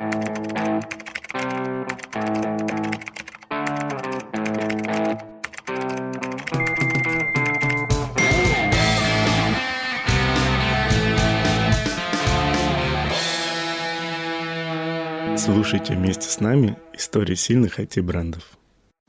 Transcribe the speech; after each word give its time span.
Слушайте 0.00 0.12
вместе 15.94 16.28
с 16.28 16.38
нами 16.38 16.76
истории 16.92 17.34
сильных 17.34 17.80
IT-брендов. 17.80 18.44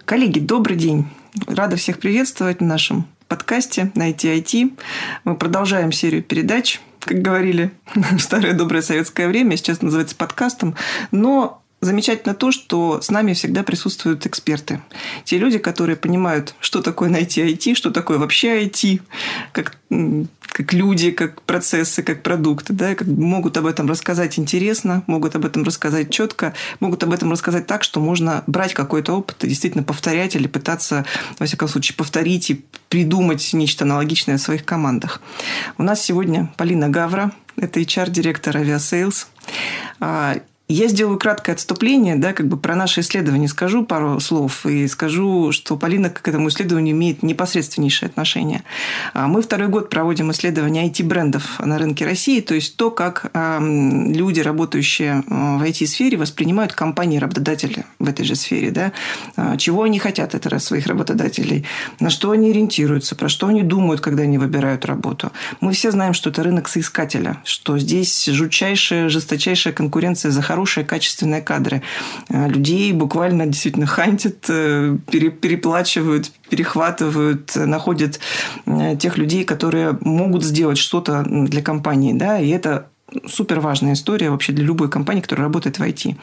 Коллеги, 0.05 0.39
добрый 0.39 0.75
день. 0.75 1.05
Рада 1.45 1.75
всех 1.75 1.99
приветствовать 1.99 2.61
в 2.61 2.63
нашем 2.63 3.05
подкасте 3.27 3.91
на 3.93 4.09
IT 4.09 4.75
Мы 5.23 5.35
продолжаем 5.35 5.91
серию 5.91 6.23
передач, 6.23 6.81
как 7.09 7.23
говорили 7.23 7.71
в 7.95 8.19
старое 8.19 8.53
доброе 8.53 8.83
советское 8.83 9.27
время, 9.27 9.57
сейчас 9.57 9.81
называется 9.81 10.15
подкастом, 10.15 10.75
но 11.11 11.63
замечательно 11.81 12.35
то, 12.35 12.51
что 12.51 13.01
с 13.01 13.09
нами 13.09 13.33
всегда 13.33 13.63
присутствуют 13.63 14.25
эксперты. 14.25 14.81
Те 15.23 15.37
люди, 15.37 15.57
которые 15.57 15.95
понимают, 15.95 16.55
что 16.59 16.81
такое 16.81 17.09
найти 17.09 17.41
IT, 17.41 17.75
что 17.75 17.91
такое 17.91 18.17
вообще 18.17 18.65
IT, 18.65 19.01
как, 19.53 19.77
как 20.47 20.73
люди, 20.73 21.11
как 21.11 21.41
процессы, 21.43 22.03
как 22.03 22.21
продукты. 22.21 22.73
Да, 22.73 22.95
как 22.95 23.07
могут 23.07 23.55
об 23.57 23.65
этом 23.65 23.87
рассказать 23.87 24.37
интересно, 24.37 25.03
могут 25.07 25.35
об 25.35 25.45
этом 25.45 25.63
рассказать 25.63 26.09
четко, 26.09 26.53
могут 26.79 27.03
об 27.03 27.13
этом 27.13 27.31
рассказать 27.31 27.65
так, 27.65 27.83
что 27.83 27.99
можно 27.99 28.43
брать 28.47 28.73
какой-то 28.73 29.13
опыт 29.13 29.43
и 29.43 29.47
действительно 29.47 29.83
повторять 29.83 30.35
или 30.35 30.47
пытаться, 30.47 31.05
во 31.37 31.45
всяком 31.45 31.67
случае, 31.67 31.95
повторить 31.95 32.49
и 32.49 32.65
придумать 32.89 33.53
нечто 33.53 33.85
аналогичное 33.85 34.37
в 34.37 34.41
своих 34.41 34.65
командах. 34.65 35.21
У 35.77 35.83
нас 35.83 36.01
сегодня 36.01 36.51
Полина 36.57 36.89
Гавра, 36.89 37.31
это 37.55 37.79
HR-директор 37.79 38.57
Aviasales. 38.57 39.27
Я 40.71 40.87
сделаю 40.87 41.17
краткое 41.17 41.53
отступление, 41.53 42.15
да, 42.15 42.31
как 42.31 42.47
бы 42.47 42.55
про 42.55 42.75
наше 42.75 43.01
исследование 43.01 43.47
скажу 43.47 43.83
пару 43.83 44.19
слов 44.19 44.67
и 44.67 44.87
скажу, 44.87 45.51
что 45.51 45.75
Полина 45.77 46.11
к 46.11 46.27
этому 46.27 46.49
исследованию 46.49 46.95
имеет 46.95 47.23
непосредственнейшее 47.23 48.05
отношение. 48.05 48.61
А, 49.15 49.27
мы 49.27 49.41
второй 49.41 49.67
год 49.67 49.89
проводим 49.89 50.29
исследование 50.29 50.87
IT-брендов 50.87 51.59
на 51.59 51.79
рынке 51.79 52.05
России, 52.05 52.39
то 52.39 52.53
есть 52.53 52.77
то, 52.77 52.91
как 52.91 53.31
люди, 53.33 54.41
работающие 54.41 55.23
а, 55.27 55.57
в 55.57 55.63
IT-сфере, 55.63 56.17
воспринимают 56.17 56.73
компании-работодатели 56.73 57.85
в 57.97 58.07
этой 58.07 58.23
же 58.23 58.35
сфере, 58.35 58.69
да, 58.69 58.91
а, 59.37 59.57
чего 59.57 59.81
они 59.81 59.97
хотят 59.97 60.35
от 60.35 60.61
своих 60.61 60.85
работодателей, 60.85 61.65
на 61.99 62.11
что 62.11 62.29
они 62.29 62.51
ориентируются, 62.51 63.15
про 63.15 63.27
что 63.27 63.47
они 63.47 63.63
думают, 63.63 64.01
когда 64.01 64.21
они 64.21 64.37
выбирают 64.37 64.85
работу. 64.85 65.31
Мы 65.61 65.71
все 65.71 65.89
знаем, 65.89 66.13
что 66.13 66.29
это 66.29 66.43
рынок 66.43 66.69
соискателя, 66.69 67.41
что 67.43 67.79
здесь 67.79 68.27
жутчайшая, 68.27 69.09
жесточайшая 69.09 69.73
конкуренция 69.73 70.29
за 70.29 70.43
хорошие 70.43 70.58
хорошие, 70.59 70.85
качественные 70.85 71.41
кадры. 71.41 71.81
Э, 72.29 72.49
людей 72.49 72.91
буквально 72.91 73.45
действительно 73.45 73.85
хантят, 73.85 74.45
э, 74.49 74.97
переплачивают, 75.09 76.31
перехватывают, 76.49 77.55
находят 77.55 78.19
э, 78.65 78.97
тех 78.97 79.17
людей, 79.17 79.45
которые 79.45 79.97
могут 80.01 80.43
сделать 80.43 80.77
что-то 80.77 81.23
для 81.23 81.61
компании. 81.61 82.13
Да? 82.13 82.39
И 82.39 82.49
это 82.49 82.87
супер 83.25 83.61
важная 83.61 83.93
история 83.93 84.29
вообще 84.29 84.51
для 84.51 84.65
любой 84.65 84.89
компании, 84.89 85.21
которая 85.21 85.47
работает 85.47 85.79
в 85.79 85.81
IT. 85.81 86.15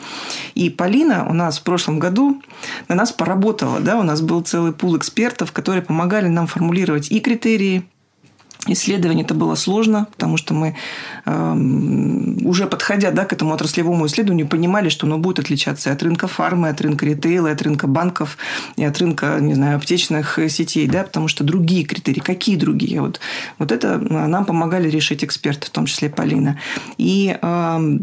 И 0.54 0.70
Полина 0.70 1.26
у 1.28 1.32
нас 1.32 1.58
в 1.58 1.62
прошлом 1.62 1.98
году 1.98 2.42
на 2.88 2.94
нас 2.94 3.12
поработала. 3.12 3.80
Да? 3.80 3.98
У 3.98 4.02
нас 4.02 4.20
был 4.20 4.42
целый 4.42 4.72
пул 4.72 4.96
экспертов, 4.96 5.52
которые 5.52 5.82
помогали 5.82 6.28
нам 6.28 6.46
формулировать 6.46 7.10
и 7.10 7.20
критерии, 7.20 7.84
исследование 8.66 9.24
это 9.24 9.34
было 9.34 9.54
сложно, 9.54 10.08
потому 10.12 10.36
что 10.36 10.54
мы 10.54 10.76
э, 11.24 11.52
уже 12.44 12.66
подходя 12.66 13.10
да, 13.10 13.24
к 13.24 13.32
этому 13.32 13.54
отраслевому 13.54 14.06
исследованию 14.06 14.46
понимали, 14.46 14.88
что 14.88 15.06
оно 15.06 15.18
будет 15.18 15.38
отличаться 15.38 15.92
от 15.92 16.02
рынка 16.02 16.26
фармы, 16.26 16.68
от 16.68 16.80
рынка 16.80 17.06
ритейла, 17.06 17.50
от 17.50 17.62
рынка 17.62 17.86
банков 17.86 18.38
и 18.76 18.84
от 18.84 18.98
рынка, 18.98 19.38
не 19.40 19.54
знаю, 19.54 19.76
аптечных 19.76 20.38
сетей, 20.48 20.86
да, 20.86 21.04
потому 21.04 21.28
что 21.28 21.44
другие 21.44 21.84
критерии, 21.84 22.20
какие 22.20 22.56
другие? 22.56 23.00
Вот, 23.00 23.20
вот 23.58 23.72
это 23.72 23.98
нам 23.98 24.44
помогали 24.44 24.88
решить 24.88 25.24
эксперты, 25.24 25.66
в 25.66 25.70
том 25.70 25.86
числе 25.86 26.08
Полина. 26.08 26.58
И 26.98 27.36
э, 27.40 27.98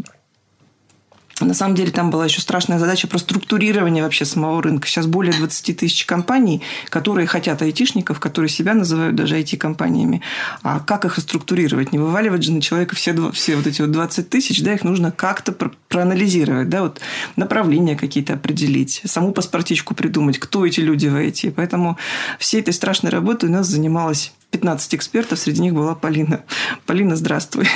на 1.40 1.54
самом 1.54 1.74
деле 1.74 1.90
там 1.90 2.10
была 2.10 2.26
еще 2.26 2.40
страшная 2.40 2.78
задача 2.78 3.08
про 3.08 3.18
структурирование 3.18 4.04
вообще 4.04 4.24
самого 4.24 4.62
рынка. 4.62 4.86
Сейчас 4.86 5.06
более 5.06 5.32
20 5.32 5.76
тысяч 5.76 6.06
компаний, 6.06 6.62
которые 6.90 7.26
хотят 7.26 7.60
айтишников, 7.60 8.20
которые 8.20 8.48
себя 8.48 8.74
называют 8.74 9.16
даже 9.16 9.38
IT-компаниями. 9.40 10.22
А 10.62 10.80
как 10.80 11.04
их 11.04 11.18
структурировать? 11.18 11.92
Не 11.92 11.98
вываливать 11.98 12.44
же 12.44 12.52
на 12.52 12.60
человека 12.60 12.94
все, 12.94 13.32
все 13.32 13.56
вот 13.56 13.66
эти 13.66 13.82
вот 13.82 13.90
20 13.90 14.30
тысяч, 14.30 14.62
да, 14.62 14.74
их 14.74 14.84
нужно 14.84 15.10
как-то 15.10 15.52
проанализировать, 15.88 16.68
да, 16.68 16.82
вот 16.82 17.00
направления 17.36 17.96
какие-то 17.96 18.34
определить, 18.34 19.02
саму 19.04 19.32
паспортичку 19.32 19.94
придумать, 19.94 20.38
кто 20.38 20.64
эти 20.64 20.80
люди 20.80 21.08
в 21.08 21.16
IT. 21.16 21.52
Поэтому 21.56 21.98
всей 22.38 22.60
этой 22.60 22.72
страшной 22.72 23.10
работой 23.10 23.48
у 23.48 23.52
нас 23.52 23.66
занималась 23.66 24.32
15 24.52 24.94
экспертов, 24.94 25.38
среди 25.38 25.62
них 25.62 25.74
была 25.74 25.96
Полина. 25.96 26.44
Полина, 26.86 27.16
здравствуй. 27.16 27.66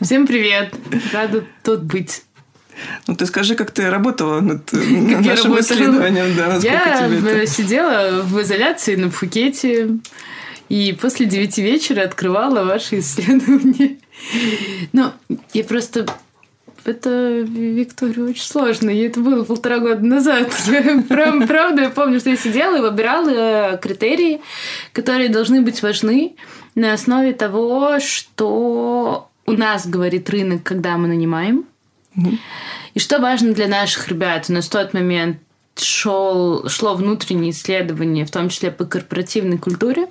Всем 0.00 0.26
привет. 0.26 0.74
Рада 1.12 1.44
тут 1.62 1.84
быть. 1.84 2.25
Ну, 3.06 3.16
ты 3.16 3.26
скажи, 3.26 3.54
как 3.54 3.70
ты 3.70 3.90
работала 3.90 4.40
над 4.40 4.72
нашим 4.72 5.58
исследованием. 5.60 6.36
Да, 6.36 6.56
я 6.56 7.06
это... 7.06 7.46
сидела 7.46 8.22
в 8.22 8.40
изоляции 8.42 8.96
на 8.96 9.08
Пхукете 9.08 9.98
и 10.68 10.96
после 11.00 11.26
девяти 11.26 11.62
вечера 11.62 12.02
открывала 12.02 12.64
ваши 12.64 12.98
исследования. 12.98 13.98
Но 14.92 15.12
я 15.52 15.64
просто 15.64 16.06
это 16.86 17.40
Виктория 17.40 18.24
очень 18.24 18.44
сложно. 18.44 18.90
И 18.90 18.98
это 18.98 19.20
было 19.20 19.44
полтора 19.44 19.78
года 19.78 20.04
назад. 20.04 20.52
Я, 20.66 21.02
прям, 21.08 21.46
правда, 21.46 21.82
я 21.82 21.90
помню, 21.90 22.20
что 22.20 22.30
я 22.30 22.36
сидела 22.36 22.76
и 22.76 22.80
выбирала 22.80 23.76
критерии, 23.76 24.40
которые 24.92 25.28
должны 25.28 25.62
быть 25.62 25.82
важны 25.82 26.36
на 26.74 26.92
основе 26.92 27.32
того, 27.32 27.98
что 27.98 29.28
у 29.46 29.52
нас 29.52 29.86
говорит 29.86 30.30
рынок, 30.30 30.62
когда 30.62 30.96
мы 30.96 31.08
нанимаем. 31.08 31.64
И 32.94 32.98
что 32.98 33.18
важно 33.18 33.52
для 33.52 33.68
наших 33.68 34.08
ребят? 34.08 34.46
У 34.48 34.52
нас 34.52 34.66
в 34.66 34.70
тот 34.70 34.94
момент 34.94 35.38
шел, 35.76 36.68
шло 36.68 36.94
внутреннее 36.94 37.50
исследование, 37.50 38.24
в 38.24 38.30
том 38.30 38.48
числе 38.48 38.70
по 38.70 38.84
корпоративной 38.84 39.58
культуре. 39.58 40.08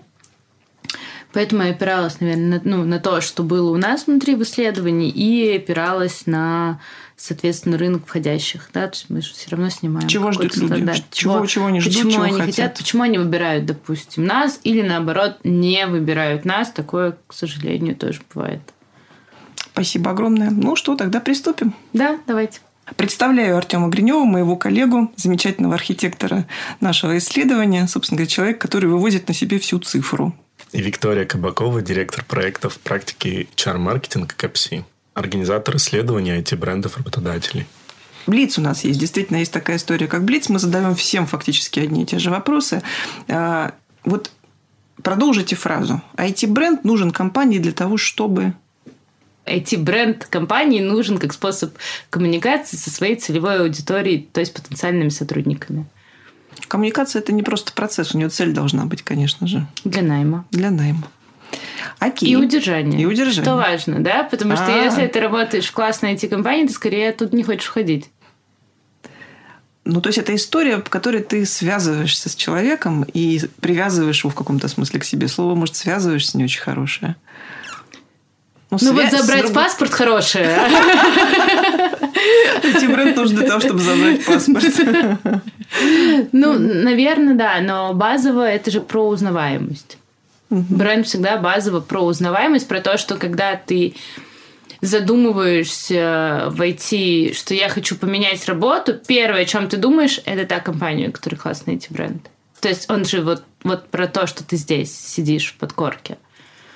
Поэтому 1.33 1.63
я 1.63 1.71
опиралась, 1.71 2.21
наверное, 2.21 2.61
на, 2.63 2.77
ну, 2.77 2.85
на 2.85 2.97
то, 2.97 3.19
что 3.19 3.43
было 3.43 3.69
у 3.69 3.75
нас 3.75 4.07
внутри 4.07 4.35
в 4.35 4.43
исследовании, 4.43 5.09
и 5.09 5.57
опиралась 5.57 6.27
на, 6.27 6.79
соответственно, 7.17 7.77
рынок 7.77 8.05
входящих. 8.05 8.69
Да? 8.73 8.87
То 8.87 8.93
есть 8.93 9.09
мы 9.09 9.21
же 9.21 9.33
все 9.33 9.49
равно 9.49 9.69
снимаем. 9.69 10.07
Чего 10.07 10.31
ждут 10.31 10.55
люди? 10.55 10.65
Стандарт. 10.67 11.03
Чего, 11.11 11.45
чего 11.45 11.65
они 11.65 11.81
ждут, 11.81 11.93
почему 11.93 12.11
чего 12.11 12.23
они 12.23 12.39
хотят? 12.39 12.55
хотят? 12.55 12.77
Почему 12.77 13.03
они 13.03 13.17
выбирают, 13.17 13.65
допустим, 13.65 14.23
нас, 14.23 14.61
или 14.63 14.81
наоборот, 14.81 15.39
не 15.43 15.85
выбирают 15.87 16.45
нас. 16.45 16.71
Такое, 16.71 17.17
к 17.27 17.33
сожалению, 17.33 17.97
тоже 17.97 18.21
бывает. 18.33 18.61
Спасибо 19.75 20.11
огромное. 20.11 20.51
Ну 20.51 20.77
что, 20.77 20.95
тогда 20.95 21.19
приступим. 21.19 21.75
Да, 21.91 22.17
давайте. 22.27 22.61
Представляю 22.95 23.57
Артема 23.57 23.89
Гринева, 23.89 24.23
моего 24.23 24.55
коллегу, 24.55 25.11
замечательного 25.17 25.75
архитектора 25.75 26.47
нашего 26.79 27.17
исследования, 27.17 27.85
собственно 27.85 28.19
говоря, 28.19 28.29
человек, 28.29 28.57
который 28.61 28.89
выводит 28.89 29.27
на 29.27 29.33
себе 29.33 29.59
всю 29.59 29.79
цифру. 29.79 30.33
И 30.71 30.81
Виктория 30.81 31.25
Кабакова, 31.25 31.81
директор 31.81 32.23
проектов 32.23 32.79
практики 32.79 33.49
HR-маркетинга 33.57 34.33
КАПСИ, 34.37 34.85
организатор 35.13 35.75
исследования 35.75 36.39
IT-брендов 36.39 36.95
работодателей. 36.95 37.67
Блиц 38.27 38.57
у 38.57 38.61
нас 38.61 38.85
есть. 38.85 38.97
Действительно, 38.97 39.37
есть 39.37 39.51
такая 39.51 39.75
история, 39.75 40.07
как 40.07 40.23
Блиц. 40.23 40.47
Мы 40.47 40.59
задаем 40.59 40.95
всем 40.95 41.27
фактически 41.27 41.81
одни 41.81 42.03
и 42.03 42.05
те 42.05 42.17
же 42.17 42.29
вопросы. 42.29 42.81
А, 43.27 43.73
вот 44.05 44.31
продолжите 45.03 45.57
фразу. 45.57 46.01
IT-бренд 46.15 46.85
нужен 46.85 47.11
компании 47.11 47.59
для 47.59 47.73
того, 47.73 47.97
чтобы 47.97 48.53
IT-бренд 49.45 50.25
компании 50.25 50.81
нужен 50.81 51.17
как 51.17 51.33
способ 51.33 51.75
коммуникации 52.09 52.77
со 52.77 52.89
своей 52.89 53.15
целевой 53.15 53.61
аудиторией, 53.61 54.27
то 54.31 54.39
есть 54.39 54.53
потенциальными 54.53 55.09
сотрудниками. 55.09 55.85
Коммуникация– 56.67 57.19
это 57.21 57.31
не 57.31 57.43
просто 57.43 57.73
процесс, 57.73 58.15
у 58.15 58.17
нее 58.17 58.29
цель 58.29 58.53
должна 58.53 58.85
быть, 58.85 59.03
конечно 59.03 59.47
же. 59.47 59.67
Для 59.83 60.01
найма. 60.01 60.45
Для 60.51 60.71
найма. 60.71 61.07
Окей. 61.99 62.29
И 62.29 62.35
удержание. 62.35 63.01
И 63.01 63.05
удержание. 63.05 63.43
Что 63.43 63.55
важно, 63.55 63.99
да? 64.03 64.23
Потому 64.23 64.55
что 64.55 64.65
А-а-а. 64.65 64.85
если 64.85 65.07
ты 65.07 65.19
работаешь 65.19 65.67
в 65.67 65.71
классной 65.71 66.15
IT-компании, 66.15 66.67
ты 66.67 66.73
скорее 66.73 67.11
тут 67.11 67.33
не 67.33 67.43
хочешь 67.43 67.69
ходить. 67.69 68.09
Ну, 69.85 70.01
то 70.01 70.09
есть 70.09 70.17
это 70.17 70.33
история, 70.35 70.77
в 70.77 70.89
которой 70.89 71.21
ты 71.21 71.45
связываешься 71.45 72.27
с 72.27 72.35
человеком 72.35 73.05
и 73.13 73.39
привязываешь 73.61 74.23
его 74.23 74.31
в 74.31 74.35
каком-то 74.35 74.67
смысле 74.67 74.99
к 74.99 75.03
себе. 75.03 75.27
Слово, 75.27 75.53
может, 75.53 75.75
связываешься 75.75 76.37
не 76.37 76.43
очень 76.43 76.61
хорошее. 76.61 77.15
Ну, 78.81 78.93
ну 78.93 79.01
вот 79.01 79.11
забрать 79.11 79.53
паспорт 79.53 79.93
хорошее. 79.93 80.57
Идти 82.63 82.87
бренд 82.87 83.15
нужен 83.15 83.37
для 83.37 83.47
того, 83.47 83.59
чтобы 83.59 83.79
забрать 83.79 84.25
паспорт. 84.25 84.65
Ну, 86.31 86.59
наверное, 86.59 87.35
да, 87.35 87.59
но 87.61 87.93
базово 87.93 88.49
это 88.49 88.71
же 88.71 88.81
про 88.81 89.07
узнаваемость. 89.07 89.97
Бренд 90.49 91.07
всегда 91.07 91.37
базово 91.37 91.79
про 91.79 92.01
узнаваемость, 92.01 92.67
про 92.67 92.79
то, 92.79 92.97
что 92.97 93.15
когда 93.15 93.55
ты 93.55 93.95
задумываешься 94.81 96.47
войти, 96.51 97.33
что 97.33 97.53
я 97.53 97.69
хочу 97.69 97.95
поменять 97.95 98.45
работу, 98.45 98.93
первое, 99.07 99.41
о 99.41 99.45
чем 99.45 99.67
ты 99.67 99.77
думаешь, 99.77 100.19
это 100.25 100.45
та 100.45 100.59
компания, 100.59 101.09
у 101.09 101.11
которой 101.11 101.35
классный 101.35 101.75
эти 101.75 101.91
бренды. 101.91 102.29
То 102.61 102.69
есть 102.69 102.89
он 102.89 103.05
же 103.05 103.21
вот, 103.21 103.43
вот 103.63 103.87
про 103.89 104.07
то, 104.07 104.27
что 104.27 104.43
ты 104.43 104.55
здесь 104.55 104.95
сидишь 104.95 105.51
в 105.51 105.55
подкорке. 105.55 106.17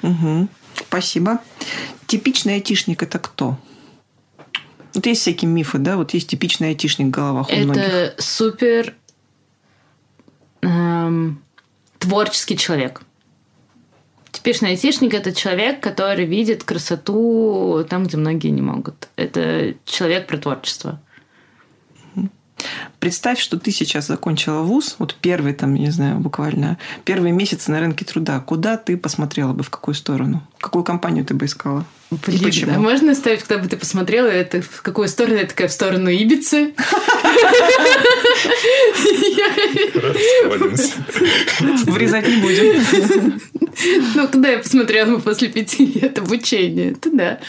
Угу. 0.02 0.48
Спасибо. 0.88 1.40
Типичный 2.08 2.56
айтишник 2.56 3.04
это 3.04 3.20
кто? 3.20 3.58
Вот 4.94 5.06
есть 5.06 5.22
всякие 5.22 5.50
мифы, 5.50 5.78
да? 5.78 5.98
Вот 5.98 6.14
есть 6.14 6.30
типичный 6.30 6.70
айтишник 6.70 7.08
в 7.08 7.12
головах 7.12 7.50
у 7.50 7.52
это 7.52 7.64
многих. 7.64 7.84
Это 7.84 8.22
супер 8.22 8.96
эм, 10.62 11.44
творческий 12.00 12.58
человек. 12.58 13.02
Типичный 14.32 14.70
айтишник– 14.72 15.14
это 15.16 15.34
человек, 15.34 15.82
который 15.82 16.26
видит 16.26 16.64
красоту 16.64 17.86
там, 17.90 18.06
где 18.06 18.18
многие 18.18 18.50
не 18.50 18.62
могут. 18.62 19.10
Это 19.16 19.76
человек 19.86 20.28
про 20.28 20.38
творчество. 20.38 21.02
Представь, 23.00 23.40
что 23.40 23.58
ты 23.58 23.72
сейчас 23.72 24.08
закончила 24.08 24.62
вуз, 24.62 24.96
вот 25.00 25.16
первый 25.22 25.54
там, 25.54 25.74
не 25.74 25.90
знаю, 25.90 26.20
буквально 26.20 26.78
первые 27.06 27.32
месяцы 27.32 27.72
на 27.72 27.80
рынке 27.80 28.04
труда. 28.06 28.40
Куда 28.40 28.78
ты 28.78 28.98
посмотрела 28.98 29.54
бы, 29.54 29.64
в 29.64 29.70
какую 29.70 29.96
сторону? 29.96 30.44
Какую 30.60 30.84
компанию 30.84 31.24
ты 31.26 31.34
бы 31.34 31.46
искала? 31.46 31.86
Блин, 32.12 32.44
почему? 32.44 32.74
А 32.76 32.80
можно 32.80 33.14
ставить, 33.14 33.44
куда 33.44 33.60
бы 33.60 33.68
ты 33.68 33.78
посмотрела, 33.78 34.28
это 34.28 34.62
в 34.62 34.82
какую 34.82 35.08
сторону? 35.08 35.38
Я 35.38 35.46
такая, 35.46 35.68
в 35.68 35.72
сторону 35.72 36.10
Ибицы. 36.10 36.74
Врезать 41.86 42.28
не 42.28 42.38
будем. 42.42 43.40
Ну, 44.16 44.28
куда 44.28 44.50
я 44.50 44.58
посмотрела 44.58 45.12
бы 45.12 45.22
после 45.22 45.50
пяти 45.50 45.86
лет 45.86 46.18
обучения? 46.18 46.96
Туда. 46.96 47.40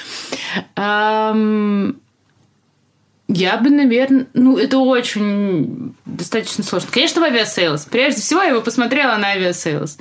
Я 3.32 3.58
бы, 3.58 3.70
наверное... 3.70 4.26
Ну, 4.34 4.58
это 4.58 4.78
очень 4.78 5.94
достаточно 6.04 6.64
сложно. 6.64 6.88
Конечно, 6.90 7.20
в 7.20 7.24
Aviasales. 7.24 7.84
Прежде 7.84 8.20
всего, 8.22 8.42
я 8.42 8.52
бы 8.52 8.60
посмотрела 8.60 9.16
на 9.18 9.28
Aviasales. 9.28 9.98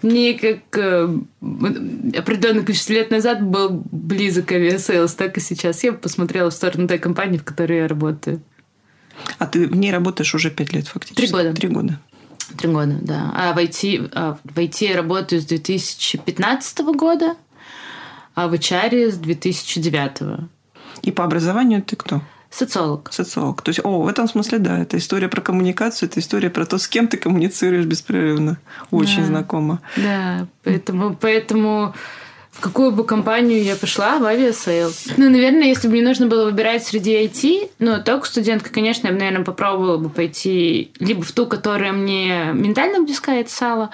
Мне 0.00 0.32
как 0.32 0.78
э, 0.78 1.14
определенное 2.16 2.62
количество 2.62 2.94
лет 2.94 3.10
назад 3.10 3.42
был 3.42 3.82
близок 3.92 4.50
Aviasales, 4.52 5.12
так 5.12 5.36
и 5.36 5.40
сейчас. 5.40 5.84
Я 5.84 5.92
бы 5.92 5.98
посмотрела 5.98 6.48
в 6.48 6.54
сторону 6.54 6.88
той 6.88 6.98
компании, 6.98 7.36
в 7.36 7.44
которой 7.44 7.80
я 7.80 7.88
работаю. 7.88 8.40
А 9.38 9.46
ты 9.46 9.66
в 9.66 9.76
ней 9.76 9.92
работаешь 9.92 10.34
уже 10.34 10.50
пять 10.50 10.72
лет 10.72 10.88
фактически? 10.88 11.20
Три 11.20 11.28
года. 11.28 11.52
Три 11.52 11.68
года. 11.68 12.00
Три 12.56 12.68
года, 12.70 12.96
да. 13.02 13.34
А 13.36 13.52
в 13.52 13.58
IT, 13.58 14.10
а 14.14 14.38
в 14.42 14.56
IT 14.56 14.88
я 14.88 14.96
работаю 14.96 15.42
с 15.42 15.44
2015 15.44 16.78
года, 16.96 17.36
а 18.34 18.48
в 18.48 18.54
HR 18.54 19.10
с 19.10 19.16
2009. 19.16 20.48
И 21.02 21.12
по 21.12 21.24
образованию 21.24 21.82
ты 21.82 21.96
кто? 21.96 22.22
Социолог. 22.50 23.10
Социолог. 23.12 23.62
То 23.62 23.68
есть, 23.70 23.80
о, 23.84 24.02
в 24.02 24.08
этом 24.08 24.28
смысле, 24.28 24.58
да, 24.58 24.78
это 24.78 24.98
история 24.98 25.28
про 25.28 25.40
коммуникацию, 25.40 26.08
это 26.08 26.18
история 26.18 26.50
про 26.50 26.66
то, 26.66 26.78
с 26.78 26.88
кем 26.88 27.06
ты 27.06 27.16
коммуницируешь 27.16 27.86
беспрерывно. 27.86 28.58
Очень 28.90 29.20
да. 29.20 29.26
знакомо. 29.26 29.80
Да, 29.96 30.46
поэтому, 30.64 31.16
поэтому 31.18 31.94
в 32.50 32.60
какую 32.60 32.90
бы 32.90 33.04
компанию 33.04 33.62
я 33.62 33.76
пошла, 33.76 34.18
в 34.18 34.24
Aviasales. 34.24 35.12
Ну, 35.16 35.30
наверное, 35.30 35.68
если 35.68 35.86
бы 35.86 35.94
мне 35.94 36.02
нужно 36.02 36.26
было 36.26 36.44
выбирать 36.44 36.84
среди 36.84 37.24
IT, 37.24 37.70
ну, 37.78 38.02
только 38.02 38.26
студентка, 38.26 38.70
конечно, 38.70 39.06
я 39.06 39.12
бы, 39.12 39.20
наверное, 39.20 39.44
попробовала 39.44 39.96
бы 39.98 40.10
пойти 40.10 40.90
либо 40.98 41.22
в 41.22 41.30
ту, 41.30 41.46
которая 41.46 41.92
мне 41.92 42.50
ментально 42.52 43.04
близка, 43.04 43.34
это 43.34 43.50
сало, 43.50 43.90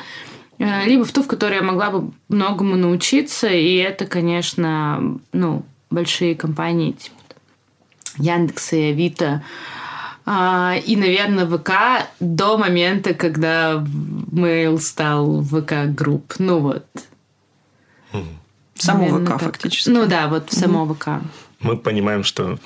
э, 0.59 0.87
либо 0.87 1.05
в 1.05 1.12
ту, 1.12 1.23
в 1.23 1.26
которой 1.26 1.56
я 1.56 1.62
могла 1.62 1.91
бы 1.91 2.11
многому 2.29 2.76
научиться, 2.76 3.49
и 3.49 3.76
это, 3.76 4.06
конечно, 4.06 5.19
ну, 5.32 5.62
большие 5.91 6.35
компании, 6.35 6.93
типа 6.93 7.16
Яндекса 8.19 8.77
и 8.77 8.91
Авито. 8.91 9.43
А, 10.25 10.75
и, 10.85 10.97
наверное, 10.97 11.47
ВК 11.47 11.71
до 12.19 12.59
момента, 12.59 13.15
когда 13.15 13.75
Mail 13.75 14.79
стал 14.81 15.43
ВК 15.43 15.87
групп. 15.87 16.35
Ну 16.39 16.59
вот. 16.59 16.87
Само 18.75 19.05
наверное, 19.05 19.25
ВК 19.25 19.29
так. 19.29 19.43
фактически. 19.43 19.89
Ну 19.91 20.07
да, 20.07 20.29
вот 20.29 20.51
в 20.51 20.59
само 20.59 20.87
ВК. 20.87 21.09
Мы 21.61 21.79
понимаем, 21.79 22.23
что 22.23 22.58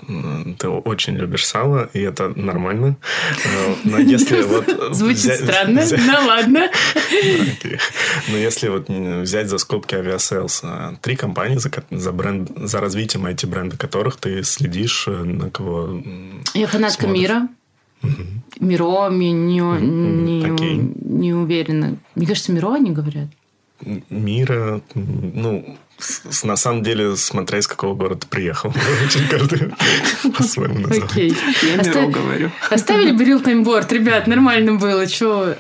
ты 0.58 0.69
очень 0.69 1.14
любишь 1.14 1.46
сало, 1.46 1.88
и 1.92 2.00
это 2.00 2.28
нормально. 2.34 2.96
Э, 3.44 3.75
но 3.84 3.98
если 3.98 4.42
вот... 4.54 4.94
Звучит 4.94 5.37
странно, 5.37 5.82
ну 5.90 6.26
ладно. 6.26 6.70
Но 8.28 8.37
если 8.37 8.69
вот 8.69 8.88
взять 8.88 9.48
за 9.48 9.58
скобки 9.58 9.94
Aviasales, 9.94 10.62
э, 10.64 10.96
три 11.00 11.14
компании, 11.14 11.58
за, 11.58 11.70
за, 11.90 12.12
бренд, 12.12 12.50
за 12.56 12.81
развитием 12.81 13.26
IT-бренда 13.26 13.76
которых 13.76 14.16
ты 14.16 14.42
следишь, 14.42 15.04
э, 15.06 15.12
на 15.12 15.50
кого 15.50 16.02
Я 16.54 16.66
фанатка 16.66 17.06
Miro. 17.06 17.49
Miro, 18.58 19.11
не, 19.10 19.32
не, 19.32 20.94
не 21.02 21.32
уверена. 21.32 21.96
Мне 22.14 22.26
кажется, 22.26 22.50
Miro 22.52 22.75
они 22.75 22.90
говорят. 22.90 23.28
Miro, 24.11 24.81
ну, 24.94 25.76
на 26.43 26.56
самом 26.56 26.82
деле, 26.82 27.17
смотря 27.17 27.58
из 27.58 27.67
какого 27.67 27.94
города 27.94 28.26
приехал. 28.26 28.73
Очень 29.06 29.29
каждый 29.29 29.73
по-своему 30.37 30.81
назвать. 30.81 31.11
Окей. 31.11 31.37
Я 31.62 31.81
Оста... 31.81 32.06
говорю. 32.06 32.50
Оставили 32.70 33.12
бы 33.12 33.25
real 33.25 33.43
таймборд, 33.43 33.91
ребят, 33.93 34.26
нормально 34.26 34.75
было. 34.75 35.06
Чего? 35.06 35.55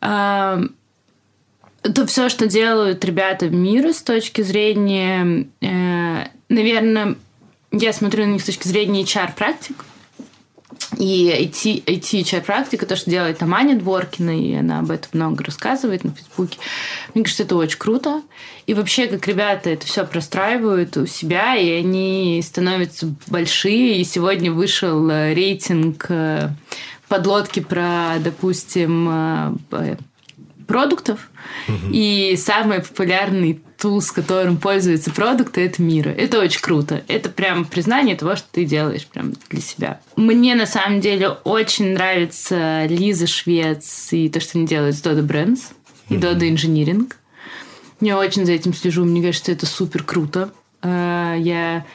То 0.00 2.06
все, 2.06 2.28
что 2.28 2.46
делают 2.46 3.04
ребята 3.04 3.48
мира 3.48 3.92
с 3.92 4.02
точки 4.02 4.42
зрения, 4.42 5.46
э, 5.60 6.26
наверное, 6.48 7.16
я 7.70 7.92
смотрю 7.92 8.26
на 8.26 8.32
них 8.32 8.42
с 8.42 8.46
точки 8.46 8.66
зрения 8.66 9.04
HR-практик, 9.04 9.84
и 10.96 11.30
IT, 11.30 11.84
IT 11.84 12.40
практика, 12.42 12.86
то, 12.86 12.96
что 12.96 13.10
делает 13.10 13.38
там 13.38 13.54
Аня 13.54 13.78
Дворкина, 13.78 14.38
и 14.38 14.54
она 14.54 14.80
об 14.80 14.90
этом 14.90 15.10
много 15.12 15.44
рассказывает 15.44 16.04
на 16.04 16.12
Фейсбуке. 16.12 16.58
Мне 17.14 17.24
кажется, 17.24 17.42
это 17.42 17.56
очень 17.56 17.78
круто. 17.78 18.22
И 18.66 18.74
вообще, 18.74 19.06
как 19.06 19.26
ребята 19.26 19.70
это 19.70 19.86
все 19.86 20.04
простраивают 20.06 20.96
у 20.96 21.06
себя, 21.06 21.56
и 21.56 21.70
они 21.70 22.42
становятся 22.44 23.14
большие. 23.26 24.00
И 24.00 24.04
сегодня 24.04 24.50
вышел 24.50 25.08
э, 25.10 25.34
рейтинг 25.34 26.06
э, 26.08 26.50
подлодки 27.08 27.60
про, 27.60 28.14
допустим, 28.18 29.58
э, 29.70 29.96
продуктов. 30.66 31.30
Угу. 31.68 31.92
И 31.92 32.36
самый 32.36 32.80
популярный 32.80 33.60
тул, 33.78 34.02
с 34.02 34.10
которым 34.10 34.56
пользуются 34.56 35.10
продукты, 35.10 35.64
это 35.64 35.80
мира. 35.80 36.10
Это 36.10 36.40
очень 36.40 36.60
круто. 36.60 37.02
Это 37.06 37.30
прям 37.30 37.64
признание 37.64 38.16
того, 38.16 38.36
что 38.36 38.46
ты 38.50 38.64
делаешь 38.64 39.06
прям 39.06 39.32
для 39.48 39.60
себя. 39.60 40.00
Мне 40.16 40.54
на 40.54 40.66
самом 40.66 41.00
деле 41.00 41.28
очень 41.44 41.92
нравится 41.92 42.86
Лиза 42.86 43.26
Швец 43.26 44.08
и 44.12 44.28
то, 44.28 44.40
что 44.40 44.58
они 44.58 44.66
делают 44.66 44.96
с 44.96 45.02
Dodo 45.02 45.24
Brands 45.24 45.72
и 46.08 46.14
Dodo 46.14 46.40
Engineering. 46.40 47.12
Я 48.00 48.18
очень 48.18 48.46
за 48.46 48.52
этим 48.52 48.74
слежу. 48.74 49.04
Мне 49.04 49.22
кажется, 49.22 49.52
это 49.52 49.66
супер 49.66 50.02
круто. 50.02 50.52
А, 50.82 51.36
я 51.36 51.86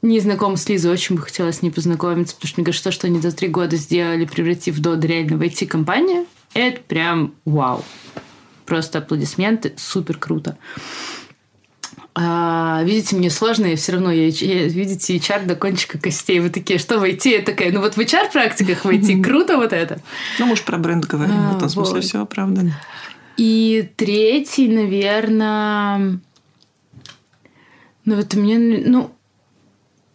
не 0.00 0.18
знакома 0.20 0.56
с 0.56 0.68
Лизой, 0.68 0.92
очень 0.92 1.16
бы 1.16 1.22
хотела 1.22 1.52
с 1.52 1.62
ней 1.62 1.70
познакомиться, 1.70 2.34
потому 2.34 2.48
что 2.48 2.60
мне 2.60 2.66
кажется, 2.66 2.88
то, 2.88 2.92
что 2.92 3.06
они 3.06 3.20
за 3.20 3.32
три 3.32 3.48
года 3.48 3.76
сделали, 3.76 4.24
превратив 4.24 4.80
Dodo 4.80 5.06
реально 5.06 5.36
в 5.36 5.42
IT-компанию, 5.42 6.26
это 6.54 6.80
прям 6.80 7.34
вау. 7.44 7.84
Просто 8.66 8.98
аплодисменты, 8.98 9.74
супер 9.76 10.18
круто. 10.18 10.56
А, 12.14 12.82
видите, 12.84 13.16
мне 13.16 13.30
сложно, 13.30 13.66
я 13.66 13.76
все 13.76 13.92
равно, 13.92 14.12
я, 14.12 14.26
я, 14.26 14.68
видите, 14.68 15.16
HR 15.16 15.46
до 15.46 15.56
кончика 15.56 15.98
костей. 15.98 16.40
Вы 16.40 16.50
такие, 16.50 16.78
что 16.78 16.98
войти? 16.98 17.30
Я 17.30 17.42
такая, 17.42 17.72
ну 17.72 17.80
вот 17.80 17.94
в 17.94 17.98
HR-практиках 17.98 18.84
войти, 18.84 19.20
круто 19.22 19.56
вот 19.56 19.72
это. 19.72 20.00
Ну, 20.38 20.46
мы 20.46 20.56
же 20.56 20.62
про 20.62 20.76
бренд 20.76 21.06
говорим, 21.06 21.34
а, 21.36 21.52
в 21.52 21.56
этом 21.56 21.68
смысле 21.70 22.02
все 22.02 22.20
оправдано. 22.20 22.78
И 23.36 23.90
третий, 23.96 24.68
наверное... 24.68 26.20
Ну, 28.04 28.16
вот 28.16 28.34
меня, 28.34 28.82
ну, 28.86 29.12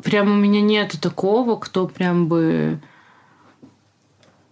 прям 0.03 0.31
у 0.31 0.35
меня 0.35 0.61
нету 0.61 0.99
такого, 0.99 1.55
кто 1.55 1.87
прям 1.87 2.27
бы 2.27 2.79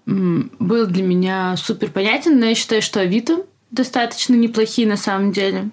был 0.05 0.85
для 0.87 1.03
меня 1.03 1.55
супер 1.57 1.89
понятен, 1.91 2.39
но 2.39 2.45
я 2.45 2.55
считаю, 2.55 2.81
что 2.81 3.01
Авито 3.01 3.45
достаточно 3.71 4.35
неплохие 4.35 4.87
на 4.87 4.97
самом 4.97 5.31
деле. 5.31 5.69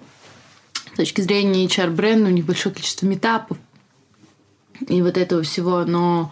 С 0.93 0.97
точки 0.97 1.21
зрения 1.21 1.65
HR-бренда 1.65 2.29
у 2.29 2.31
них 2.31 2.45
большое 2.45 2.73
количество 2.73 3.05
метапов 3.05 3.57
и 4.87 5.01
вот 5.01 5.17
этого 5.17 5.43
всего, 5.43 5.85
но 5.85 6.31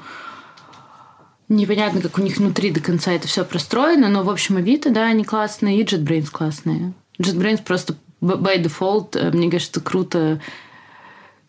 непонятно, 1.50 2.02
как 2.02 2.18
у 2.18 2.22
них 2.22 2.38
внутри 2.38 2.72
до 2.72 2.80
конца 2.80 3.12
это 3.12 3.28
все 3.28 3.44
простроено, 3.44 4.10
но, 4.10 4.24
в 4.24 4.30
общем, 4.30 4.58
Авито, 4.58 4.90
да, 4.92 5.06
они 5.08 5.24
классные, 5.24 5.80
и 5.80 5.86
JetBrains 5.86 6.30
классные. 6.32 6.94
JetBrains 7.20 7.64
просто 7.64 7.96
by 8.22 8.62
default, 8.62 9.18
э, 9.18 9.32
мне 9.32 9.50
кажется, 9.50 9.82
круто 9.82 10.42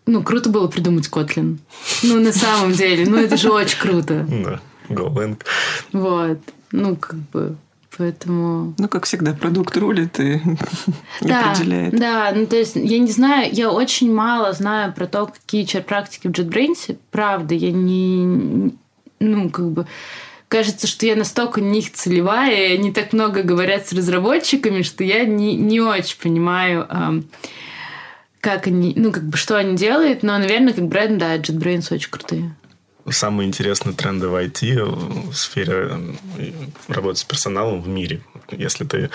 ну, 0.07 0.23
круто 0.23 0.49
было 0.50 0.66
придумать 0.66 1.09
Kotlin. 1.09 1.59
Ну, 2.02 2.21
на 2.21 2.33
самом 2.33 2.73
деле. 2.73 3.09
Ну, 3.09 3.19
это 3.19 3.37
же 3.37 3.50
очень 3.50 3.78
круто. 3.78 4.26
Да. 4.42 4.61
GoLang. 4.88 5.40
Вот. 5.92 6.40
Ну, 6.73 6.97
как 6.97 7.16
бы... 7.31 7.57
Поэтому... 7.99 8.75
Ну, 8.78 8.88
как 8.88 9.04
всегда, 9.04 9.34
продукт 9.34 9.76
рулит 9.76 10.18
и 10.18 10.40
да, 11.20 11.52
определяет. 11.52 11.99
Да, 11.99 12.32
ну 12.34 12.46
то 12.46 12.56
есть 12.56 12.75
я 12.75 12.99
не 12.99 13.11
знаю, 13.11 13.50
я 13.52 13.70
очень 13.70 14.12
мало 14.12 14.52
знаю 14.52 14.92
про 14.92 15.06
то, 15.06 15.26
какие 15.26 15.64
HR-практики 15.64 16.28
в 16.28 16.30
JetBrains. 16.30 16.96
Правда, 17.11 17.54
я 17.54 17.70
не... 17.70 18.72
Ну, 19.20 19.50
как 19.50 19.70
бы 19.70 19.87
кажется, 20.49 20.87
что 20.87 21.06
я 21.06 21.16
настолько 21.16 21.61
них 21.61 21.92
целевая, 21.92 22.68
и 22.68 22.75
они 22.75 22.92
так 22.92 23.12
много 23.12 23.42
говорят 23.42 23.88
с 23.88 23.92
разработчиками, 23.92 24.82
что 24.82 25.02
я 25.04 25.25
не, 25.25 25.56
не 25.56 25.80
очень 25.80 26.18
понимаю, 26.20 27.25
как 28.40 28.66
они, 28.66 28.92
ну, 28.96 29.12
как 29.12 29.22
бы, 29.22 29.37
что 29.37 29.56
они 29.56 29.76
делают, 29.76 30.22
но, 30.22 30.37
наверное, 30.37 30.75
как 30.75 30.88
бренд, 30.88 31.16
да, 31.18 31.37
JetBrains 31.37 31.94
очень 31.94 32.11
крутые 32.11 32.54
самые 33.11 33.49
интересные 33.49 33.94
тренды 33.94 34.28
в 34.28 34.35
IT 34.35 35.30
в 35.30 35.35
сфере 35.35 36.16
работы 36.88 37.18
с 37.18 37.25
персоналом 37.25 37.82
в 37.82 37.88
мире. 37.88 38.21
Если 38.50 38.85
ты 38.85 39.11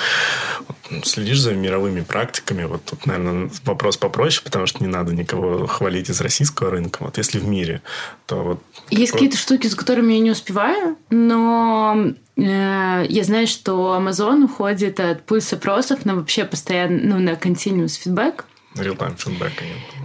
следишь 1.03 1.39
за 1.39 1.53
мировыми 1.53 2.01
практиками, 2.01 2.63
вот 2.63 2.83
тут, 2.85 3.05
наверное, 3.05 3.49
вопрос 3.63 3.97
попроще, 3.97 4.43
потому 4.43 4.65
что 4.65 4.83
не 4.83 4.87
надо 4.87 5.13
никого 5.13 5.67
хвалить 5.67 6.09
из 6.09 6.21
российского 6.21 6.71
рынка. 6.71 7.03
Вот 7.03 7.17
если 7.17 7.39
в 7.39 7.47
мире, 7.47 7.81
то 8.25 8.37
вот... 8.37 8.63
Есть 8.89 9.11
такой... 9.11 9.27
какие-то 9.27 9.37
штуки, 9.37 9.67
за 9.67 9.77
которыми 9.77 10.13
я 10.13 10.19
не 10.19 10.31
успеваю, 10.31 10.97
но 11.09 12.13
э, 12.35 13.05
я 13.07 13.23
знаю, 13.23 13.47
что 13.47 13.97
Amazon 13.99 14.45
уходит 14.45 14.99
от 14.99 15.23
пульс-опросов 15.23 16.05
на 16.05 16.15
вообще 16.15 16.45
постоянно, 16.45 16.99
ну, 17.03 17.19
на 17.19 17.31
continuous 17.31 17.99
feedback. 18.03 18.43
Real-time 18.75 19.17
feedback. 19.17 19.53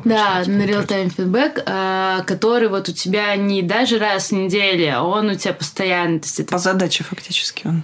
Да, 0.04 0.42
на 0.46 0.64
real-time 0.64 1.14
feedback, 1.14 1.62
а, 1.66 2.22
который 2.22 2.68
вот 2.68 2.88
у 2.88 2.92
тебя 2.92 3.36
не 3.36 3.62
даже 3.62 3.98
раз 3.98 4.30
в 4.30 4.32
неделю, 4.32 4.98
а 4.98 5.02
он 5.02 5.28
у 5.28 5.34
тебя 5.34 5.52
постоянно. 5.52 6.20
То 6.20 6.26
есть 6.26 6.40
это... 6.40 6.52
По 6.52 6.58
задаче 6.58 7.04
фактически 7.04 7.66
он. 7.66 7.82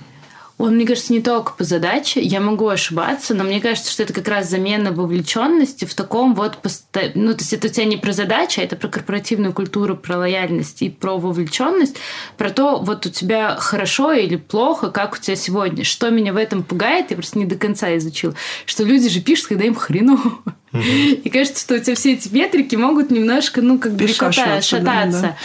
Он, 0.59 0.75
мне 0.75 0.87
кажется, 0.87 1.13
не 1.13 1.23
только 1.23 1.53
по 1.53 1.63
задаче, 1.63 2.21
я 2.21 2.41
могу 2.41 2.67
ошибаться, 2.67 3.33
но 3.33 3.45
мне 3.45 3.61
кажется, 3.61 3.93
что 3.93 4.03
это 4.03 4.13
как 4.13 4.27
раз 4.27 4.51
замена 4.51 4.91
вовлеченности 4.93 5.85
в 5.85 5.95
таком 5.95 6.35
вот... 6.35 6.57
Посто... 6.57 7.13
Ну, 7.15 7.33
то 7.33 7.39
есть 7.39 7.53
это 7.53 7.69
у 7.69 7.71
тебя 7.71 7.85
не 7.85 7.97
про 7.97 8.13
задачу, 8.13 8.61
а 8.61 8.65
это 8.65 8.75
про 8.75 8.89
корпоративную 8.89 9.53
культуру, 9.53 9.97
про 9.97 10.19
лояльность 10.19 10.83
и 10.83 10.91
про 10.91 11.17
вовлеченность, 11.17 11.97
про 12.37 12.51
то, 12.51 12.81
вот 12.81 13.07
у 13.07 13.09
тебя 13.11 13.55
хорошо 13.57 14.13
или 14.13 14.35
плохо, 14.35 14.91
как 14.91 15.15
у 15.15 15.19
тебя 15.19 15.37
сегодня. 15.37 15.85
Что 15.85 16.11
меня 16.11 16.33
в 16.33 16.37
этом 16.37 16.65
пугает, 16.65 17.11
я 17.11 17.17
просто 17.17 17.39
не 17.39 17.47
до 17.47 17.55
конца 17.55 17.97
изучила, 17.97 18.35
что 18.67 18.83
люди 18.83 19.09
же 19.09 19.21
пишут, 19.21 19.47
когда 19.47 19.65
им 19.65 19.77
хреново. 19.77 20.41
И 20.73 21.31
кажется, 21.31 21.63
что 21.63 21.77
у 21.77 21.79
тебя 21.79 21.95
все 21.95 22.15
эти 22.15 22.35
метрики 22.35 22.75
могут 22.75 23.13
немножко, 23.13 23.63
ну, 23.63 23.79
как 23.79 23.93
бы 23.93 24.09
шататься. 24.09 24.81
Да, 24.81 25.07
да. 25.07 25.37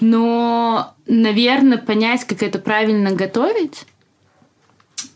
Но, 0.00 0.94
наверное, 1.06 1.76
понять, 1.76 2.24
как 2.24 2.42
это 2.42 2.58
правильно 2.58 3.10
готовить, 3.10 3.84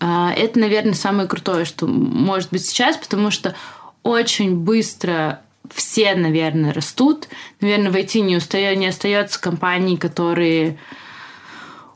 это, 0.02 0.58
наверное, 0.58 0.94
самое 0.94 1.28
крутое, 1.28 1.64
что 1.64 1.86
может 1.86 2.50
быть 2.50 2.64
сейчас, 2.66 2.96
потому 2.96 3.30
что 3.30 3.54
очень 4.02 4.56
быстро 4.56 5.42
все, 5.72 6.14
наверное, 6.14 6.72
растут. 6.72 7.28
Наверное, 7.60 7.90
в 7.90 7.94
IT 7.94 8.20
не, 8.20 8.36
устаю, 8.36 8.76
не 8.76 8.86
остается 8.88 9.40
компаний, 9.40 9.96
которые 9.96 10.78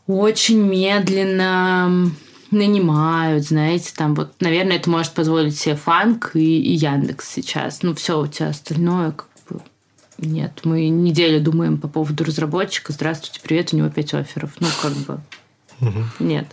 очень 0.07 0.63
медленно 0.63 2.11
нанимают, 2.51 3.45
знаете, 3.45 3.93
там 3.95 4.15
вот, 4.15 4.35
наверное, 4.41 4.77
это 4.77 4.89
может 4.89 5.13
позволить 5.13 5.59
себе 5.59 5.75
Фанк 5.75 6.31
и, 6.35 6.61
и 6.61 6.75
Яндекс 6.75 7.29
сейчас. 7.29 7.83
Ну, 7.83 7.95
все, 7.95 8.21
у 8.21 8.27
тебя 8.27 8.51
остальное 8.51 9.11
как 9.11 9.29
бы 9.49 9.61
нет. 10.19 10.61
Мы 10.63 10.89
неделю 10.89 11.41
думаем 11.41 11.79
по 11.79 11.89
поводу 11.89 12.25
разработчика. 12.25 12.93
Здравствуйте, 12.93 13.41
привет, 13.43 13.73
у 13.73 13.77
него 13.77 13.89
пять 13.89 14.15
офферов. 14.15 14.53
Ну, 14.61 14.69
как 14.81 14.93
бы 14.93 15.21
угу. 15.81 16.05
нет. 16.21 16.47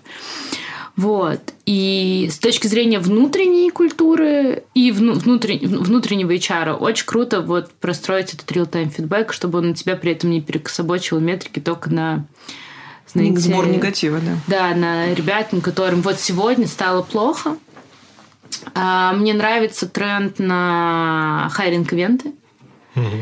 Вот. 0.96 1.54
И 1.66 2.30
с 2.32 2.38
точки 2.38 2.68
зрения 2.68 3.00
внутренней 3.00 3.72
культуры 3.72 4.64
и 4.76 4.92
внутрен, 4.92 5.84
внутреннего 5.84 6.32
HR 6.32 6.76
очень 6.76 7.06
круто 7.06 7.42
вот 7.42 7.72
простроить 7.72 8.34
этот 8.34 8.50
real-time 8.52 8.90
фидбэк, 8.90 9.34
чтобы 9.34 9.60
он 9.60 9.70
на 9.70 9.74
тебя 9.74 9.96
при 9.96 10.12
этом 10.12 10.30
не 10.30 10.42
перекособочил 10.42 11.20
метрики 11.20 11.60
только 11.60 11.90
на 11.90 12.28
знаете, 13.08 13.42
Сбор 13.42 13.68
негатива, 13.68 14.20
да. 14.20 14.38
Да, 14.48 14.76
на 14.76 15.14
ребятам, 15.14 15.62
которым 15.62 16.02
вот 16.02 16.20
сегодня 16.20 16.68
стало 16.68 17.04
плохо. 17.04 17.58
А, 18.74 19.14
мне 19.14 19.34
нравится 19.34 19.88
тренд 19.88 20.40
на 20.40 21.50
hiring 21.54 21.91
event 21.91 22.21
ы. 22.21 22.34
Угу. 22.96 23.18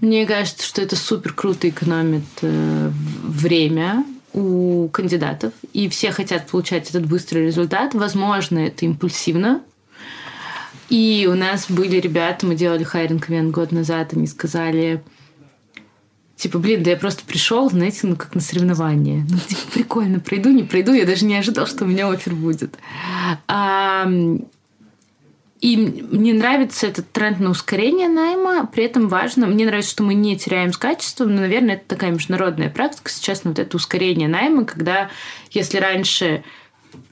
Мне 0.00 0.26
кажется, 0.26 0.66
что 0.66 0.80
это 0.80 0.96
супер 0.96 1.32
круто 1.32 1.68
экономит 1.68 2.24
э, 2.42 2.90
время 3.22 4.04
у 4.32 4.88
кандидатов, 4.88 5.52
и 5.72 5.88
все 5.88 6.10
хотят 6.12 6.46
получать 6.46 6.90
этот 6.90 7.06
быстрый 7.06 7.46
результат. 7.46 7.94
Возможно, 7.94 8.58
это 8.58 8.84
импульсивно. 8.84 9.62
И 10.88 11.28
у 11.30 11.34
нас 11.34 11.70
были 11.70 12.00
ребята, 12.00 12.46
мы 12.46 12.54
делали 12.54 12.82
hiring 12.82 13.28
event 13.28 13.50
год 13.50 13.72
назад, 13.72 14.14
они 14.14 14.26
сказали, 14.26 15.02
типа, 16.36 16.58
блин, 16.58 16.82
да 16.82 16.92
я 16.92 16.96
просто 16.96 17.24
пришел, 17.26 17.68
знаете, 17.68 18.06
ну 18.06 18.16
как 18.16 18.34
на 18.34 18.40
соревнование. 18.40 19.26
Ну, 19.28 19.38
типа, 19.38 19.60
прикольно, 19.74 20.20
пройду, 20.20 20.50
не 20.50 20.62
пройду, 20.62 20.94
я 20.94 21.04
даже 21.04 21.26
не 21.26 21.36
ожидал, 21.36 21.66
что 21.66 21.84
у 21.84 21.88
меня 21.88 22.08
офер 22.08 22.34
будет. 22.34 22.78
А, 23.48 24.10
и 25.60 25.76
мне 25.76 26.34
нравится 26.34 26.86
этот 26.86 27.10
тренд 27.10 27.40
на 27.40 27.50
ускорение 27.50 28.08
найма, 28.08 28.66
при 28.66 28.84
этом 28.84 29.08
важно, 29.08 29.46
мне 29.46 29.66
нравится, 29.66 29.90
что 29.90 30.02
мы 30.02 30.14
не 30.14 30.36
теряем 30.36 30.72
с 30.72 30.78
качеством, 30.78 31.34
но, 31.34 31.40
наверное, 31.40 31.74
это 31.74 31.84
такая 31.86 32.12
международная 32.12 32.70
практика 32.70 33.10
сейчас, 33.10 33.44
на 33.44 33.50
вот 33.50 33.58
это 33.58 33.76
ускорение 33.76 34.28
найма, 34.28 34.64
когда 34.64 35.10
если 35.50 35.78
раньше 35.78 36.44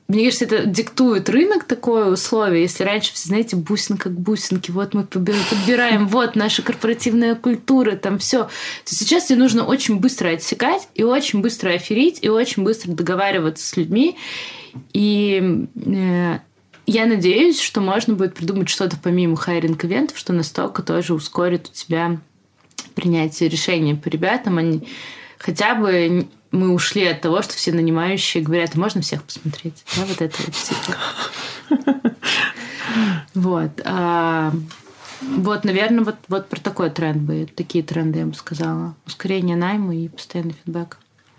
мне 0.09 0.25
кажется, 0.27 0.45
это 0.45 0.67
диктует 0.67 1.29
рынок 1.29 1.65
такое 1.65 2.07
условие. 2.07 2.63
Если 2.63 2.85
раньше 2.85 3.13
все, 3.13 3.27
знаете, 3.27 3.57
бусинка 3.57 4.05
как 4.05 4.13
бусинки, 4.13 4.71
вот 4.71 4.95
мы 4.95 5.03
подбираем, 5.05 6.07
вот 6.09 6.37
наша 6.37 6.63
корпоративная 6.63 7.35
культура, 7.35 7.97
там 7.97 8.21
все. 8.21 8.45
То 8.45 8.95
сейчас 8.95 9.27
тебе 9.27 9.39
нужно 9.41 9.67
очень 9.67 9.99
быстро 9.99 10.29
отсекать 10.31 10.89
и 10.95 11.03
очень 11.03 11.41
быстро 11.41 11.71
аферить, 11.71 12.21
и 12.23 12.29
очень 12.29 12.63
быстро 12.63 12.93
договариваться 12.93 13.67
с 13.67 13.77
людьми. 13.77 14.17
И 14.93 15.67
э, 15.75 16.39
я 16.87 17.07
надеюсь, 17.07 17.61
что 17.61 17.81
можно 17.81 18.15
будет 18.15 18.35
придумать 18.35 18.69
что-то 18.69 18.97
помимо 19.03 19.37
хайринг-ивентов, 19.37 20.17
что 20.17 20.33
настолько 20.33 20.83
тоже 20.83 21.15
ускорит 21.15 21.69
у 21.69 21.73
тебя 21.73 22.19
принятие 22.95 23.49
решения 23.49 23.95
по 23.97 24.09
ребятам. 24.09 24.59
Они 24.59 24.89
хотя 25.39 25.75
бы 25.75 26.29
мы 26.51 26.73
ушли 26.73 27.07
от 27.07 27.21
того, 27.21 27.43
что 27.43 27.55
все 27.55 27.73
нанимающие 27.73 28.43
говорят, 28.43 28.73
«А 28.75 28.79
можно 28.79 29.03
всех 29.03 29.23
посмотреть? 29.23 29.85
Да, 29.97 30.05
вот 30.07 30.23
это 30.23 30.37
вот. 30.47 32.17
Вот. 33.35 33.83
А, 33.85 34.53
вот, 35.21 35.65
наверное, 35.65 36.05
вот, 36.05 36.17
вот 36.29 36.49
про 36.49 36.61
такой 36.61 36.89
тренд 36.89 37.19
бы, 37.19 37.47
такие 37.55 37.85
тренды 37.85 38.21
я 38.21 38.27
бы 38.27 38.35
сказала. 38.35 38.95
Ускорение 39.07 39.57
найма 39.57 39.95
и 39.95 40.09
постоянный 40.09 40.55
фидбэк. 40.65 40.99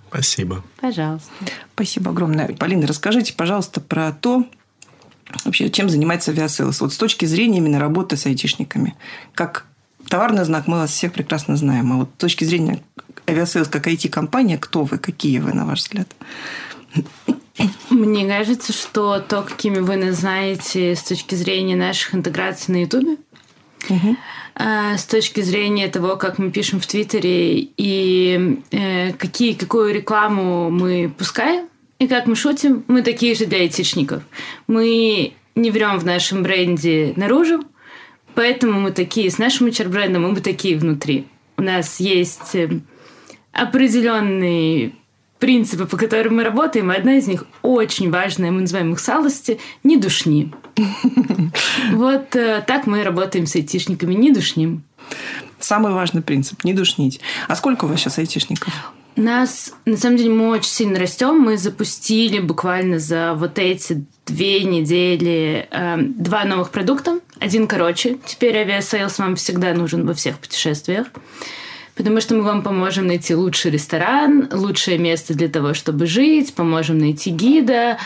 Спасибо. 0.09 0.63
Пожалуйста. 0.79 1.31
Спасибо 1.73 2.11
огромное. 2.11 2.47
Полина, 2.53 2.85
расскажите, 2.85 3.33
пожалуйста, 3.33 3.81
про 3.81 4.11
то, 4.11 4.45
вообще, 5.45 5.69
чем 5.69 5.89
занимается 5.89 6.31
Aviasales. 6.31 6.81
Вот 6.81 6.93
с 6.93 6.97
точки 6.97 7.25
зрения 7.25 7.57
именно 7.57 7.79
работы 7.79 8.17
с 8.17 8.25
айтишниками. 8.25 8.95
Как 9.33 9.65
товарный 10.07 10.45
знак 10.45 10.67
мы 10.67 10.77
вас 10.77 10.91
всех 10.91 11.13
прекрасно 11.13 11.57
знаем. 11.57 11.91
А 11.93 11.95
вот 11.97 12.09
с 12.17 12.21
точки 12.21 12.43
зрения 12.43 12.81
Aviasales 13.27 13.67
как 13.67 13.87
IT-компания, 13.87 14.57
кто 14.57 14.83
вы, 14.83 14.97
какие 14.97 15.39
вы, 15.39 15.53
на 15.53 15.65
ваш 15.65 15.79
взгляд? 15.79 16.07
Мне 17.89 18.27
кажется, 18.27 18.71
что 18.71 19.19
то, 19.19 19.41
какими 19.41 19.79
вы 19.79 19.95
нас 19.97 20.17
знаете 20.17 20.95
с 20.95 21.03
точки 21.03 21.35
зрения 21.35 21.75
наших 21.75 22.15
интеграций 22.15 22.73
на 22.73 22.81
Ютубе, 22.81 23.17
угу. 23.89 24.15
с 24.55 25.05
точки 25.05 25.41
зрения 25.41 25.87
того, 25.87 26.15
как 26.17 26.37
мы 26.37 26.51
пишем 26.51 26.79
в 26.79 26.87
Твиттере 26.87 27.59
и 27.59 28.61
э, 28.71 29.13
какие, 29.13 29.53
какую 29.53 29.93
рекламу 29.93 30.69
мы 30.69 31.11
пускаем, 31.15 31.67
и 31.99 32.07
как 32.07 32.27
мы 32.27 32.35
шутим, 32.35 32.83
мы 32.87 33.01
такие 33.01 33.35
же 33.35 33.45
для 33.45 33.59
айтишников. 33.59 34.23
Мы 34.67 35.33
не 35.55 35.71
врем 35.71 35.97
в 35.97 36.05
нашем 36.05 36.43
бренде 36.43 37.13
наружу, 37.15 37.63
поэтому 38.35 38.79
мы 38.79 38.91
такие 38.91 39.31
с 39.31 39.37
нашим 39.37 39.67
HR-брендом, 39.67 40.31
мы 40.31 40.39
такие 40.41 40.77
внутри. 40.77 41.25
У 41.57 41.63
нас 41.63 41.99
есть 41.99 42.53
э, 42.53 42.69
определенные 43.51 44.93
принципы, 45.39 45.85
по 45.85 45.97
которым 45.97 46.37
мы 46.37 46.43
работаем, 46.43 46.91
и 46.91 46.95
одна 46.95 47.15
из 47.15 47.27
них 47.27 47.45
очень 47.61 48.11
важная, 48.11 48.51
мы 48.51 48.61
называем 48.61 48.93
их 48.93 48.99
салости, 48.99 49.59
не 49.83 49.97
душни. 49.97 50.53
Вот 51.93 52.35
э, 52.35 52.63
так 52.67 52.85
мы 52.85 53.03
работаем 53.03 53.47
с 53.47 53.55
айтишниками, 53.55 54.13
не 54.13 54.31
душним. 54.31 54.83
Самый 55.59 55.93
важный 55.93 56.21
принцип– 56.21 56.63
не 56.63 56.73
душнить. 56.73 57.19
А 57.47 57.55
сколько 57.55 57.85
у 57.85 57.87
вас 57.87 57.99
сейчас 57.99 58.19
айтишников? 58.19 58.93
Нас, 59.17 59.73
на 59.85 59.97
самом 59.97 60.17
деле, 60.17 60.29
мы 60.29 60.49
очень 60.49 60.69
сильно 60.69 60.99
растем. 60.99 61.39
Мы 61.39 61.57
запустили 61.57 62.39
буквально 62.39 62.99
за 62.99 63.33
вот 63.33 63.57
эти 63.57 64.05
две 64.27 64.63
недели 64.63 65.67
э, 65.71 65.97
два 65.99 66.43
новых 66.45 66.69
продукта. 66.69 67.19
Один 67.39 67.67
короче. 67.67 68.19
Теперь 68.25 68.55
Aviasales 68.57 69.17
вам 69.17 69.35
всегда 69.35 69.73
нужен 69.73 70.05
во 70.05 70.13
всех 70.13 70.37
путешествиях 70.37 71.07
потому 71.95 72.21
что 72.21 72.35
мы 72.35 72.43
вам 72.43 72.61
поможем 72.61 73.07
найти 73.07 73.33
лучший 73.33 73.71
ресторан, 73.71 74.49
лучшее 74.51 74.99
место 74.99 75.33
для 75.33 75.47
того, 75.47 75.73
чтобы 75.73 76.05
жить, 76.05 76.53
поможем 76.53 76.99
найти 76.99 77.31
гида, 77.31 77.97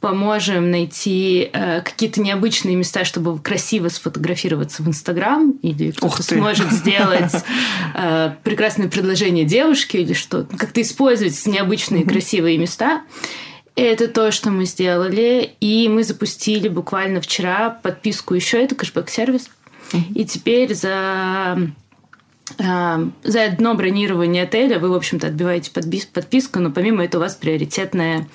поможем 0.00 0.70
найти 0.70 1.50
э, 1.52 1.80
какие-то 1.82 2.20
необычные 2.20 2.76
места, 2.76 3.04
чтобы 3.04 3.38
красиво 3.40 3.88
сфотографироваться 3.88 4.82
в 4.82 4.88
Инстаграм, 4.88 5.52
или 5.62 5.90
кто-то 5.90 6.22
сможет 6.22 6.70
сделать 6.70 7.32
э, 7.94 8.32
прекрасное 8.44 8.88
предложение 8.88 9.44
девушке, 9.44 10.02
или 10.02 10.12
что 10.12 10.44
как-то 10.44 10.80
использовать 10.80 11.44
необычные 11.46 12.04
красивые 12.04 12.58
места. 12.58 13.02
Это 13.74 14.08
то, 14.08 14.32
что 14.32 14.50
мы 14.50 14.64
сделали, 14.64 15.52
и 15.60 15.88
мы 15.88 16.02
запустили 16.04 16.68
буквально 16.68 17.20
вчера 17.20 17.70
подписку 17.70 18.34
еще, 18.34 18.62
это 18.62 18.74
кэшбэк-сервис. 18.74 19.50
И 20.14 20.24
теперь 20.24 20.74
за 20.74 21.58
э, 22.58 23.08
за 23.24 23.44
одно 23.44 23.74
бронирование 23.74 24.44
отеля 24.44 24.78
вы, 24.78 24.90
в 24.90 24.94
общем-то, 24.94 25.28
отбиваете 25.28 25.70
подписку, 25.72 26.60
но 26.60 26.70
помимо 26.70 27.04
этого 27.04 27.22
у 27.22 27.24
вас 27.24 27.34
приоритетная 27.34 28.28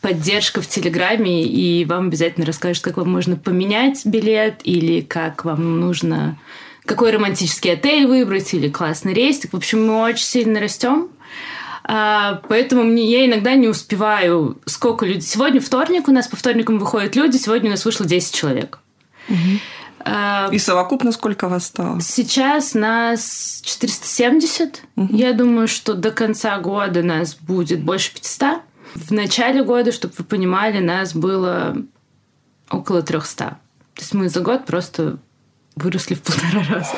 поддержка 0.00 0.62
в 0.62 0.66
Телеграме, 0.66 1.44
и 1.44 1.84
вам 1.84 2.08
обязательно 2.08 2.46
расскажут, 2.46 2.82
как 2.82 2.96
вам 2.96 3.10
можно 3.10 3.36
поменять 3.36 4.04
билет, 4.06 4.60
или 4.64 5.00
как 5.00 5.44
вам 5.44 5.80
нужно 5.80 6.38
какой 6.86 7.12
романтический 7.12 7.74
отель 7.74 8.06
выбрать, 8.06 8.52
или 8.54 8.68
классный 8.68 9.12
рейстик. 9.12 9.52
В 9.52 9.56
общем, 9.56 9.86
мы 9.86 10.00
очень 10.00 10.24
сильно 10.24 10.58
растем. 10.60 11.08
А, 11.84 12.40
поэтому 12.48 12.82
мне, 12.82 13.10
я 13.10 13.26
иногда 13.26 13.54
не 13.54 13.68
успеваю, 13.68 14.58
сколько 14.66 15.04
людей. 15.04 15.22
Сегодня 15.22 15.60
вторник, 15.60 16.08
у 16.08 16.12
нас 16.12 16.26
по 16.28 16.36
вторникам 16.36 16.78
выходят 16.78 17.16
люди, 17.16 17.36
сегодня 17.36 17.68
у 17.68 17.72
нас 17.72 17.84
вышло 17.84 18.06
10 18.06 18.34
человек. 18.34 18.78
Угу. 19.28 20.52
И 20.52 20.58
совокупно 20.58 21.12
сколько 21.12 21.48
вас 21.48 21.66
стало? 21.66 22.00
Сейчас 22.00 22.74
нас 22.74 23.60
470. 23.64 24.82
Угу. 24.96 25.14
Я 25.14 25.32
думаю, 25.32 25.68
что 25.68 25.94
до 25.94 26.10
конца 26.10 26.58
года 26.58 27.02
нас 27.02 27.34
будет 27.34 27.82
больше 27.82 28.12
500. 28.14 28.62
В 28.94 29.12
начале 29.12 29.62
года, 29.62 29.92
чтобы 29.92 30.14
вы 30.18 30.24
понимали, 30.24 30.78
нас 30.78 31.14
было 31.14 31.76
около 32.70 33.02
300. 33.02 33.44
То 33.44 33.58
есть 33.98 34.14
мы 34.14 34.28
за 34.28 34.40
год 34.40 34.66
просто 34.66 35.18
выросли 35.76 36.14
в 36.14 36.22
полтора 36.22 36.64
раза. 36.68 36.94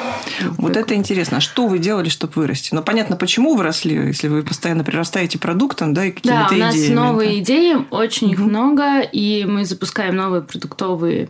Вот 0.59 0.77
это 0.77 0.95
интересно. 0.95 1.39
А 1.39 1.41
что 1.41 1.67
вы 1.67 1.79
делали, 1.79 2.09
чтобы 2.09 2.33
вырасти? 2.35 2.75
Ну, 2.75 2.83
понятно, 2.83 3.17
почему 3.17 3.55
вы 3.55 3.63
росли, 3.63 3.95
если 3.95 4.29
вы 4.29 4.43
постоянно 4.43 4.85
прирастаете 4.85 5.39
продуктом, 5.39 5.95
да, 5.95 6.07
и 6.07 6.11
какими-то 6.11 6.49
идеями. 6.49 6.61
Да, 6.61 6.65
у 6.65 6.69
нас 6.69 6.77
идеями, 6.77 6.95
новые 6.95 7.31
да? 7.31 7.39
идеи, 7.39 7.77
очень 7.91 8.27
угу. 8.29 8.35
их 8.35 8.41
много, 8.41 9.01
и 9.01 9.45
мы 9.45 9.65
запускаем 9.65 10.17
новые 10.17 10.43
продуктовые 10.43 11.29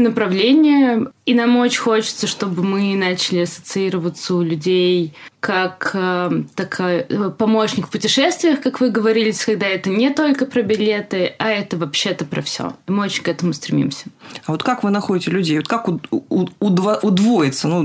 направление. 0.00 1.06
И 1.26 1.34
нам 1.34 1.56
очень 1.56 1.80
хочется, 1.80 2.26
чтобы 2.26 2.62
мы 2.62 2.94
начали 2.96 3.40
ассоциироваться 3.40 4.34
у 4.34 4.42
людей 4.42 5.14
как 5.40 5.92
э, 5.94 6.42
такой 6.54 6.98
э, 7.08 7.30
помощник 7.30 7.86
в 7.86 7.90
путешествиях, 7.90 8.60
как 8.60 8.80
вы 8.80 8.90
говорили, 8.90 9.32
когда 9.32 9.66
это 9.66 9.88
не 9.88 10.10
только 10.10 10.44
про 10.44 10.62
билеты, 10.62 11.34
а 11.38 11.48
это 11.48 11.78
вообще-то 11.78 12.26
про 12.26 12.42
все. 12.42 12.74
Мы 12.86 13.04
очень 13.04 13.22
к 13.22 13.28
этому 13.28 13.54
стремимся. 13.54 14.06
А 14.44 14.52
вот 14.52 14.62
как 14.62 14.82
вы 14.82 14.90
находите 14.90 15.30
людей? 15.30 15.56
Вот 15.56 15.68
как 15.68 15.88
у, 15.88 16.00
у, 16.10 16.46
удво, 16.60 16.98
удвоиться? 17.02 17.68
Ну, 17.68 17.78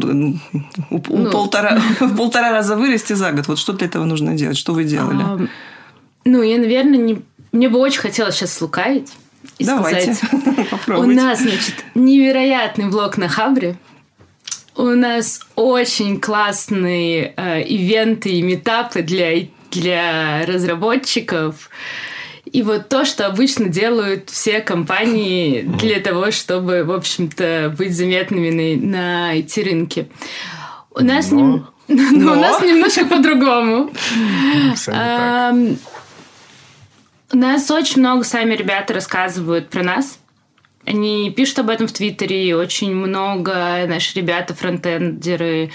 у, 0.89 0.95
у 0.97 1.17
ну, 1.17 1.31
полтора, 1.31 1.79
в 2.01 2.15
полтора 2.17 2.51
раза 2.51 2.75
вырасти 2.75 3.13
за 3.13 3.31
год. 3.31 3.47
Вот 3.47 3.57
что 3.57 3.71
для 3.71 3.87
этого 3.87 4.03
нужно 4.03 4.33
делать? 4.35 4.57
Что 4.57 4.73
вы 4.73 4.83
делали? 4.83 5.49
Ну, 6.25 6.41
я, 6.41 6.57
наверное, 6.57 6.97
не... 6.97 7.21
Мне 7.53 7.69
бы 7.69 7.79
очень 7.79 8.01
хотелось 8.01 8.35
сейчас 8.35 8.53
слукавить 8.53 9.13
и 9.57 9.65
Давайте. 9.65 10.13
сказать. 10.13 10.87
У 10.87 11.03
нас, 11.03 11.39
значит, 11.39 11.85
невероятный 11.95 12.89
блог 12.89 13.17
на 13.17 13.29
Хабре. 13.29 13.77
У 14.75 14.83
нас 14.83 15.41
очень 15.55 16.19
классные 16.19 17.33
э, 17.37 17.63
ивенты 17.63 18.29
и 18.29 18.41
метапы 18.41 19.01
для, 19.01 19.47
для 19.71 20.45
разработчиков. 20.45 21.69
И 22.45 22.61
вот 22.61 22.89
то, 22.89 23.05
что 23.05 23.25
обычно 23.25 23.69
делают 23.69 24.29
все 24.29 24.59
компании 24.59 25.61
для 25.61 26.01
того, 26.01 26.31
чтобы, 26.31 26.83
в 26.83 26.91
общем-то, 26.91 27.73
быть 27.77 27.95
заметными 27.95 28.75
на, 28.75 28.87
на 28.87 29.37
IT-рынке. 29.37 30.07
У 30.91 31.03
нас, 31.03 31.31
Но... 31.31 31.39
нем... 31.39 31.67
Но... 31.87 32.33
у 32.33 32.35
нас 32.35 32.61
немножко 32.61 33.05
по-другому. 33.05 33.91
Нас 37.31 37.71
очень 37.71 37.99
много 37.99 38.23
сами 38.23 38.55
ребята 38.55 38.93
рассказывают 38.93 39.69
про 39.69 39.83
нас. 39.83 40.19
Они 40.85 41.33
пишут 41.35 41.59
об 41.59 41.69
этом 41.69 41.87
в 41.87 41.91
Твиттере, 41.91 42.47
и 42.47 42.53
очень 42.53 42.93
много 42.93 43.85
наши 43.87 44.15
ребята, 44.19 44.53
фронтендеры, 44.53 45.71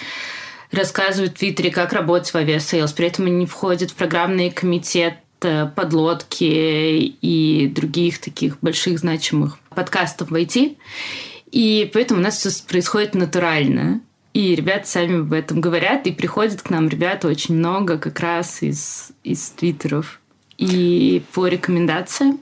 рассказывают 0.70 1.34
в 1.34 1.38
Твиттере, 1.38 1.70
как 1.70 1.92
работать 1.92 2.30
в 2.30 2.36
Aviasales. 2.36 2.92
При 2.92 3.08
этом 3.08 3.26
они 3.26 3.46
входят 3.46 3.90
в 3.90 3.96
программный 3.96 4.50
комитет 4.50 5.14
э, 5.42 5.66
подлодки 5.74 6.44
и 6.44 7.66
других 7.66 8.20
таких 8.20 8.60
больших 8.60 9.00
значимых 9.00 9.58
подкастов 9.70 10.30
в 10.30 10.34
IT. 10.34 10.76
И 11.50 11.90
поэтому 11.92 12.20
у 12.20 12.22
нас 12.22 12.36
все 12.36 12.50
происходит 12.68 13.14
натурально. 13.14 14.00
И 14.32 14.54
ребята 14.54 14.86
сами 14.86 15.20
об 15.20 15.32
этом 15.32 15.60
говорят, 15.60 16.06
и 16.06 16.12
приходят 16.12 16.62
к 16.62 16.70
нам 16.70 16.88
ребята 16.88 17.26
очень 17.26 17.56
много 17.56 17.98
как 17.98 18.20
раз 18.20 18.62
из, 18.62 19.10
из 19.24 19.50
твиттеров 19.50 20.20
и 20.60 21.22
по 21.32 21.46
рекомендациям. 21.46 22.38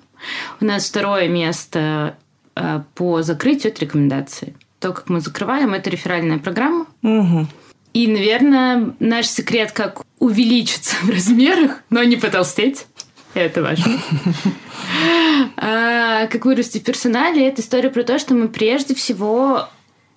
У 0.61 0.65
нас 0.65 0.89
второе 0.89 1.29
место 1.29 2.17
э, 2.57 2.81
по 2.95 3.23
закрытию 3.23 3.73
от 3.73 3.79
рекомендации. 3.79 4.55
То, 4.81 4.93
как 4.93 5.09
мы 5.09 5.21
закрываем, 5.21 5.73
это 5.73 5.89
реферальная 5.89 6.39
программа. 6.39 6.87
Угу. 7.03 7.47
И, 7.95 8.09
наверное, 8.09 8.95
наш 8.99 9.27
секрет, 9.27 9.71
как 9.73 10.03
увеличиться 10.19 10.97
в 11.03 11.11
размерах, 11.11 11.83
но 11.91 12.03
не 12.03 12.17
потолстеть. 12.17 12.87
Это 13.35 13.63
важно. 13.63 13.99
А, 15.61 16.29
как 16.29 16.45
вырасти 16.45 16.79
в 16.79 16.85
персонале, 16.85 17.47
это 17.47 17.61
история 17.61 17.91
про 17.91 18.03
то, 18.03 18.19
что 18.19 18.35
мы 18.35 18.49
прежде 18.49 18.95
всего 18.95 19.69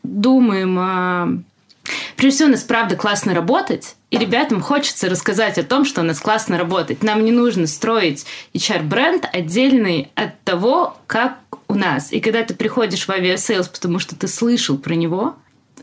думаем 0.04 0.78
о... 0.80 1.28
Прежде 2.16 2.38
всего, 2.38 2.50
у 2.50 2.52
нас 2.52 2.64
правда 2.64 2.96
классно 2.96 3.34
работать, 3.34 3.96
и 4.12 4.18
ребятам 4.18 4.62
хочется 4.62 5.10
рассказать 5.10 5.58
о 5.58 5.64
том, 5.64 5.86
что 5.86 6.02
у 6.02 6.04
нас 6.04 6.20
классно 6.20 6.58
работать. 6.58 7.02
Нам 7.02 7.24
не 7.24 7.32
нужно 7.32 7.66
строить 7.66 8.26
HR-бренд 8.54 9.26
отдельный 9.32 10.12
от 10.16 10.40
того, 10.44 10.98
как 11.08 11.38
у 11.70 11.76
нас. 11.76 12.12
И 12.12 12.20
когда 12.20 12.44
ты 12.44 12.54
приходишь 12.54 13.08
в 13.08 13.10
Aviasales, 13.10 13.70
потому 13.70 14.00
что 14.00 14.18
ты 14.18 14.28
слышал 14.28 14.78
про 14.78 14.96
него, 14.96 15.36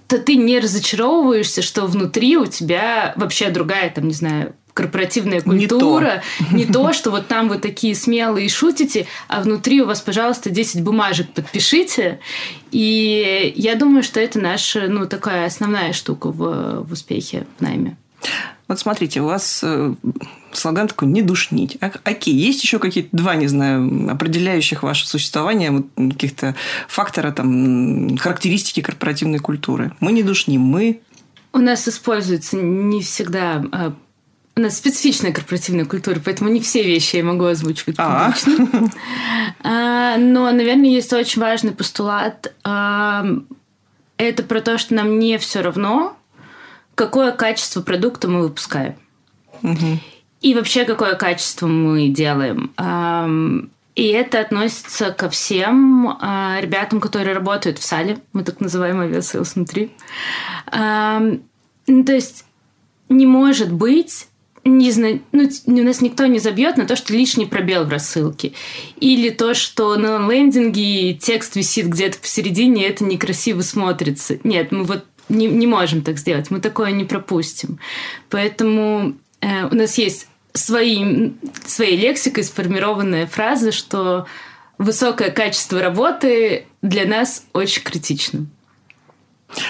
то 0.09 0.19
ты 0.19 0.37
не 0.37 0.61
разочаровываешься, 0.61 1.63
что 1.63 1.87
внутри 1.87 2.37
у 2.37 2.45
тебя 2.45 3.15
вообще 3.17 3.49
другая, 3.49 3.89
там, 3.89 4.07
не 4.07 4.15
знаю, 4.15 4.55
корпоративная 4.75 5.41
культура. 5.41 6.23
Не 6.39 6.47
то. 6.47 6.55
не 6.55 6.67
то, 6.67 6.93
что 6.93 7.11
вот 7.11 7.29
там 7.29 7.49
вы 7.49 7.57
такие 7.57 7.95
смелые 7.95 8.51
шутите, 8.51 9.07
а 9.29 9.41
внутри 9.41 9.81
у 9.81 9.87
вас, 9.87 10.03
пожалуйста, 10.03 10.51
10 10.51 10.83
бумажек 10.83 11.33
подпишите. 11.33 12.21
И 12.73 13.55
я 13.57 13.75
думаю, 13.75 14.03
что 14.03 14.21
это 14.21 14.39
наша, 14.39 14.87
ну, 14.89 15.07
такая 15.07 15.47
основная 15.47 15.95
штука 15.95 16.31
в, 16.31 16.85
в 16.85 16.93
успехе 16.93 17.47
в 17.59 17.63
найме. 17.63 17.97
Вот 18.69 18.79
смотрите, 18.79 19.23
у 19.23 19.27
вас 19.27 19.61
э, 19.63 19.95
слоган 20.53 20.89
такой 20.89 21.09
«не 21.09 21.23
душнить». 21.23 21.79
А, 21.81 21.91
окей, 22.05 22.35
есть 22.35 22.63
еще 22.63 22.79
какие-то 22.79 23.17
два, 23.17 23.35
не 23.35 23.47
знаю, 23.47 24.11
определяющих 24.11 24.83
ваше 24.83 25.07
существование, 25.07 25.85
каких-то 25.97 26.55
фактора, 26.87 27.33
там, 27.33 28.19
характеристики 28.19 28.83
корпоративной 28.83 29.39
культуры? 29.39 29.93
Мы 30.01 30.13
не 30.13 30.23
душним, 30.23 30.61
мы... 30.61 31.01
У 31.55 31.59
нас 31.59 31.89
используется 31.89 32.57
не 32.59 33.01
всегда 33.01 33.65
а, 33.73 33.95
у 34.59 34.61
нас 34.61 34.77
специфичная 34.77 35.33
корпоративная 35.33 35.85
культура, 35.85 36.21
поэтому 36.23 36.51
не 36.51 36.61
все 36.61 36.83
вещи 36.83 37.17
я 37.17 37.25
могу 37.25 37.45
озвучивать 37.45 37.95
а. 37.99 38.33
публично. 38.33 38.91
А, 39.63 40.17
но, 40.19 40.51
наверное, 40.51 40.91
есть 40.91 41.13
очень 41.13 41.41
важный 41.41 41.73
постулат. 41.73 42.55
Это 42.63 44.43
про 44.43 44.61
то, 44.61 44.79
что 44.79 44.95
нам 44.95 45.19
не 45.19 45.39
все 45.39 45.63
равно, 45.63 46.18
какое 46.99 47.31
качество 47.31 47.81
продукта 47.81 48.27
мы 48.29 48.43
выпускаем. 48.43 48.97
Угу. 49.63 50.01
И 50.43 50.55
вообще, 50.55 50.85
какое 50.85 51.15
качество 51.15 51.69
мы 51.69 52.09
делаем. 52.09 52.73
И 53.95 54.07
это 54.09 54.41
относится 54.41 55.11
ко 55.11 55.29
всем 55.29 56.17
а, 56.21 56.59
ребятам, 56.61 57.01
которые 57.01 57.35
работают 57.35 57.79
в 57.79 57.85
сале. 57.85 58.19
Мы 58.33 58.45
так 58.45 58.61
называем 58.61 59.01
Aviasales 59.01 59.57
внутри. 59.57 59.91
Ну, 60.73 62.05
то 62.05 62.13
есть 62.13 62.45
не 63.09 63.27
может 63.27 63.73
быть 63.73 64.29
не 64.65 64.91
знаю, 64.91 65.23
ну, 65.33 65.49
у 65.67 65.71
нас 65.71 66.03
никто 66.03 66.27
не 66.27 66.41
забьет 66.41 66.77
на 66.77 66.85
то, 66.85 66.95
что 66.95 67.15
лишний 67.15 67.47
пробел 67.47 67.85
в 67.85 67.89
рассылке. 67.89 68.53
Или 69.01 69.31
то, 69.31 69.55
что 69.55 69.97
на 69.97 70.31
лендинге 70.31 71.15
текст 71.15 71.57
висит 71.57 71.87
где-то 71.87 72.19
посередине, 72.19 72.85
и 72.85 72.89
это 72.91 73.05
некрасиво 73.05 73.63
смотрится. 73.63 74.39
Нет, 74.45 74.71
мы 74.71 74.85
вот 74.85 75.07
не, 75.29 75.47
не 75.47 75.67
можем 75.67 76.03
так 76.03 76.19
сделать, 76.19 76.51
мы 76.51 76.61
такое 76.61 76.91
не 76.91 77.05
пропустим. 77.05 77.79
Поэтому 78.31 79.15
э, 79.41 79.67
у 79.67 79.75
нас 79.75 79.99
есть 79.99 80.29
свои, 80.53 81.33
своей 81.65 81.97
лексикой 81.97 82.45
сформированная 82.45 83.27
фраза, 83.27 83.73
что 83.73 84.27
высокое 84.79 85.31
качество 85.31 85.81
работы 85.81 86.67
для 86.83 87.07
нас 87.07 87.45
очень 87.53 87.83
критично. 87.83 88.47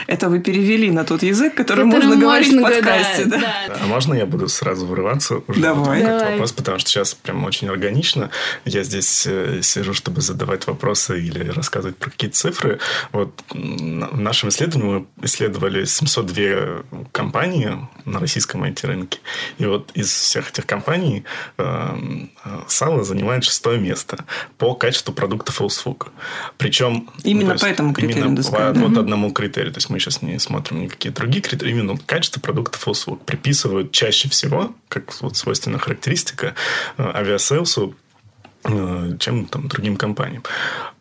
Это 0.06 0.28
вы 0.28 0.40
перевели 0.40 0.90
на 0.90 1.04
тот 1.04 1.22
язык, 1.22 1.54
который, 1.54 1.84
можно, 1.84 2.08
можно 2.08 2.20
говорить 2.20 2.52
в 2.52 2.60
подкасте. 2.60 3.24
Да, 3.26 3.38
да? 3.38 3.64
Да. 3.68 3.78
А 3.82 3.86
можно 3.86 4.14
я 4.14 4.26
буду 4.26 4.48
сразу 4.48 4.86
вырываться 4.86 5.40
уже 5.46 5.60
Давай. 5.60 6.00
Вот 6.00 6.08
Давай. 6.08 6.30
вопрос, 6.32 6.52
потому 6.52 6.78
что 6.78 6.90
сейчас 6.90 7.14
прям 7.14 7.44
очень 7.44 7.68
органично. 7.68 8.30
Я 8.64 8.82
здесь 8.82 9.26
э, 9.26 9.60
сижу, 9.62 9.94
чтобы 9.94 10.20
задавать 10.20 10.66
вопросы 10.66 11.20
или 11.20 11.48
рассказывать 11.48 11.96
про 11.96 12.10
какие-то 12.10 12.36
цифры. 12.36 12.80
Вот 13.12 13.40
в 13.50 14.20
нашем 14.20 14.48
исследовании 14.48 15.06
мы 15.18 15.24
исследовали 15.24 15.84
702 15.84 16.82
компании 17.12 17.78
на 18.04 18.18
российском 18.18 18.64
IT-рынке. 18.64 19.20
И 19.58 19.66
вот 19.66 19.90
из 19.94 20.12
всех 20.12 20.50
этих 20.50 20.66
компаний 20.66 21.24
э, 21.56 21.96
Сало 22.66 23.04
занимает 23.04 23.44
шестое 23.44 23.78
место 23.78 24.24
по 24.56 24.74
качеству 24.74 25.12
продукта 25.12 25.52
Fullsfook. 25.52 26.08
Причем... 26.56 27.08
Именно 27.22 27.52
есть, 27.52 27.62
по 27.62 27.68
этому 27.68 27.94
критерию, 27.94 28.26
именно 28.26 28.42
по 28.42 28.58
да? 28.58 28.72
вот 28.72 28.98
одному 28.98 29.32
критерию. 29.32 29.67
То 29.70 29.78
есть 29.78 29.90
мы 29.90 29.98
сейчас 29.98 30.22
не 30.22 30.38
смотрим 30.38 30.82
никакие 30.82 31.12
другие 31.12 31.42
критерии. 31.42 31.70
Именно 31.70 31.98
качество 32.06 32.40
продукта 32.40 32.78
Fullsfook 32.78 33.24
приписывают 33.24 33.92
чаще 33.92 34.28
всего, 34.28 34.74
как 34.88 35.20
вот 35.22 35.36
свойственная 35.36 35.78
характеристика, 35.78 36.54
э, 36.96 37.02
Aviasales 37.14 37.86
у 37.86 37.94
чем 39.18 39.46
там, 39.46 39.68
другим 39.68 39.96
компаниям. 39.96 40.42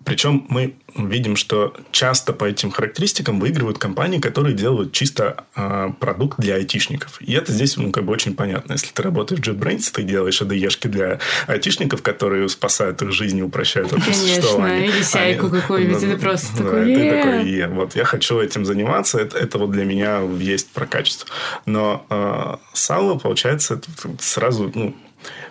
Причем 0.08 0.46
мы 0.48 0.76
видим, 0.96 1.36
что 1.36 1.74
часто 1.92 2.32
по 2.32 2.46
этим 2.46 2.72
характеристикам 2.72 3.42
выигрывают 3.42 3.78
компании, 3.78 4.20
которые 4.20 4.56
делают 4.56 4.94
чисто 4.94 5.44
э, 5.54 5.90
продукт 6.00 6.40
для 6.40 6.56
айтишников. 6.56 7.22
И 7.22 7.34
это 7.34 7.52
здесь 7.52 7.76
ну, 7.76 7.92
как 7.92 8.06
бы 8.06 8.14
очень 8.14 8.34
понятно. 8.34 8.72
Если 8.72 8.88
ты 8.94 9.04
работаешь 9.04 9.42
в 9.42 9.44
JetBrains, 9.44 9.92
ты 9.92 10.04
делаешь 10.04 10.42
IDE 10.42 10.59
-шки 10.59 10.88
для 10.88 11.20
айтишников, 11.48 12.02
которые 12.04 12.48
спасают 12.48 13.02
их 13.02 13.12
жизнь 13.12 13.38
и 13.40 13.44
упрощают 13.44 13.92
это 13.92 14.02
Конечно, 14.02 14.66
или 14.66 15.02
сайку 15.02 15.48
Они, 15.48 15.62
какую-нибудь, 15.62 16.02
ну, 16.02 16.12
ты 16.12 16.18
просто 16.18 16.58
да, 16.58 16.64
такой, 16.64 16.96
ты 16.96 17.12
такой, 17.12 17.50
е, 17.50 17.68
вот 17.68 17.96
я 17.98 18.06
хочу 18.06 18.40
этим 18.40 18.64
заниматься, 18.64 19.20
это, 19.20 19.38
это 19.38 19.58
вот 19.58 19.72
для 19.72 19.84
меня 19.84 20.22
есть 20.40 20.70
про 20.70 20.86
качество. 20.86 21.28
Но 21.66 22.06
э, 22.10 22.56
Сало, 22.72 23.18
получается, 23.18 23.82
сразу, 24.20 24.72
ну, 24.74 24.96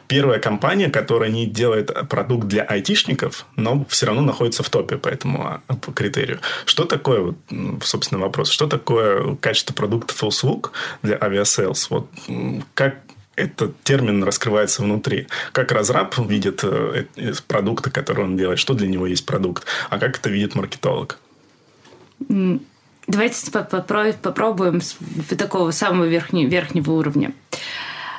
первая 0.09 0.39
компания, 0.39 0.91
которая 0.91 1.31
не 1.31 1.47
делает 1.47 1.91
продукт 2.09 2.47
для 2.47 2.63
айтишников, 2.63 3.47
но 3.57 3.85
все 3.89 4.07
равно 4.07 4.23
находится 4.23 4.63
в 4.63 4.71
топе 4.71 4.97
по 4.97 5.09
этому 5.09 5.47
а, 5.47 5.75
по 5.75 5.93
критерию. 5.93 6.41
Что 6.65 6.85
такое, 6.85 7.35
собственно, 7.83 8.21
вопрос, 8.21 8.51
что 8.51 8.67
такое 8.67 9.37
качество 9.37 9.75
продукта 9.75 10.15
False 10.15 10.71
для 11.03 11.19
Aviasales? 11.21 11.91
Вот 11.91 12.09
как 12.75 12.97
этот 13.37 13.79
термин 13.83 14.25
раскрывается 14.25 14.83
внутри. 14.83 15.29
Как 15.53 15.71
разраб 15.71 16.17
видит 16.19 16.65
э, 16.65 17.05
продукты, 17.47 17.91
которые 17.91 18.25
он 18.25 18.37
делает, 18.37 18.59
что 18.59 18.75
для 18.75 18.89
него 18.89 19.07
есть 19.07 19.27
продукт, 19.27 19.67
а 19.91 19.99
как 19.99 20.19
это 20.19 20.31
видит 20.31 20.55
маркетолог? 20.55 21.19
Давайте 23.07 23.51
попробуем 24.23 24.81
с 24.81 24.97
такого 25.39 25.71
самого 25.71 26.07
верхнего, 26.07 26.49
верхнего 26.49 26.93
уровня. 26.93 27.33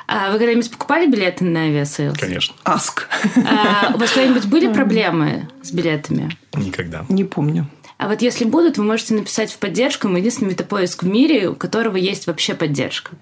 А 0.08 0.32
вы 0.32 0.38
когда-нибудь 0.38 0.70
покупали 0.70 1.06
билеты 1.06 1.44
на 1.44 1.64
Aviasales? 1.64 2.18
Конечно. 2.18 2.54
Аск. 2.64 3.08
А 3.46 3.92
у 3.94 3.98
вас 3.98 4.10
когда-нибудь 4.10 4.46
были 4.46 4.72
проблемы 4.72 5.48
с 5.62 5.70
билетами? 5.70 6.30
Никогда. 6.54 7.04
Не 7.10 7.24
помню. 7.24 7.68
А 7.98 8.08
вот 8.08 8.22
если 8.22 8.46
будут, 8.46 8.78
вы 8.78 8.84
можете 8.84 9.12
написать 9.12 9.52
в 9.52 9.58
поддержку. 9.58 10.08
Мы 10.08 10.20
единственный 10.20 10.52
метапоиск 10.52 11.02
в 11.02 11.06
мире, 11.06 11.50
у 11.50 11.54
которого 11.54 11.96
есть 11.96 12.26
вообще 12.26 12.54
поддержка. 12.54 13.16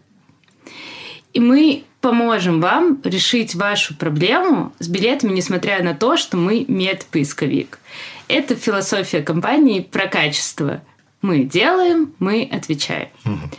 И 1.33 1.40
мы 1.40 1.83
поможем 2.01 2.61
вам 2.61 3.01
решить 3.03 3.57
вашу 3.57 3.96
проблему 3.96 4.72
с 4.79 4.87
билетами, 4.87 5.33
несмотря 5.33 5.83
на 5.83 5.92
то, 5.92 6.16
что 6.16 6.37
мы 6.37 6.64
медпоисковик. 6.68 7.81
Это 8.29 8.55
философия 8.55 9.22
компании 9.22 9.81
про 9.81 10.07
качество. 10.07 10.83
Мы 11.20 11.42
делаем, 11.42 12.14
мы 12.20 12.49
отвечаем. 12.51 13.09
Угу. 13.25 13.51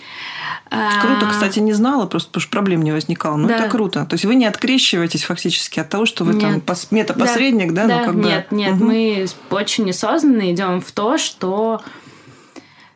Круто, 1.01 1.27
кстати, 1.31 1.59
не 1.59 1.73
знала, 1.73 2.05
просто 2.05 2.29
потому 2.29 2.41
что 2.41 2.51
проблем 2.51 2.81
не 2.81 2.91
возникало. 2.91 3.37
Но 3.37 3.47
да. 3.47 3.57
это 3.57 3.69
круто. 3.69 4.05
То 4.05 4.15
есть 4.15 4.25
вы 4.25 4.35
не 4.35 4.45
открещиваетесь 4.45 5.23
фактически 5.23 5.79
от 5.79 5.89
того, 5.89 6.05
что 6.05 6.23
вы 6.23 6.33
нет. 6.33 6.65
там 6.65 6.77
метапосредник, 6.91 7.73
да? 7.73 7.87
да? 7.87 7.99
Ну, 7.99 8.05
как 8.05 8.15
нет, 8.15 8.47
бы... 8.49 8.55
нет, 8.55 8.73
угу. 8.73 8.85
мы 8.85 9.27
очень 9.49 9.89
осознанно 9.89 10.53
идем 10.53 10.81
в 10.81 10.91
то, 10.91 11.17
что 11.17 11.81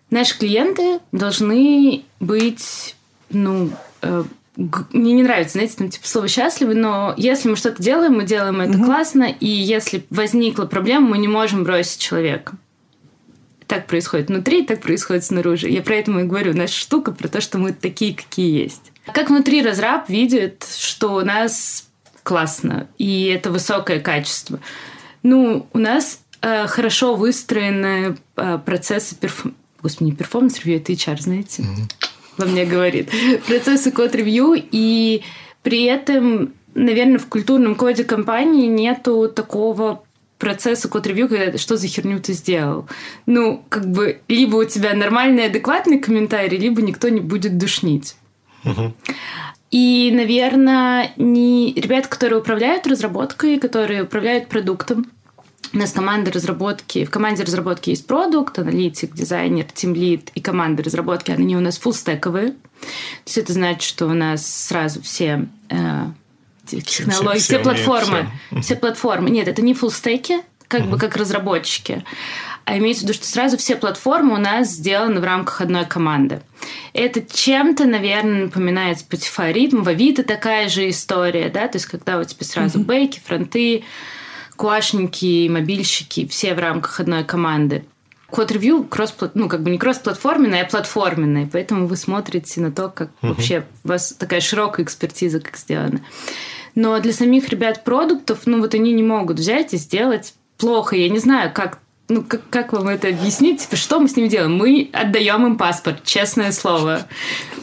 наши 0.10 0.38
клиенты 0.38 1.00
должны 1.12 2.04
быть, 2.20 2.96
ну, 3.30 3.72
э, 4.02 4.24
мне 4.56 5.13
не 5.13 5.24
нравится, 5.24 5.54
знаете, 5.54 5.76
там 5.78 5.89
типа 5.89 6.08
слово 6.08 6.28
счастливы, 6.28 6.76
но 6.76 7.13
если 7.17 7.50
мы 7.50 7.56
что-то 7.56 7.82
делаем, 7.82 8.13
мы 8.13 8.26
делаем 8.26 8.62
это 8.62 8.78
угу. 8.78 8.86
классно, 8.86 9.24
и 9.24 9.48
если 9.48 10.06
возникла 10.10 10.65
проблема, 10.65 11.10
мы 11.10 11.17
не 11.17 11.28
можем 11.28 11.63
бросить 11.63 12.00
человека 12.00 12.54
так 13.71 13.88
происходит 13.88 14.27
внутри, 14.27 14.65
так 14.65 14.81
происходит 14.81 15.23
снаружи. 15.23 15.69
Я 15.69 15.81
про 15.81 15.95
это 15.95 16.12
и 16.12 16.23
говорю. 16.23 16.53
Наша 16.53 16.77
штука 16.77 17.13
про 17.13 17.29
то, 17.29 17.39
что 17.39 17.57
мы 17.57 17.71
такие, 17.71 18.13
какие 18.13 18.63
есть. 18.63 18.91
Как 19.13 19.29
внутри 19.29 19.62
разраб 19.62 20.10
видит, 20.10 20.67
что 20.77 21.13
у 21.13 21.21
нас 21.21 21.88
классно, 22.23 22.89
и 22.97 23.27
это 23.27 23.49
высокое 23.49 24.01
качество. 24.01 24.60
Ну, 25.23 25.67
у 25.71 25.77
нас 25.77 26.19
э, 26.41 26.67
хорошо 26.67 27.15
выстроены 27.15 28.17
э, 28.36 28.60
процессы 28.65 29.15
перф... 29.15 29.45
Господи, 29.81 30.10
не 30.10 30.15
performance 30.17 30.57
review, 30.57 30.82
это 30.81 30.91
HR, 30.91 31.21
знаете? 31.21 31.63
Mm-hmm. 31.63 32.10
Во 32.39 32.45
мне 32.47 32.65
говорит. 32.65 33.10
Процессы 33.47 33.93
code 33.93 34.18
review, 34.18 34.62
и 34.69 35.23
при 35.63 35.86
этом, 35.86 36.53
наверное, 36.73 37.19
в 37.19 37.27
культурном 37.27 37.75
коде 37.75 38.03
компании 38.03 38.67
нету 38.67 39.31
такого 39.34 40.03
процесса 40.41 40.89
code 40.89 41.04
review, 41.04 41.30
когда 41.30 41.58
что 41.58 41.77
за 41.77 41.88
херню 41.88 42.19
ты 42.19 42.34
сделал. 42.34 42.89
Ну, 43.27 43.63
как 43.69 43.89
бы, 43.89 44.21
либо 44.27 44.58
у 44.58 44.65
тебя 44.65 44.93
нормальный, 44.93 45.45
адекватный 45.45 45.99
комментарий, 45.99 46.58
либо 46.58 46.82
никто 46.82 47.08
не 47.10 47.21
будет 47.21 47.58
душнить. 47.58 48.15
Угу. 48.65 48.93
И, 49.69 50.12
наверное, 50.13 51.12
не 51.15 51.73
ребята, 51.73 52.10
которые 52.10 52.39
управляют 52.39 52.88
разработкой, 52.88 53.60
которые 53.60 54.04
управляют 54.04 54.49
продуктом, 54.49 55.06
у 55.73 55.77
нас 55.77 55.93
команда 55.93 56.32
разработки, 56.32 57.06
в 57.06 57.10
команде 57.10 57.43
разработки 57.43 57.91
есть 57.91 58.06
продукт, 58.06 58.60
аналитик, 58.60 59.13
дизайнер, 59.13 59.65
тимлид 59.73 60.30
и 60.36 60.41
команда 60.41 60.84
разработки, 60.84 61.32
они 61.32 61.56
у 61.56 61.62
нас 61.62 61.77
фуллстековые. 61.77 62.51
То 62.51 62.88
есть 63.27 63.38
это 63.38 63.54
значит, 63.54 63.84
что 63.84 64.08
у 64.08 64.13
нас 64.13 64.45
сразу 64.45 65.01
все 65.01 65.47
э, 65.69 66.06
технологии, 66.79 67.39
все, 67.39 67.43
все, 67.45 67.55
все 67.55 67.60
платформы. 67.60 68.31
Все. 68.51 68.62
все 68.62 68.75
платформы. 68.75 69.29
Нет, 69.29 69.47
это 69.47 69.62
не 69.62 69.73
фуллстеки, 69.73 70.41
как 70.67 70.81
угу. 70.81 70.91
бы 70.91 70.97
как 70.97 71.15
разработчики. 71.17 72.03
А 72.63 72.77
имеется 72.77 73.01
в 73.01 73.03
виду, 73.05 73.13
что 73.13 73.27
сразу 73.27 73.57
все 73.57 73.75
платформы 73.75 74.36
у 74.36 74.38
нас 74.38 74.69
сделаны 74.69 75.19
в 75.19 75.23
рамках 75.23 75.62
одной 75.62 75.86
команды. 75.86 76.41
Это 76.93 77.21
чем-то, 77.21 77.86
наверное, 77.86 78.45
напоминает 78.45 78.99
Spotify 78.99 79.51
ритм. 79.51 79.81
В 79.81 79.89
Авито 79.89 80.23
такая 80.23 80.69
же 80.69 80.89
история, 80.89 81.49
да, 81.49 81.67
то 81.67 81.77
есть 81.77 81.88
когда 81.88 82.19
у 82.19 82.23
тебя 82.23 82.45
сразу 82.45 82.79
mm 82.79 82.84
бейки, 82.84 83.21
фронты, 83.25 83.84
куашники, 84.55 85.47
мобильщики, 85.49 86.27
все 86.27 86.53
в 86.53 86.60
рамках 86.60 86.99
одной 86.99 87.23
команды. 87.23 87.84
Код-ревью 88.32 88.84
кросс 88.86 89.13
ну, 89.34 89.48
как 89.48 89.62
бы 89.62 89.70
не 89.70 89.78
кросс-платформенный, 89.78 90.62
а 90.62 90.65
платформенный. 90.65 91.48
Поэтому 91.52 91.86
вы 91.86 91.98
смотрите 91.98 92.62
на 92.62 92.72
то, 92.72 92.89
как 92.89 93.10
uh 93.22 93.30
вообще 93.30 93.65
у 93.84 93.89
вас 93.89 94.13
такая 94.13 94.41
широкая 94.41 94.86
экспертиза, 94.86 95.39
как 95.39 95.58
сделана. 95.58 96.02
Но 96.74 96.98
для 97.00 97.13
самих 97.13 97.50
ребят 97.50 97.84
продуктов, 97.84 98.39
ну 98.46 98.60
вот 98.62 98.74
они 98.74 98.94
не 98.94 99.04
могут 99.04 99.38
взять 99.38 99.74
и 99.74 99.78
сделать 99.78 100.34
плохо. 100.58 100.96
Я 100.96 101.10
не 101.10 101.20
знаю, 101.20 101.52
как 101.54 101.80
ну, 102.08 102.24
как, 102.24 102.41
как 102.50 102.74
вам 102.74 102.89
это 102.89 103.08
объяснить? 103.08 103.62
Типа, 103.62 103.78
что 103.78 104.00
мы 104.00 104.10
с 104.10 104.17
ними 104.17 104.28
делаем? 104.28 104.54
Мы 104.54 104.89
отдаем 104.91 105.46
им 105.46 105.58
паспорт, 105.58 106.04
честное 106.04 106.52
слово. 106.52 107.08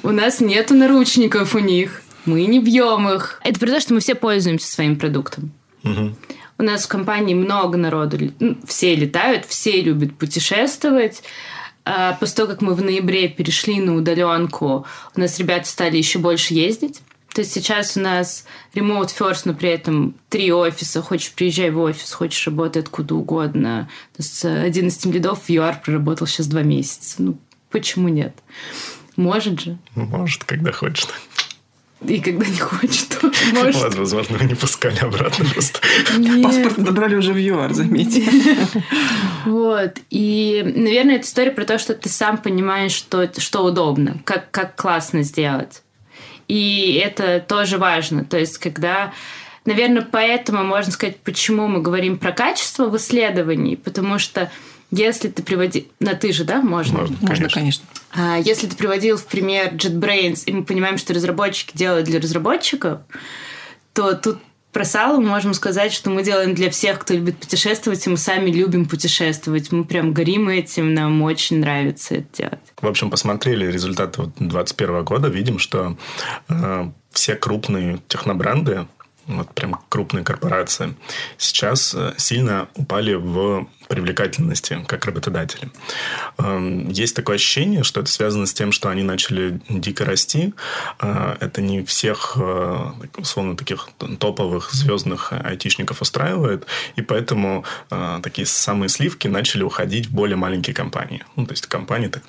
У 0.03 0.11
нас 0.11 0.41
нету 0.41 0.75
наручников 0.75 1.55
у 1.55 1.59
них. 1.59 2.01
Мы 2.25 2.47
не 2.47 2.59
бьем 2.59 3.09
их. 3.11 3.41
Это 3.45 3.61
при 3.61 3.71
том, 3.71 3.81
что 3.81 3.93
мы 3.93 4.01
все 4.01 4.15
пользуемся 4.15 4.71
своим 4.73 4.97
продуктом. 4.97 5.53
Угу. 5.85 6.15
У 6.59 6.62
нас 6.62 6.85
в 6.85 6.88
компании 6.88 7.35
много 7.35 7.79
народу. 7.79 8.33
Ну, 8.40 8.59
все 8.66 8.94
летают, 8.94 9.47
все 9.47 9.81
любят 9.81 10.16
путешествовать. 10.18 11.23
А 11.85 12.14
после 12.14 12.37
того, 12.37 12.49
как 12.49 12.61
мы 12.61 12.75
в 12.75 12.83
ноябре 12.83 13.29
перешли 13.29 13.81
на 13.81 13.94
удаленку, 13.94 14.85
у 15.16 15.21
нас 15.21 15.38
ребята 15.38 15.68
стали 15.68 15.97
еще 15.97 16.18
больше 16.18 16.55
ездить. 16.55 17.01
То 17.33 17.42
есть 17.42 17.53
сейчас 17.55 17.97
у 17.97 18.01
нас 18.01 18.44
remote 18.75 19.11
first, 19.16 19.42
но 19.44 19.55
при 19.55 19.68
этом 19.68 20.14
три 20.29 20.53
офиса. 20.53 21.01
Хочешь, 21.03 21.33
приезжай 21.33 21.71
в 21.71 21.79
офис, 21.79 22.12
хочешь, 22.12 22.44
работай 22.47 22.83
откуда 22.83 23.14
угодно. 23.14 23.88
С 24.18 24.44
11 24.44 25.07
лидов 25.07 25.44
в 25.44 25.49
ЮАР 25.49 25.81
проработал 25.83 26.27
сейчас 26.27 26.49
два 26.49 26.62
месяца. 26.62 27.23
Ну, 27.23 27.38
почему 27.71 28.09
нет? 28.09 28.37
Может 29.16 29.61
же. 29.61 29.79
Может, 29.94 30.44
когда 30.44 30.73
хочет. 30.73 31.09
И 32.07 32.21
когда 32.21 32.47
не 32.47 32.59
хочет, 32.59 33.09
то 33.09 33.31
может. 33.55 33.83
Ладно, 33.83 34.01
возможно, 34.01 34.37
не 34.45 34.55
пускали 34.55 34.99
обратно 34.99 35.45
просто. 35.47 35.81
Паспорт 36.43 36.79
набрали 36.79 37.17
уже 37.17 37.33
в 37.33 37.39
ЮАР, 37.39 37.73
заметьте. 37.73 38.25
Вот. 39.45 39.99
И, 40.11 40.63
наверное, 40.77 41.17
это 41.17 41.25
история 41.25 41.51
про 41.51 41.65
то, 41.65 41.79
что 41.79 41.95
ты 41.95 42.09
сам 42.09 42.39
понимаешь, 42.39 42.93
что, 42.93 43.31
что 43.39 43.65
удобно, 43.65 44.19
как, 44.25 44.51
как 44.51 44.77
классно 44.77 45.23
сделать. 45.23 45.83
И 46.49 47.01
это 47.03 47.41
тоже 47.41 47.79
важно. 47.79 48.25
То 48.25 48.39
есть, 48.39 48.59
когда 48.59 49.13
Наверное, 49.65 50.01
поэтому 50.01 50.65
можно 50.65 50.91
сказать, 50.91 51.19
почему 51.19 51.69
мы 51.69 51.83
говорим 51.83 52.17
про 52.17 52.33
качество 52.33 52.89
в 52.89 52.97
исследовании, 52.97 53.75
потому 53.75 54.19
что 54.19 54.51
если 54.90 55.29
ты 55.29 55.42
приводил... 55.42 55.85
На 56.01 56.14
ты 56.14 56.33
же, 56.33 56.44
да, 56.44 56.62
можно? 56.62 57.01
Можно, 57.01 57.16
конечно. 57.27 57.48
конечно. 57.48 57.85
А, 58.14 58.38
если 58.38 58.66
ты 58.66 58.77
приводил 58.77 59.16
в 59.16 59.27
пример 59.27 59.74
JetBrains, 59.74 60.44
и 60.46 60.53
мы 60.53 60.64
понимаем, 60.64 60.98
что 60.98 61.12
разработчики 61.12 61.77
делают 61.77 62.07
для 62.07 62.20
разработчиков, 62.20 63.01
то 63.92 64.14
тут 64.14 64.38
про 64.72 64.85
Салу 64.85 65.20
мы 65.20 65.29
можем 65.29 65.55
сказать, 65.55 65.92
что 65.92 66.11
мы 66.11 66.22
делаем 66.22 66.55
для 66.55 66.70
всех, 66.70 67.01
кто 67.01 67.14
любит 67.14 67.37
путешествовать, 67.38 68.07
и 68.07 68.11
мы 68.11 68.16
сами 68.16 68.51
любим 68.51 68.87
путешествовать. 68.87 69.72
Мы 69.72 69.85
прям 69.85 70.12
горим 70.12 70.48
этим, 70.48 70.94
нам 70.94 71.20
очень 71.22 71.61
нравится 71.61 72.16
это 72.16 72.27
делать. 72.37 72.61
В 72.81 72.87
общем, 72.87 73.11
посмотрели 73.11 73.66
результаты 73.66 74.22
2021 74.22 75.05
года, 75.05 75.29
видим, 75.29 75.59
что 75.59 75.96
э, 76.48 76.90
все 77.11 77.35
крупные 77.35 77.98
технобренды, 78.09 78.87
вот 79.27 79.53
прям 79.55 79.81
крупные 79.88 80.24
корпорации, 80.24 80.94
сейчас 81.38 81.94
э, 81.94 82.14
сильно 82.16 82.68
упали 82.74 83.14
в 83.14 83.66
привлекательности 83.88 84.85
как 84.87 85.05
работодатели. 85.07 85.70
Эм, 86.38 86.88
есть 86.90 87.16
такое 87.16 87.37
ощущение, 87.37 87.83
что 87.83 88.01
это 88.01 88.11
связано 88.11 88.46
с 88.46 88.53
тем, 88.53 88.72
что 88.72 88.88
они 88.88 89.03
начали 89.03 89.61
дико 89.68 90.05
расти. 90.05 90.55
Э, 91.01 91.37
это 91.40 91.62
не 91.62 91.83
всех, 91.83 92.37
э, 92.37 92.90
условно, 93.16 93.57
таких 93.57 93.88
топовых 94.18 94.70
звездных 94.72 95.33
айтишников 95.33 96.03
устраивает, 96.03 96.66
и 96.96 97.03
поэтому 97.03 97.64
э, 97.90 98.20
такие 98.22 98.46
самые 98.46 98.88
сливки 98.88 99.29
начали 99.29 99.62
уходить 99.62 100.07
в 100.07 100.12
более 100.12 100.37
маленькие 100.37 100.74
компании. 100.74 101.24
Ну, 101.37 101.46
то 101.46 101.53
есть, 101.53 101.66
компании 101.66 102.09
так, 102.09 102.22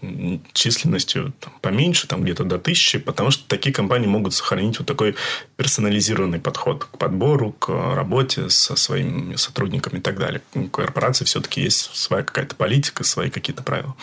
численностью 0.53 1.33
там, 1.39 1.53
поменьше, 1.61 2.07
там 2.07 2.23
где-то 2.23 2.43
до 2.43 2.57
тысячи, 2.57 2.99
потому 2.99 3.31
что 3.31 3.47
такие 3.47 3.73
компании 3.73 4.07
могут 4.07 4.33
сохранить 4.33 4.79
вот 4.79 4.87
такой 4.87 5.15
персонализированный 5.57 6.39
подход 6.39 6.85
к 6.85 6.97
подбору, 6.97 7.51
к 7.51 7.69
работе 7.95 8.49
со 8.49 8.75
своими 8.75 9.35
сотрудниками 9.35 9.99
и 9.99 10.01
так 10.01 10.17
далее. 10.17 10.41
Корпорации 10.71 11.25
все-таки 11.25 11.48
все-таки 11.49 11.61
есть 11.61 11.95
своя 11.95 12.23
какая-то 12.23 12.55
политика, 12.55 13.03
свои 13.03 13.29
какие-то 13.29 13.63
правила. 13.63 13.95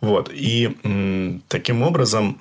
Вот. 0.00 0.30
И 0.32 1.40
таким 1.48 1.82
образом 1.82 2.40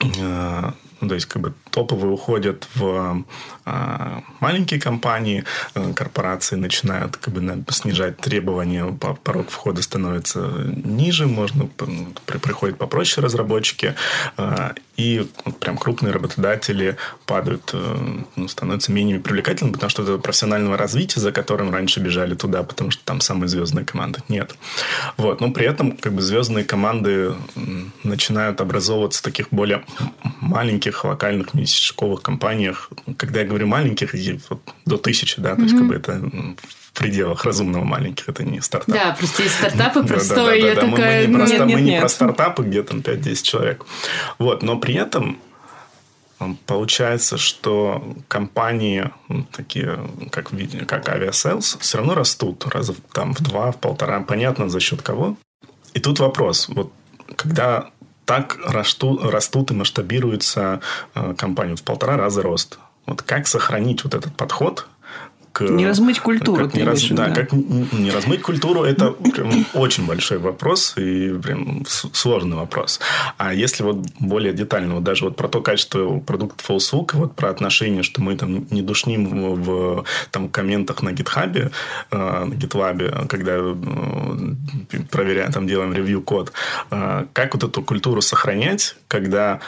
э, 0.00 0.72
ну, 1.00 1.08
то 1.08 1.14
есть, 1.14 1.26
как 1.26 1.42
бы 1.42 1.54
топовые 1.72 2.12
уходят 2.12 2.68
в 2.74 3.24
э, 3.64 4.20
маленькие 4.40 4.80
компании, 4.80 5.44
э, 5.74 5.92
корпорации 5.94 6.56
начинают 6.56 7.16
как 7.16 7.34
бы 7.34 7.64
снижать 7.70 8.18
требования, 8.18 8.86
порог 9.24 9.50
входа 9.50 9.82
становится 9.82 10.40
ниже, 10.84 11.26
можно 11.26 11.66
при, 12.26 12.38
приходят 12.38 12.78
попроще 12.78 13.24
разработчики, 13.24 13.94
э, 14.36 14.70
и 14.96 15.26
прям 15.60 15.78
крупные 15.78 16.12
работодатели 16.12 16.96
падают, 17.26 17.70
э, 17.72 17.96
ну, 18.36 18.48
становятся 18.48 18.92
менее 18.92 19.20
привлекательными, 19.20 19.72
потому 19.72 19.90
что 19.90 20.02
это 20.02 20.18
профессионального 20.18 20.76
развития, 20.76 21.20
за 21.20 21.32
которым 21.32 21.72
раньше 21.72 22.00
бежали 22.00 22.34
туда, 22.34 22.62
потому 22.62 22.90
что 22.90 23.02
там 23.04 23.20
самые 23.20 23.48
звездные 23.48 23.86
команды. 23.86 24.20
Нет. 24.28 24.54
Вот. 25.16 25.40
Но 25.40 25.50
при 25.50 25.66
этом 25.66 25.96
как 25.96 26.12
бы 26.12 26.20
звездные 26.20 26.64
команды 26.64 27.34
начинают 28.02 28.60
образовываться 28.60 29.20
в 29.20 29.22
таких 29.22 29.48
более 29.50 29.84
маленьких 30.40 31.04
локальных 31.04 31.54
местечковых 31.62 32.22
компаниях. 32.22 32.90
Когда 33.16 33.40
я 33.40 33.46
говорю 33.46 33.66
маленьких, 33.66 34.14
вот 34.50 34.60
до 34.84 34.96
тысячи, 34.98 35.40
да, 35.40 35.56
то 35.56 35.62
есть 35.62 35.76
как 35.76 35.86
бы 35.86 35.94
это 35.94 36.20
в 36.22 36.92
пределах 36.98 37.44
разумного 37.44 37.84
маленьких, 37.84 38.28
это 38.28 38.44
не 38.44 38.60
стартап. 38.60 38.94
Да, 38.94 39.16
просто 39.18 39.42
есть 39.42 39.54
стартапы 39.54 40.02
простой, 40.06 40.60
я 40.60 40.74
такая... 40.74 41.28
Мы 41.28 41.46
не, 41.46 41.74
мы 41.74 41.80
не 41.80 42.00
про 42.00 42.08
стартапы, 42.08 42.64
где 42.64 42.82
там 42.82 42.98
5-10 42.98 43.42
человек. 43.42 43.86
Вот, 44.38 44.62
но 44.62 44.78
при 44.78 44.94
этом 44.94 45.38
Получается, 46.66 47.38
что 47.38 48.16
компании 48.28 49.10
такие, 49.52 50.00
как, 50.30 50.50
как 50.86 51.08
Aviasales, 51.08 51.78
все 51.78 51.98
равно 51.98 52.14
растут 52.14 52.66
раза 52.66 52.94
там, 53.12 53.32
в 53.32 53.40
два, 53.40 53.70
в 53.70 53.78
полтора. 53.78 54.20
Понятно, 54.22 54.68
за 54.68 54.80
счет 54.80 55.02
кого. 55.02 55.36
И 55.94 56.00
тут 56.00 56.18
вопрос. 56.20 56.68
Вот 56.68 56.92
когда 57.36 57.90
так 58.32 58.56
растут, 58.64 59.22
растут 59.24 59.70
и 59.72 59.74
масштабируются 59.74 60.80
э, 61.14 61.34
компании 61.36 61.74
в 61.74 61.82
полтора 61.82 62.16
раза 62.16 62.40
рост. 62.40 62.78
Вот 63.04 63.20
как 63.20 63.46
сохранить 63.46 64.04
вот 64.04 64.14
этот 64.14 64.34
подход 64.34 64.86
к... 65.52 65.62
Не 65.62 65.86
размыть 65.86 66.20
культуру. 66.20 66.64
Как 66.64 66.74
не, 66.74 66.82
раз, 66.82 67.02
да, 67.10 67.28
да, 67.28 67.34
как 67.34 67.52
не 67.52 68.10
размыть 68.10 68.42
культуру, 68.42 68.84
это 68.84 69.10
прям 69.10 69.66
очень 69.74 70.06
большой 70.06 70.38
вопрос 70.38 70.94
и 70.96 71.32
прям 71.38 71.84
сложный 71.86 72.56
вопрос. 72.56 73.00
А 73.36 73.52
если 73.52 73.82
вот 73.82 73.98
более 74.18 74.52
детально, 74.52 74.94
вот 74.94 75.04
даже 75.04 75.24
вот 75.24 75.36
про 75.36 75.48
то 75.48 75.60
качество 75.60 76.18
продукта 76.20 76.64
FallSook, 76.66 77.10
вот 77.14 77.36
про 77.36 77.50
отношения, 77.50 78.02
что 78.02 78.22
мы 78.22 78.36
там 78.36 78.66
не 78.70 78.82
душним 78.82 79.26
в, 79.26 79.62
в 79.62 80.04
там, 80.30 80.48
комментах 80.48 81.02
на 81.02 81.10
GitHub, 81.10 81.70
э, 82.10 82.16
на 82.16 82.54
GitLab, 82.54 83.28
когда 83.28 83.52
э, 83.56 85.02
проверяем, 85.10 85.52
там 85.52 85.66
делаем 85.66 85.92
ревью-код, 85.92 86.52
э, 86.90 87.26
как 87.32 87.54
вот 87.54 87.64
эту 87.64 87.82
культуру 87.82 88.22
сохранять, 88.22 88.96
когда 89.08 89.60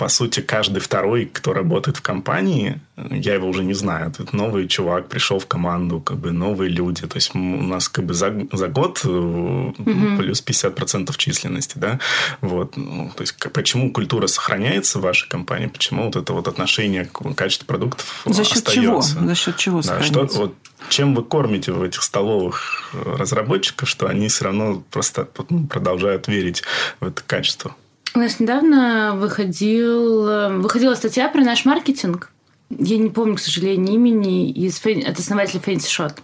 по 0.00 0.08
сути, 0.08 0.40
каждый 0.40 0.80
второй, 0.80 1.26
кто 1.26 1.52
работает 1.52 1.98
в 1.98 2.00
компании, 2.00 2.80
я 2.96 3.34
его 3.34 3.46
уже 3.46 3.62
не 3.62 3.74
знаю. 3.74 4.10
Это 4.18 4.34
новый 4.34 4.66
чувак 4.66 5.08
пришел 5.08 5.38
в 5.38 5.46
команду, 5.46 6.00
как 6.00 6.16
бы 6.16 6.30
новые 6.30 6.70
люди. 6.70 7.06
То 7.06 7.18
есть 7.18 7.34
у 7.34 7.38
нас 7.38 7.90
как 7.90 8.06
бы 8.06 8.14
за, 8.14 8.34
за 8.50 8.68
год 8.68 9.04
угу. 9.04 9.74
плюс 10.16 10.42
50% 10.42 11.14
численности, 11.18 11.74
да. 11.76 12.00
Вот. 12.40 12.78
Ну, 12.78 13.12
то 13.14 13.20
есть 13.20 13.36
почему 13.52 13.92
культура 13.92 14.26
сохраняется 14.26 15.00
в 15.00 15.02
вашей 15.02 15.28
компании, 15.28 15.66
почему 15.66 16.06
вот 16.06 16.16
это 16.16 16.32
вот 16.32 16.48
отношение 16.48 17.04
к 17.04 17.34
качеству 17.34 17.66
продуктов 17.66 18.22
За 18.24 18.42
счет 18.42 18.56
остается. 18.66 18.80
чего? 18.80 19.02
За 19.02 19.34
счет 19.34 19.56
чего 19.58 19.82
да, 19.82 20.02
что, 20.02 20.24
вот, 20.24 20.54
чем 20.88 21.14
вы 21.14 21.24
кормите 21.24 21.72
в 21.72 21.82
этих 21.82 22.02
столовых 22.02 22.90
разработчиков, 22.94 23.86
что 23.86 24.06
они 24.06 24.28
все 24.28 24.46
равно 24.46 24.82
просто 24.90 25.28
ну, 25.50 25.66
продолжают 25.66 26.26
верить 26.26 26.62
в 27.00 27.06
это 27.06 27.22
качество? 27.26 27.76
У 28.14 28.18
нас 28.18 28.40
недавно 28.40 29.14
выходил, 29.14 30.60
выходила 30.60 30.94
статья 30.94 31.28
про 31.28 31.42
наш 31.42 31.64
маркетинг. 31.64 32.32
Я 32.70 32.98
не 32.98 33.10
помню, 33.10 33.36
к 33.36 33.40
сожалению, 33.40 33.94
имени 33.94 34.50
из, 34.50 34.84
от 34.84 35.18
основателя 35.18 35.60
Fancy 35.60 35.86
Shot. 35.86 36.18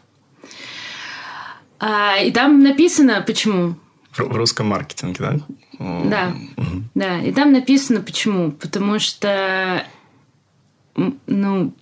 А, 1.78 2.16
и 2.18 2.30
там 2.32 2.62
написано, 2.62 3.22
почему. 3.26 3.76
В, 4.10 4.20
в 4.20 4.36
русском 4.36 4.68
маркетинге, 4.68 5.18
да? 5.18 5.40
Да, 5.78 6.34
угу. 6.56 6.82
да. 6.94 7.20
И 7.20 7.32
там 7.32 7.52
написано, 7.52 8.00
почему. 8.00 8.52
Потому 8.52 8.98
что, 8.98 9.84
ну, 11.26 11.74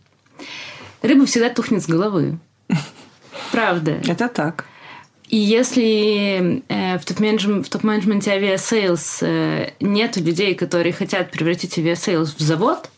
рыба 1.03 1.27
всегда 1.27 1.51
тухнет 1.51 1.83
с 1.83 1.87
головы. 1.87 2.38
Правда. 3.53 4.01
Это 4.07 4.29
так. 4.29 4.67
И 5.29 5.37
если 5.37 6.63
э, 6.69 6.99
в 6.99 7.05
топ-менеджменте, 7.05 7.71
топ-менеджменте 7.71 8.33
Aviasales 8.33 9.23
э, 9.23 9.73
нет 9.81 10.17
людей, 10.17 10.55
которые 10.55 10.93
хотят 10.93 11.31
превратить 11.31 11.79
Aviasales 11.79 12.35
в 12.35 12.41
завод 12.41 12.91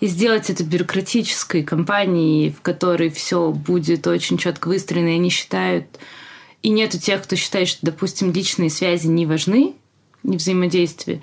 и 0.00 0.06
сделать 0.06 0.50
это 0.50 0.62
бюрократической 0.64 1.64
компанией, 1.64 2.50
в 2.50 2.60
которой 2.60 3.10
все 3.10 3.50
будет 3.50 4.06
очень 4.06 4.38
четко 4.38 4.68
выстроено, 4.68 5.08
и 5.08 5.16
они 5.16 5.30
считают, 5.30 5.86
и 6.62 6.68
нету 6.70 6.98
тех, 6.98 7.22
кто 7.22 7.36
считает, 7.36 7.68
что, 7.68 7.86
допустим, 7.86 8.32
личные 8.32 8.70
связи 8.70 9.06
не 9.08 9.26
важны, 9.26 9.74
не 10.22 10.36
взаимодействие, 10.36 11.22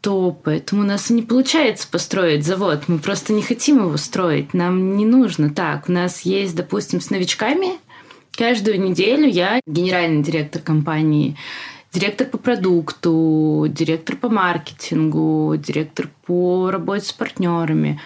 то 0.00 0.38
поэтому 0.44 0.82
у 0.82 0.84
нас 0.84 1.10
не 1.10 1.22
получается 1.22 1.88
построить 1.90 2.44
завод. 2.44 2.84
Мы 2.86 2.98
просто 2.98 3.32
не 3.32 3.42
хотим 3.42 3.78
его 3.78 3.96
строить. 3.96 4.54
Нам 4.54 4.96
не 4.96 5.04
нужно 5.04 5.50
так. 5.50 5.88
У 5.88 5.92
нас 5.92 6.20
есть, 6.20 6.54
допустим, 6.54 7.00
с 7.00 7.10
новичками 7.10 7.78
Каждую 8.36 8.80
неделю 8.80 9.26
я 9.26 9.60
генеральный 9.66 10.22
директор 10.22 10.60
компании, 10.60 11.36
директор 11.90 12.26
по 12.26 12.36
продукту, 12.36 13.64
директор 13.68 14.14
по 14.16 14.28
маркетингу, 14.28 15.54
директор 15.56 16.10
по 16.26 16.70
работе 16.70 17.06
с 17.06 17.12
партнерами, 17.14 17.98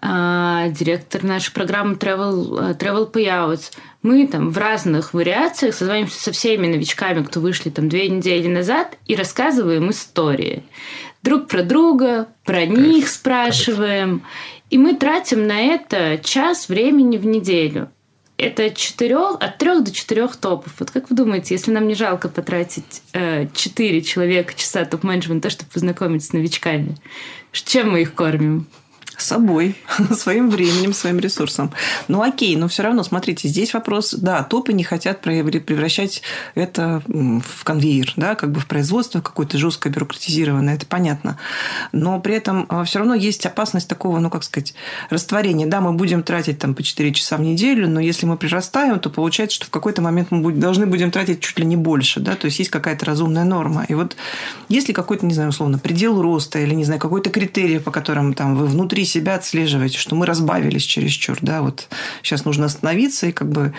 а, 0.00 0.68
директор 0.68 1.22
нашей 1.24 1.52
программы 1.52 1.96
Travel, 1.96 2.78
Travel 2.78 3.12
Payouts. 3.12 3.72
Мы 4.02 4.26
там 4.26 4.48
в 4.48 4.56
разных 4.56 5.12
вариациях 5.12 5.74
созваниваемся 5.74 6.22
со 6.22 6.32
всеми 6.32 6.66
новичками, 6.66 7.22
кто 7.22 7.40
вышли 7.40 7.68
там 7.68 7.90
две 7.90 8.08
недели 8.08 8.48
назад, 8.48 8.96
и 9.06 9.14
рассказываем 9.14 9.90
истории. 9.90 10.64
Друг 11.22 11.48
про 11.48 11.62
друга, 11.62 12.28
про 12.46 12.60
Кайф. 12.60 12.70
них 12.70 13.08
спрашиваем. 13.08 14.22
И 14.70 14.78
мы 14.78 14.94
тратим 14.94 15.46
на 15.46 15.60
это 15.60 16.18
час 16.22 16.70
времени 16.70 17.18
в 17.18 17.26
неделю 17.26 17.90
это 18.40 18.70
четырех, 18.70 19.36
от 19.40 19.58
трех 19.58 19.84
до 19.84 19.92
четырех 19.92 20.36
топов. 20.36 20.72
Вот 20.78 20.90
как 20.90 21.10
вы 21.10 21.16
думаете, 21.16 21.54
если 21.54 21.70
нам 21.70 21.86
не 21.86 21.94
жалко 21.94 22.28
потратить 22.28 23.02
э, 23.12 23.46
человека 24.02 24.54
часа 24.54 24.84
топ-менеджмента, 24.84 25.50
чтобы 25.50 25.70
познакомиться 25.70 26.28
с 26.28 26.32
новичками, 26.32 26.96
чем 27.62 27.90
мы 27.92 28.02
их 28.02 28.14
кормим? 28.14 28.66
Собой, 29.20 29.76
своим 30.12 30.50
временем, 30.50 30.92
своим 30.92 31.18
ресурсом. 31.18 31.72
Ну 32.08 32.22
окей, 32.22 32.56
но 32.56 32.68
все 32.68 32.82
равно, 32.82 33.02
смотрите, 33.02 33.48
здесь 33.48 33.74
вопрос, 33.74 34.14
да, 34.14 34.42
топы 34.42 34.72
не 34.72 34.84
хотят 34.84 35.20
превращать 35.20 36.22
это 36.54 37.02
в 37.06 37.64
конвейер, 37.64 38.12
да, 38.16 38.34
как 38.34 38.52
бы 38.52 38.60
в 38.60 38.66
производство 38.66 39.20
какое-то 39.20 39.58
жестко 39.58 39.88
бюрократизированное, 39.88 40.74
это 40.74 40.86
понятно. 40.86 41.38
Но 41.92 42.20
при 42.20 42.34
этом 42.34 42.66
а, 42.68 42.84
все 42.84 42.98
равно 42.98 43.14
есть 43.14 43.46
опасность 43.46 43.88
такого, 43.88 44.18
ну 44.18 44.30
как 44.30 44.44
сказать, 44.44 44.74
растворения. 45.10 45.66
Да, 45.66 45.80
мы 45.80 45.92
будем 45.92 46.22
тратить 46.22 46.58
там 46.58 46.74
по 46.74 46.82
4 46.82 47.12
часа 47.12 47.36
в 47.36 47.40
неделю, 47.40 47.88
но 47.88 48.00
если 48.00 48.26
мы 48.26 48.36
прирастаем, 48.36 48.98
то 49.00 49.10
получается, 49.10 49.56
что 49.56 49.66
в 49.66 49.70
какой-то 49.70 50.02
момент 50.02 50.30
мы 50.30 50.52
должны 50.52 50.86
будем 50.86 51.10
тратить 51.10 51.40
чуть 51.40 51.58
ли 51.58 51.64
не 51.64 51.76
больше, 51.76 52.20
да, 52.20 52.34
то 52.34 52.46
есть 52.46 52.58
есть 52.58 52.70
какая-то 52.70 53.04
разумная 53.06 53.44
норма. 53.44 53.84
И 53.88 53.94
вот 53.94 54.16
если 54.68 54.92
какой-то, 54.92 55.26
не 55.26 55.34
знаю, 55.34 55.50
условно, 55.50 55.78
предел 55.78 56.20
роста 56.20 56.58
или, 56.58 56.74
не 56.74 56.84
знаю, 56.84 57.00
какой-то 57.00 57.30
критерий, 57.30 57.78
по 57.78 57.90
которым 57.90 58.34
там 58.34 58.56
вы 58.56 58.66
внутри 58.66 59.04
себя 59.10 59.34
отслеживаете, 59.34 59.98
что 59.98 60.14
мы 60.14 60.26
разбавились 60.26 60.82
чересчур, 60.82 61.38
да, 61.40 61.62
вот 61.62 61.88
сейчас 62.22 62.44
нужно 62.44 62.66
остановиться 62.66 63.26
и 63.26 63.32
как 63.32 63.50
бы 63.50 63.74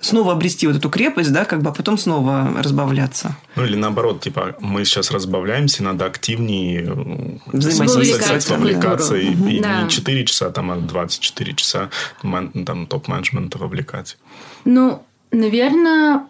снова 0.00 0.32
обрести 0.32 0.66
вот 0.66 0.76
эту 0.76 0.90
крепость, 0.90 1.32
да, 1.32 1.44
как 1.44 1.62
бы, 1.62 1.70
а 1.70 1.72
потом 1.72 1.98
снова 1.98 2.52
разбавляться. 2.56 3.36
Ну, 3.56 3.64
или 3.64 3.76
наоборот, 3.76 4.20
типа, 4.20 4.56
мы 4.60 4.84
сейчас 4.84 5.10
разбавляемся, 5.10 5.82
надо 5.82 6.06
активнее 6.06 6.82
э, 6.82 7.56
взаимодействовать, 7.56 8.48
вовлекаться, 8.48 9.16
и, 9.16 9.32
и 9.32 9.60
да. 9.60 9.82
не 9.82 9.90
4 9.90 10.24
часа, 10.24 10.50
там, 10.50 10.70
а 10.70 10.76
24 10.76 11.54
часа 11.54 11.90
там, 12.22 12.86
топ-менеджмента 12.86 13.58
вовлекать. 13.58 14.16
Ну, 14.64 15.02
наверное, 15.32 16.26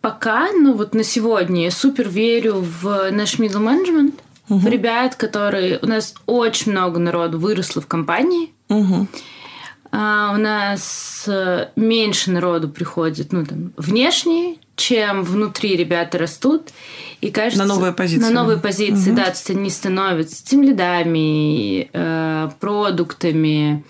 пока, 0.00 0.52
ну, 0.52 0.74
вот 0.74 0.94
на 0.94 1.04
сегодня 1.04 1.64
я 1.64 1.70
супер 1.70 2.08
верю 2.08 2.64
в 2.82 3.10
наш 3.10 3.38
middle 3.38 3.62
management, 3.62 4.14
угу. 4.48 4.68
ребят, 4.68 5.16
которые... 5.16 5.78
У 5.80 5.86
нас 5.86 6.14
очень 6.26 6.72
много 6.72 6.98
народу 6.98 7.38
выросло 7.38 7.80
в 7.82 7.86
компании, 7.86 8.50
угу. 8.68 9.06
А 9.98 10.32
у 10.34 10.38
нас 10.38 11.24
э, 11.26 11.68
меньше 11.76 12.30
народу 12.30 12.68
приходит, 12.68 13.32
ну, 13.32 13.46
там, 13.46 13.72
внешне, 13.76 14.56
чем 14.74 15.22
внутри 15.22 15.76
ребята 15.76 16.18
растут. 16.18 16.68
И 17.20 17.30
кажется, 17.30 17.64
на 17.64 17.74
новые 17.74 17.92
позиции. 17.92 18.22
На 18.22 18.30
новые 18.30 18.58
позиции, 18.58 19.10
угу. 19.10 19.16
да, 19.16 19.24
то 19.24 19.30
есть 19.30 19.50
они 19.50 19.70
становятся 19.70 20.44
тем 20.44 20.62
лидами, 20.62 21.88
э, 21.92 22.50
продуктами, 22.60 23.84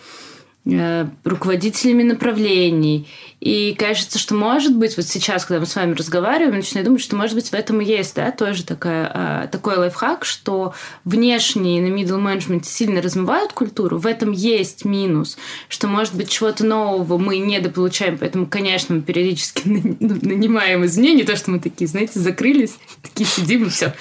руководителями 1.24 2.02
направлений. 2.02 3.08
И 3.40 3.76
кажется, 3.78 4.18
что 4.18 4.34
может 4.34 4.74
быть, 4.76 4.96
вот 4.96 5.06
сейчас, 5.06 5.44
когда 5.44 5.60
мы 5.60 5.66
с 5.66 5.76
вами 5.76 5.94
разговариваем, 5.94 6.56
начинаю 6.56 6.86
думать, 6.86 7.02
что 7.02 7.14
может 7.14 7.34
быть 7.36 7.50
в 7.50 7.54
этом 7.54 7.80
и 7.80 7.84
есть, 7.84 8.16
да, 8.16 8.32
тоже 8.32 8.64
такая, 8.64 9.10
а, 9.12 9.46
такой 9.46 9.76
лайфхак, 9.76 10.24
что 10.24 10.74
внешние 11.04 11.80
на 11.80 11.94
middle 11.94 12.20
management 12.20 12.64
сильно 12.64 13.00
размывают 13.00 13.52
культуру, 13.52 13.98
в 13.98 14.06
этом 14.06 14.32
есть 14.32 14.84
минус, 14.84 15.38
что, 15.68 15.86
может 15.86 16.14
быть, 16.14 16.30
чего-то 16.30 16.64
нового 16.64 17.18
мы 17.18 17.38
недополучаем, 17.38 18.18
поэтому, 18.18 18.46
конечно, 18.46 18.96
мы 18.96 19.02
периодически 19.02 19.62
ну, 19.66 20.18
нанимаем 20.22 20.84
изменения, 20.84 21.18
не 21.18 21.24
то, 21.24 21.36
что 21.36 21.52
мы 21.52 21.60
такие, 21.60 21.86
знаете, 21.86 22.18
закрылись, 22.18 22.76
такие 23.02 23.26
сидим 23.26 23.66
и 23.66 23.68
все. 23.68 23.94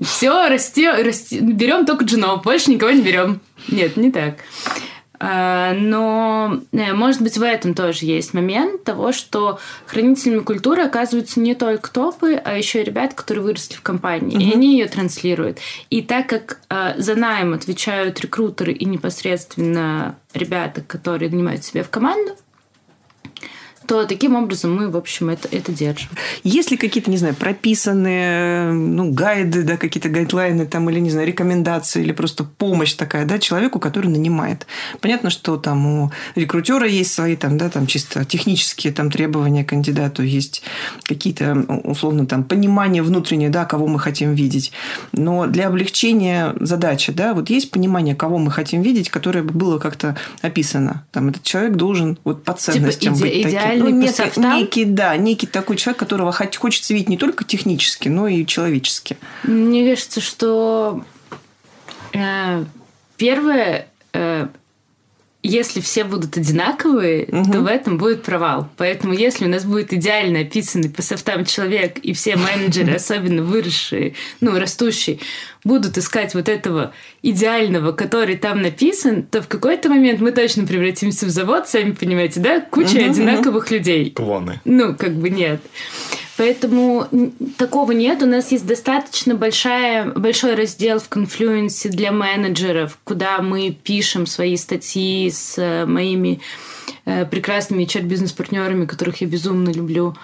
Все, 0.00 0.48
растем, 0.48 1.04
растем, 1.04 1.52
берем 1.56 1.86
только 1.86 2.04
джунов, 2.04 2.42
больше 2.42 2.70
никого 2.70 2.92
не 2.92 3.02
берем. 3.02 3.40
Нет, 3.68 3.96
не 3.96 4.12
так. 4.12 4.36
А, 5.24 5.72
но, 5.72 6.60
э, 6.72 6.92
может 6.94 7.22
быть, 7.22 7.38
в 7.38 7.42
этом 7.42 7.74
тоже 7.74 8.06
есть 8.06 8.34
момент 8.34 8.82
того, 8.82 9.12
что 9.12 9.60
хранителями 9.86 10.40
культуры 10.40 10.82
оказываются 10.82 11.38
не 11.38 11.54
только 11.54 11.92
топы, 11.92 12.34
а 12.34 12.58
еще 12.58 12.82
и 12.82 12.84
ребята, 12.84 13.14
которые 13.14 13.44
выросли 13.44 13.76
в 13.76 13.82
компании, 13.82 14.34
угу. 14.34 14.42
и 14.42 14.52
они 14.52 14.72
ее 14.72 14.88
транслируют. 14.88 15.58
И 15.90 16.02
так 16.02 16.26
как 16.26 16.58
а, 16.68 16.94
за 16.98 17.14
найм 17.14 17.54
отвечают 17.54 18.18
рекрутеры 18.20 18.72
и 18.72 18.84
непосредственно 18.84 20.16
ребята, 20.34 20.80
которые 20.80 21.30
нанимают 21.30 21.62
себя 21.62 21.84
в 21.84 21.88
команду, 21.88 22.32
то 23.92 24.06
таким 24.06 24.36
образом 24.36 24.74
мы, 24.74 24.88
в 24.88 24.96
общем, 24.96 25.28
это, 25.28 25.48
это 25.50 25.70
держим. 25.70 26.08
Есть 26.44 26.70
ли 26.70 26.78
какие-то, 26.78 27.10
не 27.10 27.18
знаю, 27.18 27.34
прописанные 27.34 28.72
ну, 28.72 29.12
гайды, 29.12 29.64
да, 29.64 29.76
какие-то 29.76 30.08
гайдлайны 30.08 30.64
там, 30.64 30.88
или, 30.88 30.98
не 30.98 31.10
знаю, 31.10 31.26
рекомендации, 31.26 32.02
или 32.02 32.12
просто 32.12 32.44
помощь 32.44 32.94
такая, 32.94 33.26
да, 33.26 33.38
человеку, 33.38 33.78
который 33.80 34.06
нанимает? 34.06 34.66
Понятно, 35.02 35.28
что 35.28 35.58
там 35.58 35.86
у 35.86 36.12
рекрутера 36.36 36.88
есть 36.88 37.12
свои 37.12 37.36
там, 37.36 37.58
да, 37.58 37.68
там 37.68 37.86
чисто 37.86 38.24
технические 38.24 38.94
там 38.94 39.10
требования 39.10 39.62
к 39.62 39.68
кандидату, 39.68 40.22
есть 40.22 40.62
какие-то, 41.02 41.52
условно, 41.84 42.24
там, 42.24 42.44
понимание 42.44 43.02
внутреннее, 43.02 43.50
да, 43.50 43.66
кого 43.66 43.88
мы 43.88 43.98
хотим 43.98 44.32
видеть. 44.32 44.72
Но 45.12 45.46
для 45.46 45.66
облегчения 45.68 46.54
задачи, 46.60 47.12
да, 47.12 47.34
вот 47.34 47.50
есть 47.50 47.70
понимание, 47.70 48.16
кого 48.16 48.38
мы 48.38 48.50
хотим 48.50 48.80
видеть, 48.80 49.10
которое 49.10 49.42
бы 49.42 49.52
было 49.52 49.78
как-то 49.78 50.16
описано. 50.40 51.04
Там 51.10 51.28
этот 51.28 51.42
человек 51.42 51.74
должен 51.74 52.18
вот 52.24 52.42
по 52.42 52.54
типа 52.54 52.62
ценностям 52.62 53.14
типа, 53.16 53.26
быть 53.26 53.34
иде- 53.34 53.81
таким 53.82 54.00
ну, 54.00 54.06
не 54.06 54.12
софтам. 54.12 54.56
Некий, 54.58 54.84
да, 54.84 55.16
некий 55.16 55.46
такой 55.46 55.76
человек, 55.76 55.98
которого 55.98 56.32
хочется 56.32 56.94
видеть 56.94 57.08
не 57.08 57.16
только 57.16 57.44
технически, 57.44 58.08
но 58.08 58.28
и 58.28 58.46
человечески. 58.46 59.16
Мне 59.44 59.90
кажется, 59.90 60.20
что 60.20 61.04
э, 62.12 62.64
первое 63.16 63.88
э, 64.12 64.48
если 65.42 65.80
все 65.80 66.04
будут 66.04 66.36
одинаковые, 66.36 67.24
угу. 67.24 67.50
то 67.50 67.60
в 67.60 67.66
этом 67.66 67.98
будет 67.98 68.22
провал. 68.22 68.68
Поэтому 68.76 69.12
если 69.12 69.44
у 69.44 69.48
нас 69.48 69.64
будет 69.64 69.92
идеально 69.92 70.40
описанный 70.40 70.88
по 70.88 71.02
софтам 71.02 71.44
человек, 71.44 71.98
и 71.98 72.12
все 72.12 72.36
менеджеры, 72.36 72.92
особенно 72.96 73.42
выросшие, 73.42 74.14
ну, 74.40 74.58
растущие, 74.58 75.18
будут 75.64 75.98
искать 75.98 76.34
вот 76.34 76.48
этого 76.48 76.92
идеального, 77.22 77.92
который 77.92 78.36
там 78.36 78.62
написан, 78.62 79.24
то 79.24 79.42
в 79.42 79.48
какой-то 79.48 79.88
момент 79.88 80.20
мы 80.20 80.30
точно 80.30 80.66
превратимся 80.66 81.26
в 81.26 81.30
завод, 81.30 81.68
сами 81.68 81.92
понимаете, 81.92 82.40
да? 82.40 82.60
Куча 82.60 82.98
угу, 82.98 83.10
одинаковых 83.10 83.64
угу. 83.64 83.74
людей. 83.74 84.10
Клоны. 84.10 84.60
Ну, 84.64 84.94
как 84.94 85.14
бы 85.14 85.28
нет. 85.30 85.60
Поэтому 86.42 87.06
такого 87.56 87.92
нет. 87.92 88.20
У 88.20 88.26
нас 88.26 88.50
есть 88.50 88.66
достаточно 88.66 89.36
большая, 89.36 90.06
большой 90.06 90.56
раздел 90.56 90.98
в 90.98 91.08
Confluence 91.08 91.88
для 91.88 92.10
менеджеров, 92.10 92.98
куда 93.04 93.40
мы 93.40 93.70
пишем 93.70 94.26
свои 94.26 94.56
статьи 94.56 95.30
с 95.30 95.56
э, 95.56 95.86
моими 95.86 96.40
э, 97.04 97.26
прекрасными 97.26 97.84
HR-бизнес-партнерами, 97.84 98.86
которых 98.86 99.20
я 99.20 99.28
безумно 99.28 99.70
люблю 99.70 100.16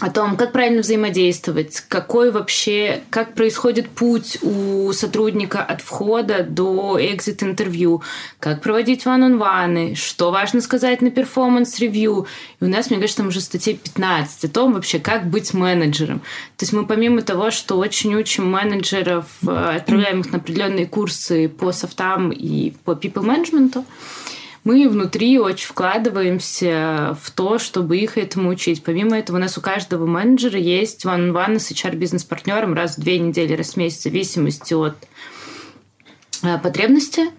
о 0.00 0.10
том, 0.10 0.36
как 0.36 0.52
правильно 0.52 0.80
взаимодействовать, 0.80 1.80
какой 1.86 2.30
вообще, 2.30 3.02
как 3.10 3.34
происходит 3.34 3.88
путь 3.88 4.38
у 4.42 4.90
сотрудника 4.92 5.62
от 5.62 5.80
входа 5.80 6.42
до 6.42 6.98
exit-интервью, 6.98 8.02
как 8.40 8.62
проводить 8.62 9.04
ван-он-ваны, 9.04 9.94
что 9.94 10.30
важно 10.30 10.60
сказать 10.60 11.02
на 11.02 11.10
performance 11.10 11.81
review. 11.81 12.26
И 12.60 12.64
у 12.64 12.68
нас, 12.68 12.90
мне 12.90 12.98
кажется, 12.98 13.18
там 13.18 13.28
уже 13.28 13.40
статей 13.40 13.76
15 13.76 14.46
о 14.46 14.48
том 14.48 14.72
вообще, 14.72 14.98
как 14.98 15.26
быть 15.28 15.52
менеджером. 15.52 16.20
То 16.56 16.64
есть 16.64 16.72
мы 16.72 16.86
помимо 16.86 17.22
того, 17.22 17.50
что 17.50 17.76
очень 17.76 18.14
учим 18.14 18.50
менеджеров, 18.50 19.26
э, 19.46 19.76
отправляем 19.76 20.20
их 20.20 20.32
на 20.32 20.38
определенные 20.38 20.86
курсы 20.86 21.48
по 21.48 21.70
софтам 21.70 22.30
и 22.30 22.70
по 22.84 22.92
people 22.92 23.24
management, 23.24 23.84
мы 24.64 24.88
внутри 24.88 25.38
очень 25.38 25.66
вкладываемся 25.66 27.16
в 27.20 27.30
то, 27.32 27.58
чтобы 27.58 27.98
их 27.98 28.16
этому 28.16 28.50
учить. 28.50 28.84
Помимо 28.84 29.18
этого, 29.18 29.36
у 29.36 29.40
нас 29.40 29.58
у 29.58 29.60
каждого 29.60 30.06
менеджера 30.06 30.58
есть 30.58 31.04
one-on-one 31.04 31.58
с 31.58 31.72
HR-бизнес-партнером 31.72 32.74
раз 32.74 32.96
в 32.96 33.00
две 33.00 33.18
недели, 33.18 33.54
раз 33.54 33.72
в 33.72 33.76
месяц, 33.76 34.00
в 34.00 34.02
зависимости 34.04 34.74
от 34.74 34.96
э, 36.42 36.58
потребности. 36.58 37.30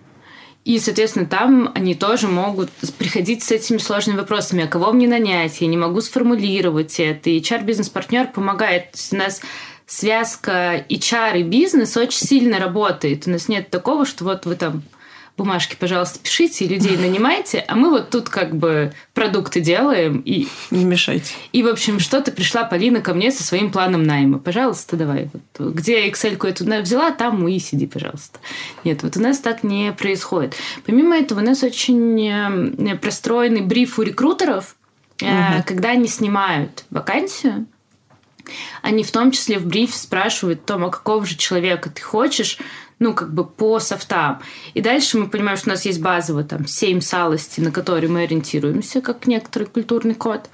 И, 0.66 0.80
соответственно, 0.80 1.26
там 1.26 1.72
они 1.76 1.96
тоже 1.96 2.28
могут 2.28 2.70
приходить 2.98 3.44
с 3.44 3.52
этими 3.52 3.78
сложными 3.78 4.18
вопросами. 4.18 4.66
А 4.66 4.68
кого 4.68 4.92
мне 4.92 5.08
нанять? 5.08 5.62
Я 5.62 5.68
не 5.68 5.78
могу 5.78 6.02
сформулировать 6.02 7.00
это. 7.00 7.30
И 7.30 7.40
HR-бизнес-партнер 7.40 8.28
помогает. 8.28 8.92
То 8.92 8.98
есть 8.98 9.14
у 9.14 9.18
нас 9.18 9.42
связка 9.86 10.86
HR 10.90 11.40
и 11.40 11.44
бизнес 11.44 11.96
очень 11.96 12.26
сильно 12.26 12.60
работает. 12.60 13.28
У 13.28 13.30
нас 13.30 13.48
нет 13.48 13.70
такого, 13.70 14.06
что 14.06 14.24
вот 14.26 14.46
вы 14.46 14.56
там 14.56 14.84
бумажки, 15.38 15.76
пожалуйста, 15.80 16.20
пишите, 16.20 16.66
и 16.66 16.68
людей 16.68 16.96
нанимайте, 16.96 17.66
а 17.68 17.76
мы 17.76 17.90
вот 17.90 18.10
тут 18.10 18.30
как 18.30 18.56
бы 18.56 18.94
продукты 19.14 19.62
делаем. 19.62 20.22
И... 20.26 20.48
Не 20.70 20.86
мешайте. 20.86 21.34
И, 21.52 21.64
в 21.64 21.68
общем, 21.68 22.00
что-то 22.00 22.32
пришла 22.32 22.64
Полина 22.64 23.02
ко 23.02 23.14
мне 23.14 23.32
со 23.32 23.44
своим 23.44 23.72
планом 23.72 24.04
найма. 24.04 24.38
Пожалуйста, 24.38 24.96
давай. 24.96 25.30
Вот, 25.58 25.74
где 25.74 26.08
Excel-ку 26.08 26.48
эту 26.48 26.66
взяла, 26.82 27.12
там 27.12 27.48
и 27.48 27.58
сиди, 27.60 27.88
пожалуйста. 27.88 28.40
Нет, 28.84 29.02
вот 29.04 29.18
у 29.18 29.22
нас 29.22 29.40
так 29.40 29.64
не 29.64 29.92
происходит. 29.92 30.56
Помимо 30.86 31.18
этого, 31.18 31.40
у 31.40 31.44
нас 31.44 31.64
очень 31.64 32.30
э, 32.30 32.96
простроенный 32.98 33.62
бриф 33.62 33.98
у 33.98 34.04
рекрутеров, 34.04 34.76
угу. 35.20 35.30
когда 35.66 35.90
они 35.90 36.08
снимают 36.08 36.86
вакансию, 36.92 37.66
они 38.82 39.04
в 39.04 39.12
том 39.12 39.32
числе 39.32 39.58
в 39.58 39.66
брифе 39.66 39.98
спрашивают 39.98 40.64
о 40.64 40.74
том, 40.74 40.86
а 40.86 40.90
какого 40.90 41.26
же 41.26 41.38
человека 41.38 41.90
ты 41.90 42.02
хочешь, 42.02 42.58
ну, 43.04 43.14
как 43.14 43.34
бы 43.34 43.44
по 43.44 43.80
софтам. 43.80 44.42
И 44.74 44.82
дальше 44.82 45.18
мы 45.18 45.28
понимаем, 45.28 45.58
что 45.58 45.70
у 45.70 45.74
нас 45.74 45.86
есть 45.86 46.02
базово 46.02 46.44
там 46.44 46.66
семь 46.66 47.02
салостей, 47.02 47.62
на 47.62 47.72
которые 47.72 48.10
мы 48.10 48.24
ориентируемся, 48.24 49.02
как 49.02 49.28
некоторый 49.28 49.66
культурный 49.66 50.16
код. 50.16 50.50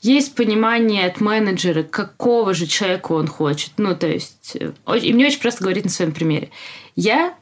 Есть 0.00 0.34
понимание 0.34 1.06
от 1.06 1.20
менеджера, 1.20 1.82
какого 1.82 2.54
же 2.54 2.66
человека 2.66 3.12
он 3.12 3.26
хочет. 3.26 3.72
Ну, 3.76 3.96
то 3.96 4.06
есть... 4.06 4.54
Э, 4.54 4.72
и 4.98 5.12
мне 5.12 5.26
очень 5.26 5.40
просто 5.40 5.64
говорить 5.64 5.84
на 5.84 5.90
своем 5.90 6.12
примере. 6.12 6.50
Я 6.94 7.34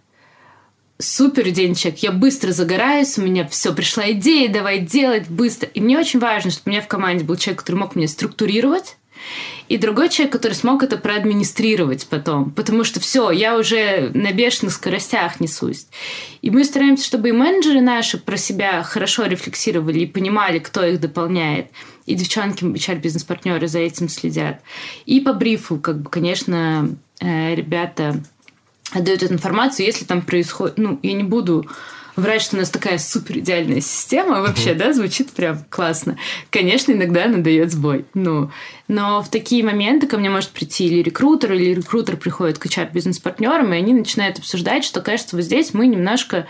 супер 0.98 1.50
день 1.50 1.74
человек, 1.74 2.00
я 2.00 2.12
быстро 2.12 2.52
загораюсь, 2.52 3.18
у 3.18 3.22
меня 3.22 3.46
все, 3.48 3.74
пришла 3.74 4.10
идея, 4.12 4.48
давай 4.48 4.78
делать 4.78 5.28
быстро. 5.28 5.68
И 5.68 5.80
мне 5.80 5.98
очень 5.98 6.20
важно, 6.20 6.50
чтобы 6.50 6.68
у 6.68 6.70
меня 6.70 6.80
в 6.80 6.88
команде 6.88 7.24
был 7.24 7.36
человек, 7.36 7.60
который 7.60 7.76
мог 7.76 7.96
меня 7.96 8.08
структурировать, 8.08 8.96
и 9.68 9.78
другой 9.78 10.08
человек, 10.08 10.32
который 10.32 10.52
смог 10.52 10.82
это 10.82 10.96
проадминистрировать 10.98 12.06
потом. 12.06 12.50
Потому 12.50 12.84
что 12.84 13.00
все, 13.00 13.30
я 13.30 13.56
уже 13.56 14.10
на 14.14 14.32
бешеных 14.32 14.74
скоростях 14.74 15.40
несусь. 15.40 15.86
И 16.42 16.50
мы 16.50 16.64
стараемся, 16.64 17.06
чтобы 17.06 17.30
и 17.30 17.32
менеджеры 17.32 17.80
наши 17.80 18.18
про 18.18 18.36
себя 18.36 18.82
хорошо 18.82 19.24
рефлексировали 19.24 20.00
и 20.00 20.06
понимали, 20.06 20.58
кто 20.58 20.84
их 20.84 21.00
дополняет. 21.00 21.68
И 22.04 22.14
девчонки, 22.14 22.64
HR-бизнес-партнеры 22.64 23.68
за 23.68 23.78
этим 23.78 24.08
следят. 24.08 24.60
И 25.06 25.20
по 25.20 25.32
брифу, 25.32 25.78
как 25.78 26.02
бы, 26.02 26.10
конечно, 26.10 26.90
э, 27.20 27.54
ребята 27.54 28.22
отдают 28.90 29.22
эту 29.22 29.34
информацию, 29.34 29.86
если 29.86 30.04
там 30.04 30.22
происходит... 30.22 30.78
Ну, 30.78 30.98
я 31.02 31.12
не 31.12 31.22
буду 31.22 31.66
врать, 32.16 32.42
что 32.42 32.56
у 32.56 32.58
нас 32.58 32.70
такая 32.70 32.98
супер 32.98 33.38
идеальная 33.38 33.80
система, 33.80 34.40
вообще, 34.40 34.74
да, 34.74 34.92
звучит 34.92 35.30
прям 35.30 35.64
классно. 35.68 36.18
Конечно, 36.50 36.92
иногда 36.92 37.24
она 37.24 37.38
дает 37.38 37.72
сбой. 37.72 38.04
Ну, 38.14 38.50
но 38.88 39.22
в 39.22 39.28
такие 39.30 39.64
моменты 39.64 40.06
ко 40.06 40.18
мне 40.18 40.30
может 40.30 40.50
прийти 40.50 40.86
или 40.86 41.02
рекрутер, 41.02 41.52
или 41.52 41.74
рекрутер 41.74 42.16
приходит 42.16 42.58
к 42.58 42.66
HR-бизнес-партнерам, 42.66 43.72
и 43.72 43.76
они 43.76 43.94
начинают 43.94 44.38
обсуждать, 44.38 44.84
что, 44.84 45.00
кажется, 45.00 45.36
вот 45.36 45.44
здесь 45.44 45.74
мы 45.74 45.86
немножко, 45.86 46.46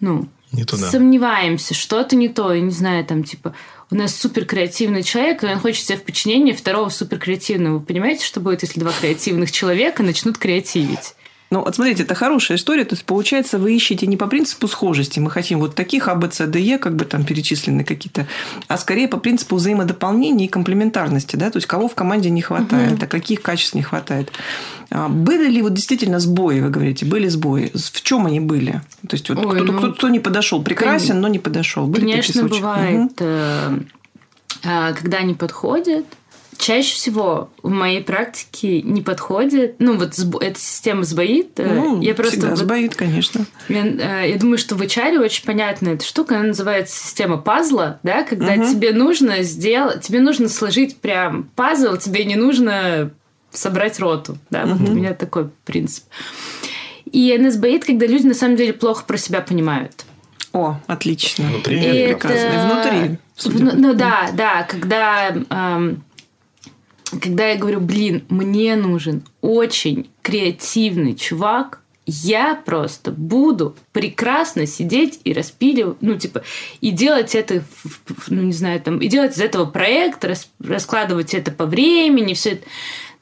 ну, 0.00 0.28
не 0.52 0.64
туда. 0.64 0.90
сомневаемся, 0.90 1.74
что-то 1.74 2.16
не 2.16 2.28
то, 2.28 2.52
я 2.52 2.60
не 2.60 2.72
знаю, 2.72 3.04
там, 3.04 3.22
типа, 3.22 3.54
у 3.90 3.94
нас 3.94 4.14
супер 4.14 4.44
креативный 4.44 5.02
человек, 5.02 5.42
и 5.42 5.46
он 5.46 5.58
хочет 5.58 5.84
себе 5.84 5.98
в 5.98 6.02
подчинении 6.02 6.52
второго 6.52 6.88
супер 6.88 7.18
креативного. 7.18 7.78
Вы 7.78 7.84
понимаете, 7.84 8.24
что 8.24 8.40
будет, 8.40 8.62
если 8.62 8.80
два 8.80 8.92
креативных 8.92 9.50
человека 9.50 10.02
начнут 10.02 10.38
креативить? 10.38 11.14
Ну, 11.52 11.64
вот 11.64 11.74
смотрите, 11.74 12.04
это 12.04 12.14
хорошая 12.14 12.58
история. 12.58 12.84
То 12.84 12.94
есть, 12.94 13.04
получается, 13.04 13.58
вы 13.58 13.74
ищете 13.74 14.06
не 14.06 14.16
по 14.16 14.28
принципу 14.28 14.68
схожести. 14.68 15.18
Мы 15.18 15.30
хотим 15.30 15.58
вот 15.58 15.74
таких 15.74 16.06
А, 16.06 16.14
Б, 16.14 16.30
С, 16.30 16.46
Д, 16.46 16.60
Е, 16.60 16.78
как 16.78 16.94
бы 16.94 17.04
там 17.04 17.24
перечислены 17.24 17.82
какие-то, 17.82 18.28
а 18.68 18.78
скорее 18.78 19.08
по 19.08 19.16
принципу 19.16 19.56
взаимодополнения 19.56 20.44
и 20.44 20.48
комплементарности. 20.48 21.34
Да? 21.34 21.50
То 21.50 21.56
есть, 21.56 21.66
кого 21.66 21.88
в 21.88 21.96
команде 21.96 22.30
не 22.30 22.40
хватает, 22.40 22.92
угу. 22.92 23.04
а 23.04 23.06
каких 23.08 23.42
качеств 23.42 23.74
не 23.74 23.82
хватает. 23.82 24.30
А 24.90 25.08
были 25.08 25.48
ли 25.50 25.60
вот 25.62 25.74
действительно 25.74 26.20
сбои, 26.20 26.60
вы 26.60 26.70
говорите, 26.70 27.04
были 27.04 27.26
сбои? 27.26 27.72
В 27.74 28.02
чем 28.02 28.26
они 28.26 28.38
были? 28.38 28.82
То 29.08 29.16
есть, 29.16 29.28
вот 29.28 29.38
Ой, 29.38 29.56
кто-то, 29.56 29.72
ну, 29.72 29.78
кто, 29.78 29.92
кто 29.92 30.08
не 30.08 30.20
подошел, 30.20 30.62
прекрасен, 30.62 31.14
кон... 31.14 31.20
но 31.22 31.28
не 31.28 31.40
подошел. 31.40 31.88
Были 31.88 32.02
Конечно, 32.02 32.44
бывает, 32.44 33.20
угу. 33.20 33.84
когда 34.62 35.18
они 35.18 35.34
подходят, 35.34 36.06
чаще 36.60 36.94
всего 36.94 37.50
в 37.62 37.70
моей 37.70 38.02
практике 38.02 38.82
не 38.82 39.02
подходит. 39.02 39.76
Ну, 39.78 39.96
вот 39.96 40.16
эта 40.42 40.60
система 40.60 41.04
сбоит. 41.04 41.58
Э, 41.58 41.74
ну, 41.74 42.00
я 42.00 42.14
просто 42.14 42.32
всегда 42.32 42.50
вот, 42.50 42.58
сбоит, 42.58 42.94
конечно. 42.94 43.46
Я, 43.68 43.86
э, 43.86 44.30
я 44.30 44.38
думаю, 44.38 44.58
что 44.58 44.76
в 44.76 44.82
HR 44.82 45.18
очень 45.18 45.44
понятная 45.44 45.94
эта 45.94 46.04
штука, 46.04 46.36
она 46.36 46.48
называется 46.48 46.96
система 47.02 47.38
пазла, 47.38 47.98
да, 48.02 48.22
когда 48.22 48.52
угу. 48.52 48.70
тебе 48.70 48.92
нужно 48.92 49.42
сделать, 49.42 50.02
тебе 50.02 50.20
нужно 50.20 50.48
сложить 50.48 50.98
прям 50.98 51.44
пазл, 51.56 51.96
тебе 51.96 52.24
не 52.24 52.36
нужно 52.36 53.10
собрать 53.50 53.98
роту, 53.98 54.38
да, 54.50 54.64
угу. 54.64 54.74
вот 54.74 54.88
у 54.90 54.92
меня 54.92 55.14
такой 55.14 55.48
принцип. 55.64 56.04
И 57.10 57.34
она 57.36 57.50
сбоит, 57.50 57.84
когда 57.84 58.06
люди 58.06 58.26
на 58.26 58.34
самом 58.34 58.56
деле 58.56 58.72
плохо 58.72 59.04
про 59.04 59.16
себя 59.16 59.40
понимают. 59.40 60.04
О, 60.52 60.78
отлично. 60.86 61.44
Внутри 61.44 61.78
это... 61.78 62.28
Внутри. 62.28 63.18
В, 63.36 63.76
ну 63.76 63.94
да, 63.94 64.30
да, 64.34 64.64
когда 64.64 65.28
эм, 65.28 66.02
когда 67.20 67.48
я 67.48 67.56
говорю, 67.56 67.80
блин, 67.80 68.24
мне 68.28 68.76
нужен 68.76 69.22
очень 69.40 70.08
креативный 70.22 71.14
чувак, 71.14 71.80
я 72.06 72.54
просто 72.54 73.12
буду 73.12 73.76
прекрасно 73.92 74.66
сидеть 74.66 75.20
и 75.24 75.32
распиливать, 75.32 75.98
ну, 76.00 76.16
типа, 76.16 76.42
и 76.80 76.90
делать 76.90 77.34
это, 77.34 77.62
ну, 78.28 78.42
не 78.42 78.52
знаю, 78.52 78.80
там, 78.80 78.98
и 78.98 79.06
делать 79.06 79.36
из 79.36 79.40
этого 79.40 79.64
проект, 79.64 80.24
рас, 80.24 80.48
раскладывать 80.58 81.34
это 81.34 81.52
по 81.52 81.66
времени, 81.66 82.34
все 82.34 82.52
это. 82.52 82.66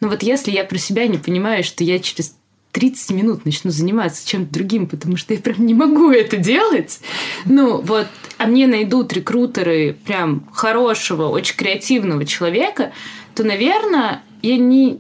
Но 0.01 0.09
вот 0.09 0.22
если 0.22 0.53
я 0.53 0.64
про 0.64 0.78
себя 0.78 1.07
не 1.07 1.18
понимаю, 1.18 1.64
что 1.64 1.84
я 1.84 1.99
через 1.99 2.34
30 2.72 3.11
минут 3.11 3.45
начну 3.45 3.70
заниматься 3.70 4.26
чем-то 4.26 4.53
другим, 4.53 4.86
потому 4.86 5.16
что 5.16 5.34
я 5.34 5.41
прям 5.41 5.66
не 5.66 5.74
могу 5.74 6.11
это 6.11 6.36
делать. 6.36 7.01
Ну, 7.45 7.80
вот, 7.80 8.07
а 8.36 8.47
мне 8.47 8.66
найдут 8.66 9.12
рекрутеры 9.12 9.97
прям 10.07 10.49
хорошего, 10.53 11.28
очень 11.28 11.57
креативного 11.57 12.24
человека, 12.24 12.93
то, 13.34 13.44
наверное, 13.44 14.22
я 14.42 14.56
не, 14.56 14.98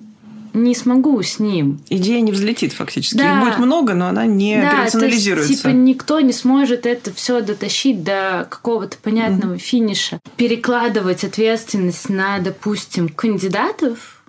не 0.54 0.74
смогу 0.74 1.22
с 1.22 1.38
ним. 1.38 1.80
Идея 1.88 2.20
не 2.20 2.32
взлетит 2.32 2.72
фактически. 2.72 3.16
Да. 3.16 3.38
Их 3.38 3.44
будет 3.44 3.58
много, 3.58 3.94
но 3.94 4.08
она 4.08 4.26
не 4.26 4.60
да, 4.60 4.82
операционализируется. 4.82 5.48
То 5.48 5.52
есть, 5.52 5.62
типа 5.62 5.72
никто 5.72 6.20
не 6.20 6.32
сможет 6.32 6.86
это 6.86 7.12
все 7.12 7.40
дотащить 7.40 8.02
до 8.02 8.46
какого-то 8.50 8.96
понятного 8.98 9.54
mm-hmm. 9.54 9.58
финиша. 9.58 10.20
Перекладывать 10.36 11.24
ответственность 11.24 12.08
на, 12.08 12.38
допустим, 12.38 13.08
кандидатов, 13.08 14.22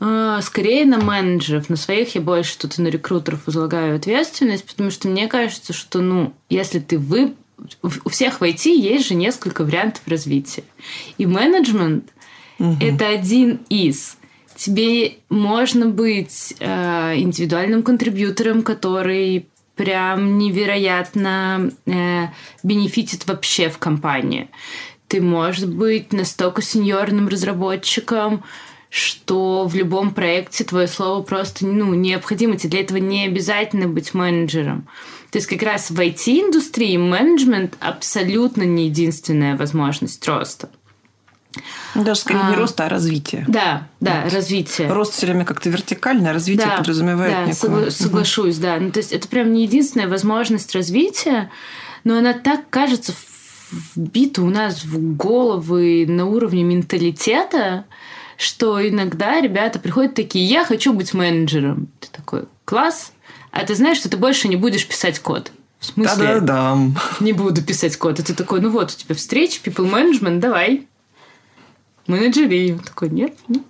э, 0.00 0.38
скорее 0.42 0.84
на 0.84 0.98
менеджеров. 0.98 1.68
На 1.68 1.76
своих 1.76 2.14
я 2.14 2.20
больше 2.20 2.58
тут 2.58 2.78
и 2.78 2.82
на 2.82 2.88
рекрутеров 2.88 3.46
возлагаю 3.46 3.96
ответственность, 3.96 4.64
потому 4.64 4.90
что 4.90 5.08
мне 5.08 5.28
кажется, 5.28 5.72
что, 5.72 6.00
ну, 6.00 6.32
если 6.48 6.78
ты 6.78 6.98
вы... 6.98 7.34
У 7.82 8.08
всех 8.08 8.40
в 8.40 8.42
IT 8.42 8.70
есть 8.70 9.08
же 9.08 9.14
несколько 9.14 9.64
вариантов 9.64 10.00
развития. 10.06 10.64
И 11.18 11.26
менеджмент— 11.26 12.04
Угу. 12.60 12.76
Это 12.80 13.08
один 13.08 13.60
из. 13.70 14.16
Тебе 14.54 15.14
можно 15.30 15.86
быть 15.86 16.54
э, 16.60 17.14
индивидуальным 17.16 17.82
контрибьютором, 17.82 18.62
который 18.62 19.46
прям 19.74 20.36
невероятно 20.36 21.72
э, 21.86 22.26
бенефитит 22.62 23.26
вообще 23.26 23.70
в 23.70 23.78
компании. 23.78 24.50
Ты 25.08 25.22
можешь 25.22 25.64
быть 25.64 26.12
настолько 26.12 26.60
сеньорным 26.60 27.28
разработчиком, 27.28 28.44
что 28.90 29.66
в 29.66 29.74
любом 29.74 30.12
проекте 30.12 30.64
твое 30.64 30.86
слово 30.86 31.22
просто 31.22 31.66
ну, 31.66 31.94
необходимо. 31.94 32.58
Тебе 32.58 32.70
для 32.70 32.80
этого 32.80 32.98
не 32.98 33.24
обязательно 33.24 33.88
быть 33.88 34.12
менеджером. 34.12 34.86
То 35.30 35.38
есть 35.38 35.48
как 35.48 35.62
раз 35.62 35.90
в 35.90 35.98
IT-индустрии 35.98 36.98
менеджмент 36.98 37.78
абсолютно 37.80 38.64
не 38.64 38.86
единственная 38.86 39.56
возможность 39.56 40.26
роста. 40.28 40.68
Даже 41.94 42.20
скорее 42.20 42.42
а, 42.42 42.50
не 42.50 42.56
роста, 42.56 42.86
а 42.86 42.88
развитие. 42.88 43.44
Да, 43.48 43.88
да, 43.98 44.22
вот. 44.24 44.32
развитие. 44.32 44.88
Рост 44.92 45.14
все 45.14 45.26
время 45.26 45.44
как-то 45.44 45.68
вертикальное, 45.68 46.30
а 46.30 46.34
развитие 46.34 46.66
да, 46.66 46.76
подразумевает 46.76 47.32
да, 47.32 47.44
некую... 47.44 47.90
соглашусь, 47.90 48.58
да. 48.58 48.76
Ну, 48.78 48.92
то 48.92 48.98
есть 48.98 49.12
это 49.12 49.26
прям 49.28 49.52
не 49.52 49.64
единственная 49.64 50.08
возможность 50.08 50.74
развития, 50.74 51.50
но 52.04 52.18
она 52.18 52.32
так 52.34 52.70
кажется 52.70 53.12
вбита 53.94 54.42
у 54.42 54.50
нас 54.50 54.84
в 54.84 55.16
головы 55.16 56.04
на 56.08 56.26
уровне 56.26 56.62
менталитета, 56.62 57.84
что 58.36 58.86
иногда 58.86 59.40
ребята 59.40 59.78
приходят 59.78 60.14
такие, 60.14 60.44
я 60.44 60.64
хочу 60.64 60.92
быть 60.92 61.14
менеджером. 61.14 61.88
Ты 62.00 62.08
такой, 62.10 62.44
класс, 62.64 63.12
а 63.50 63.64
ты 63.64 63.74
знаешь, 63.74 63.98
что 63.98 64.08
ты 64.08 64.16
больше 64.16 64.48
не 64.48 64.56
будешь 64.56 64.86
писать 64.86 65.18
код. 65.18 65.52
В 65.78 65.86
смысле? 65.86 66.26
Да-да-дам. 66.26 66.96
Не 67.20 67.32
буду 67.32 67.62
писать 67.62 67.96
код. 67.96 68.20
И 68.20 68.22
ты 68.22 68.34
такой, 68.34 68.60
ну 68.60 68.70
вот, 68.70 68.92
у 68.92 68.94
тебя 68.94 69.14
встреча, 69.14 69.60
people 69.64 69.90
management, 69.90 70.38
давай 70.38 70.86
менеджерию. 72.10 72.80
Такой, 72.80 73.10
нет, 73.10 73.34
ну, 73.48 73.64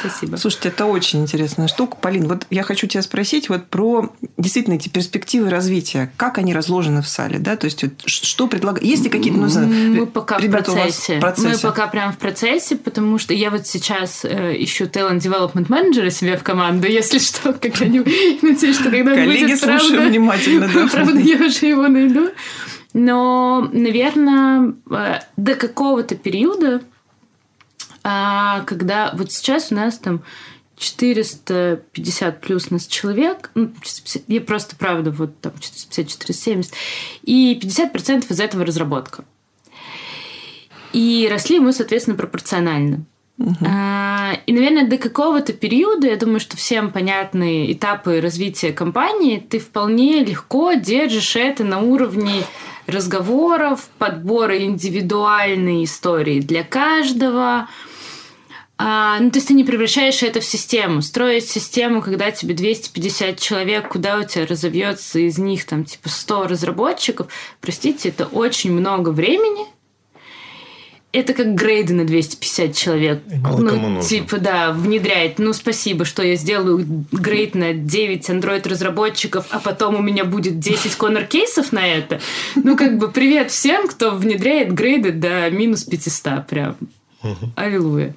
Спасибо. 0.00 0.36
Слушайте, 0.36 0.68
это 0.68 0.86
очень 0.86 1.20
интересная 1.20 1.68
штука. 1.68 1.96
Полин, 2.00 2.26
вот 2.28 2.46
я 2.50 2.62
хочу 2.62 2.86
тебя 2.86 3.02
спросить 3.02 3.48
вот 3.48 3.66
про 3.66 4.12
действительно 4.36 4.74
эти 4.74 4.88
перспективы 4.88 5.50
развития. 5.50 6.12
Как 6.16 6.38
они 6.38 6.52
разложены 6.52 7.02
в 7.02 7.08
сале? 7.08 7.38
Да? 7.38 7.56
То 7.56 7.66
есть, 7.66 7.82
вот, 7.82 7.92
что 8.06 8.48
предлагают? 8.48 8.84
Есть 8.84 9.04
ли 9.04 9.10
какие-то... 9.10 9.38
Ну, 9.38 9.66
Мы 9.66 10.06
пока 10.06 10.38
в 10.38 10.50
процессе. 10.50 11.18
в 11.18 11.20
процессе. 11.20 11.48
Мы 11.48 11.58
пока 11.58 11.86
прям 11.86 12.12
в 12.12 12.18
процессе, 12.18 12.76
потому 12.76 13.18
что 13.18 13.34
я 13.34 13.50
вот 13.50 13.66
сейчас 13.66 14.24
э, 14.24 14.56
ищу 14.58 14.84
talent 14.86 15.18
development 15.18 15.66
менеджера 15.68 16.10
себе 16.10 16.36
в 16.36 16.42
команду, 16.42 16.88
если 16.88 17.18
что, 17.18 17.52
когда-нибудь. 17.60 18.42
Надеюсь, 18.42 18.76
что 18.76 18.90
когда 18.90 19.14
Коллеги, 19.14 19.44
будет, 19.44 19.60
слушай 19.60 19.90
правда, 19.90 20.08
внимательно. 20.08 20.70
Да. 20.72 20.88
Правда, 20.92 21.18
я 21.20 21.36
уже 21.36 21.66
его 21.66 21.86
найду. 21.88 22.30
Но, 22.94 23.68
наверное, 23.72 24.74
э, 24.90 25.20
до 25.36 25.54
какого-то 25.54 26.16
периода 26.16 26.82
а 28.04 28.62
когда 28.62 29.12
вот 29.14 29.32
сейчас 29.32 29.70
у 29.70 29.74
нас 29.74 29.98
там 29.98 30.22
450 30.76 32.40
плюс 32.40 32.70
нас 32.70 32.86
человек, 32.86 33.50
ну, 33.54 33.72
450, 33.82 34.22
я 34.28 34.40
просто, 34.40 34.76
правда, 34.76 35.10
вот 35.10 35.40
там 35.40 35.52
450-470, 35.54 36.72
и 37.22 37.58
50% 37.60 38.26
из 38.30 38.40
этого 38.40 38.64
разработка. 38.64 39.24
И 40.92 41.28
росли 41.30 41.58
мы, 41.60 41.72
соответственно, 41.72 42.16
пропорционально. 42.16 43.04
Uh-huh. 43.38 43.54
А, 43.68 44.32
и, 44.46 44.52
наверное, 44.52 44.88
до 44.88 44.98
какого-то 44.98 45.52
периода, 45.52 46.08
я 46.08 46.16
думаю, 46.16 46.40
что 46.40 46.56
всем 46.56 46.90
понятны 46.90 47.70
этапы 47.70 48.20
развития 48.20 48.72
компании, 48.72 49.38
ты 49.38 49.60
вполне 49.60 50.24
легко 50.24 50.72
держишь 50.72 51.36
это 51.36 51.62
на 51.62 51.78
уровне 51.78 52.42
разговоров, 52.86 53.90
подбора 53.98 54.58
индивидуальной 54.64 55.84
истории 55.84 56.40
для 56.40 56.64
каждого, 56.64 57.68
А, 58.78 59.18
ну, 59.18 59.30
то 59.30 59.38
есть 59.38 59.48
ты 59.48 59.54
не 59.54 59.64
превращаешь 59.64 60.22
это 60.22 60.40
в 60.40 60.44
систему. 60.44 61.02
Строить 61.02 61.48
систему, 61.48 62.00
когда 62.00 62.30
тебе 62.30 62.54
250 62.54 63.38
человек, 63.40 63.88
куда 63.88 64.18
у 64.18 64.24
тебя 64.24 64.46
разовьется 64.46 65.18
из 65.18 65.36
них 65.38 65.64
там 65.66 65.84
типа 65.84 66.08
100 66.08 66.46
разработчиков, 66.46 67.26
простите, 67.60 68.10
это 68.10 68.26
очень 68.26 68.72
много 68.72 69.10
времени– 69.10 69.66
это 71.10 71.32
как 71.32 71.54
грейды 71.54 71.94
на 71.94 72.04
250 72.04 72.74
человек. 72.74 73.22
Мало 73.42 73.58
ну, 73.58 73.70
кому 73.70 73.88
нужно. 73.88 74.08
типа, 74.08 74.38
да, 74.38 74.72
внедряет. 74.72 75.38
Ну, 75.38 75.54
спасибо, 75.54 76.04
что 76.04 76.22
я 76.22 76.36
сделаю 76.36 76.86
грейд 77.10 77.54
на 77.54 77.72
9 77.72 78.28
Android-разработчиков, 78.28 79.46
а 79.50 79.58
потом 79.58 79.96
у 79.96 80.02
меня 80.02 80.24
будет 80.24 80.58
10 80.58 80.96
коннор-кейсов 80.96 81.72
на 81.72 81.86
это. 81.86 82.20
Ну, 82.56 82.76
как 82.76 82.98
бы, 82.98 83.10
привет 83.10 83.50
всем, 83.50 83.88
кто 83.88 84.10
внедряет 84.10 84.72
грейды 84.74 85.12
до 85.12 85.50
минус 85.50 85.84
500 85.84 86.46
прям. 86.46 86.76
Аллилуйя. 87.56 88.14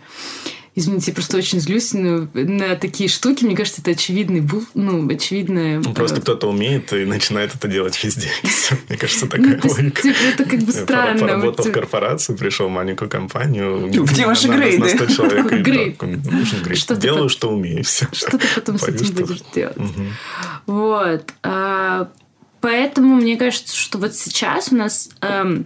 Извините, 0.74 1.12
я 1.12 1.16
просто 1.16 1.38
очень 1.38 1.60
злюсь 1.60 1.94
на, 1.94 2.30
на 2.34 2.76
такие 2.76 3.10
штуки. 3.10 3.44
Мне 3.44 3.58
кажется, 3.58 3.82
это 3.82 3.92
очевидный 3.92 4.40
был, 4.40 4.66
ну, 4.74 5.06
очевидное... 5.10 5.80
Ну, 5.80 5.94
просто 5.94 6.20
э, 6.20 6.22
кто-то 6.22 6.48
умеет 6.48 6.94
и 6.94 7.04
начинает 7.04 7.54
это 7.54 7.68
делать 7.68 8.02
везде. 8.02 8.30
Мне 8.90 8.98
кажется, 8.98 9.28
такая 9.28 9.60
ну, 9.62 9.70
логика. 9.70 10.02
Типа, 10.02 10.18
это 10.24 10.46
как 10.46 10.60
бы 10.62 10.72
странно. 10.72 11.20
Поработал 11.20 11.66
в 11.66 11.72
корпорации, 11.72 12.36
пришел 12.36 12.70
в 12.70 12.72
маленькую 12.72 13.10
компанию. 13.10 13.90
Где 13.92 14.26
ваши 14.26 14.48
грейды? 14.48 14.80
На 14.80 14.90
100 14.90 15.06
человек. 15.08 15.46
Грейд? 15.62 16.02
Что 16.78 16.96
Делаю, 16.96 17.28
что 17.28 17.50
умею. 17.50 17.84
Что 17.84 18.38
ты 18.38 18.48
потом 18.56 18.80
с 18.80 18.84
этим 18.84 19.06
что- 19.06 19.26
будешь 19.26 19.42
делать? 19.54 19.78
Вот. 20.66 21.34
А, 21.44 22.10
Поэтому 22.62 23.16
мне 23.16 23.38
кажется, 23.38 23.76
что 23.76 23.98
вот 23.98 24.16
сейчас 24.16 24.72
у 24.72 24.76
нас, 24.76 25.10
эм, 25.22 25.66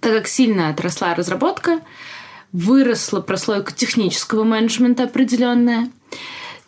так 0.00 0.12
как 0.12 0.28
сильно 0.28 0.68
отросла 0.68 1.14
разработка, 1.16 1.80
выросла 2.52 3.20
прослойка 3.20 3.72
технического 3.72 4.44
менеджмента 4.44 5.04
определенная, 5.04 5.90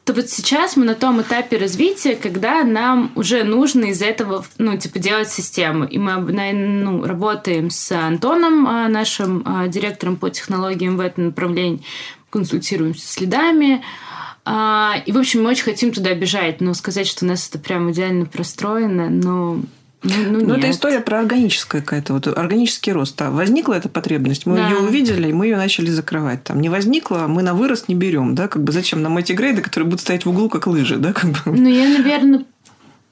то 0.05 0.15
вот 0.15 0.29
сейчас 0.29 0.77
мы 0.77 0.85
на 0.85 0.95
том 0.95 1.21
этапе 1.21 1.57
развития, 1.57 2.17
когда 2.17 2.65
нам 2.65 3.13
уже 3.15 3.45
нужно 3.45 3.87
из 3.87 4.03
этого, 4.03 4.45
ну, 4.59 4.77
типа, 4.77 4.99
делать 4.99 5.31
систему. 5.31 5.85
И 5.85 5.99
мы 5.99 6.17
ну, 6.53 7.05
работаем 7.05 7.71
с 7.71 7.93
Антоном, 7.93 8.67
а, 8.67 8.89
нашим 8.89 9.43
а, 9.45 9.69
директором 9.69 10.17
по 10.17 10.31
технологиям 10.31 10.97
в 10.97 11.01
этом 11.01 11.27
направлении, 11.27 11.83
консультируемся 12.31 13.07
с 13.07 13.21
лидами. 13.21 13.85
А, 14.45 14.97
И, 15.07 15.13
в 15.13 15.19
общем, 15.19 15.43
мы 15.43 15.51
очень 15.51 15.65
хотим 15.65 15.93
туда 15.93 16.15
бежать. 16.15 16.61
Но 16.61 16.75
сказать, 16.75 17.07
что 17.07 17.25
у 17.25 17.29
нас 17.29 17.49
это 17.49 17.59
прям 17.59 17.91
идеально 17.93 18.27
простроено, 18.27 19.11
ну, 19.11 19.63
ну, 20.03 20.13
ну, 20.31 20.47
Ну, 20.47 20.55
это 20.55 20.71
история 20.71 21.01
про 21.01 21.21
органическое 21.21 21.83
какая-то, 21.83 22.15
вот 22.15 22.27
органический 22.27 22.93
рост. 22.93 23.21
А 23.21 23.31
возникла 23.31 23.75
эта 23.75 23.89
потребность, 23.89 24.47
мы 24.47 24.57
Да. 24.57 24.69
ее 24.69 24.79
увидели, 24.79 25.29
и 25.29 25.33
мы 25.33 25.47
ее 25.47 25.57
начали 25.57 25.91
закрывать. 25.91 26.45
Там 26.45 26.61
не 26.61 26.69
возникла, 26.69 27.27
мы 27.29 27.43
на 27.43 27.55
вырост 27.55 27.89
не 27.89 27.95
берем, 27.95 28.35
да, 28.35 28.49
как 28.49 28.65
бы 28.65 28.73
зачем 28.73 29.03
нам 29.03 29.19
эти 29.19 29.33
грейды, 29.33 29.63
которые 29.63 29.89
будут 29.89 30.01
стоять 30.01 30.25
в 30.25 30.31
углу, 30.31 30.49
как 30.49 30.67
лыжи, 30.67 30.97
да, 30.97 31.13
как 31.13 31.31
бы. 31.31 31.39
Ну, 31.47 31.69
я, 31.69 31.89
наверное, 31.89 32.45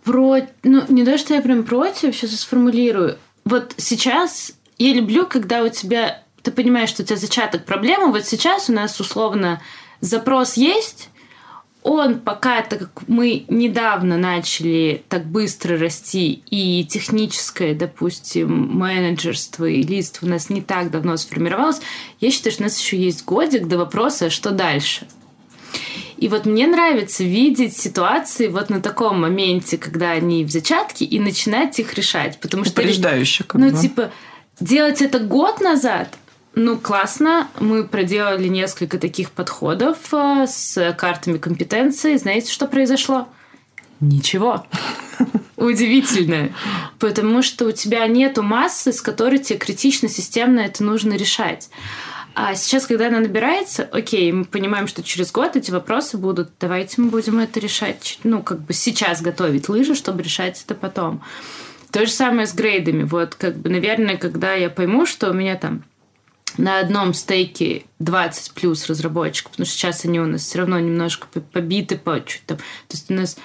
про... 0.04 0.38
Ну, 0.62 0.82
не 0.88 1.04
то, 1.04 1.18
что 1.18 1.34
я 1.34 1.42
прям 1.42 1.64
против, 1.64 2.14
сейчас 2.16 2.30
я 2.30 2.36
сформулирую. 2.38 3.18
Вот 3.44 3.74
сейчас 3.76 4.52
я 4.78 4.94
люблю, 4.94 5.26
когда 5.26 5.62
у 5.62 5.68
тебя... 5.68 6.22
Ты 6.42 6.52
понимаешь, 6.52 6.88
что 6.88 7.02
у 7.02 7.04
тебя 7.04 7.16
зачаток 7.16 7.64
проблемы. 7.64 8.12
Вот 8.12 8.24
сейчас 8.24 8.70
у 8.70 8.72
нас, 8.72 8.98
условно, 9.00 9.60
запрос 10.00 10.54
есть, 10.54 11.10
он 11.88 12.20
пока, 12.20 12.60
так 12.62 12.78
как 12.80 13.08
мы 13.08 13.44
недавно 13.48 14.18
начали 14.18 15.02
так 15.08 15.24
быстро 15.26 15.78
расти, 15.78 16.42
и 16.50 16.84
техническое, 16.84 17.74
допустим, 17.74 18.76
менеджерство 18.76 19.64
и 19.64 19.82
лист 19.82 20.18
у 20.22 20.26
нас 20.26 20.50
не 20.50 20.60
так 20.60 20.90
давно 20.90 21.16
сформировалось, 21.16 21.80
я 22.20 22.30
считаю, 22.30 22.52
что 22.52 22.62
у 22.62 22.66
нас 22.66 22.78
еще 22.78 22.96
есть 22.98 23.24
годик 23.24 23.66
до 23.66 23.78
вопроса, 23.78 24.28
что 24.30 24.50
дальше. 24.50 25.06
И 26.18 26.28
вот 26.28 26.46
мне 26.46 26.66
нравится 26.66 27.22
видеть 27.24 27.76
ситуации 27.76 28.48
вот 28.48 28.70
на 28.70 28.80
таком 28.80 29.20
моменте, 29.20 29.78
когда 29.78 30.10
они 30.10 30.44
в 30.44 30.50
зачатке, 30.50 31.04
и 31.04 31.18
начинать 31.20 31.78
их 31.78 31.94
решать. 31.94 32.38
Потому 32.40 32.64
что... 32.64 32.80
Упреждающе, 32.80 33.44
как 33.44 33.60
Ну, 33.60 33.70
бы. 33.70 33.78
типа, 33.78 34.10
делать 34.60 35.00
это 35.00 35.20
год 35.20 35.60
назад, 35.60 36.18
ну, 36.58 36.76
классно. 36.76 37.48
Мы 37.60 37.84
проделали 37.84 38.48
несколько 38.48 38.98
таких 38.98 39.30
подходов 39.30 40.12
э, 40.12 40.44
с 40.48 40.92
картами 40.98 41.38
компетенции. 41.38 42.16
Знаете, 42.16 42.50
что 42.50 42.66
произошло? 42.66 43.28
Ничего. 44.00 44.66
Удивительно. 45.56 46.52
Потому 46.98 47.42
что 47.42 47.66
у 47.66 47.70
тебя 47.70 48.04
нету 48.08 48.42
массы, 48.42 48.92
с 48.92 49.00
которой 49.00 49.38
тебе 49.38 49.56
критично, 49.56 50.08
системно 50.08 50.58
это 50.58 50.82
нужно 50.82 51.14
решать. 51.14 51.70
А 52.34 52.56
сейчас, 52.56 52.88
когда 52.88 53.06
она 53.06 53.20
набирается, 53.20 53.88
окей, 53.92 54.32
мы 54.32 54.44
понимаем, 54.44 54.88
что 54.88 55.04
через 55.04 55.30
год 55.30 55.54
эти 55.54 55.70
вопросы 55.70 56.18
будут. 56.18 56.50
Давайте 56.58 57.00
мы 57.00 57.10
будем 57.10 57.38
это 57.38 57.60
решать. 57.60 58.18
Ну, 58.24 58.42
как 58.42 58.62
бы 58.62 58.72
сейчас 58.72 59.22
готовить 59.22 59.68
лыжи, 59.68 59.94
чтобы 59.94 60.24
решать 60.24 60.60
это 60.64 60.74
потом. 60.74 61.22
То 61.92 62.04
же 62.04 62.10
самое 62.10 62.48
с 62.48 62.52
грейдами. 62.52 63.04
Вот, 63.04 63.36
как 63.36 63.56
бы, 63.58 63.70
наверное, 63.70 64.16
когда 64.16 64.54
я 64.54 64.70
пойму, 64.70 65.06
что 65.06 65.30
у 65.30 65.32
меня 65.32 65.54
там 65.54 65.84
на 66.56 66.80
одном 66.80 67.14
стейке 67.14 67.84
20 67.98 68.52
плюс 68.52 68.86
разработчиков, 68.88 69.52
потому 69.52 69.66
что 69.66 69.76
сейчас 69.76 70.04
они 70.04 70.20
у 70.20 70.26
нас 70.26 70.42
все 70.42 70.58
равно 70.58 70.78
немножко 70.78 71.26
по- 71.32 71.40
побиты 71.40 71.98
по 71.98 72.20
чуть 72.24 72.42
там. 72.46 72.56
То 72.56 72.62
есть 72.92 73.10
у 73.10 73.14
нас 73.14 73.36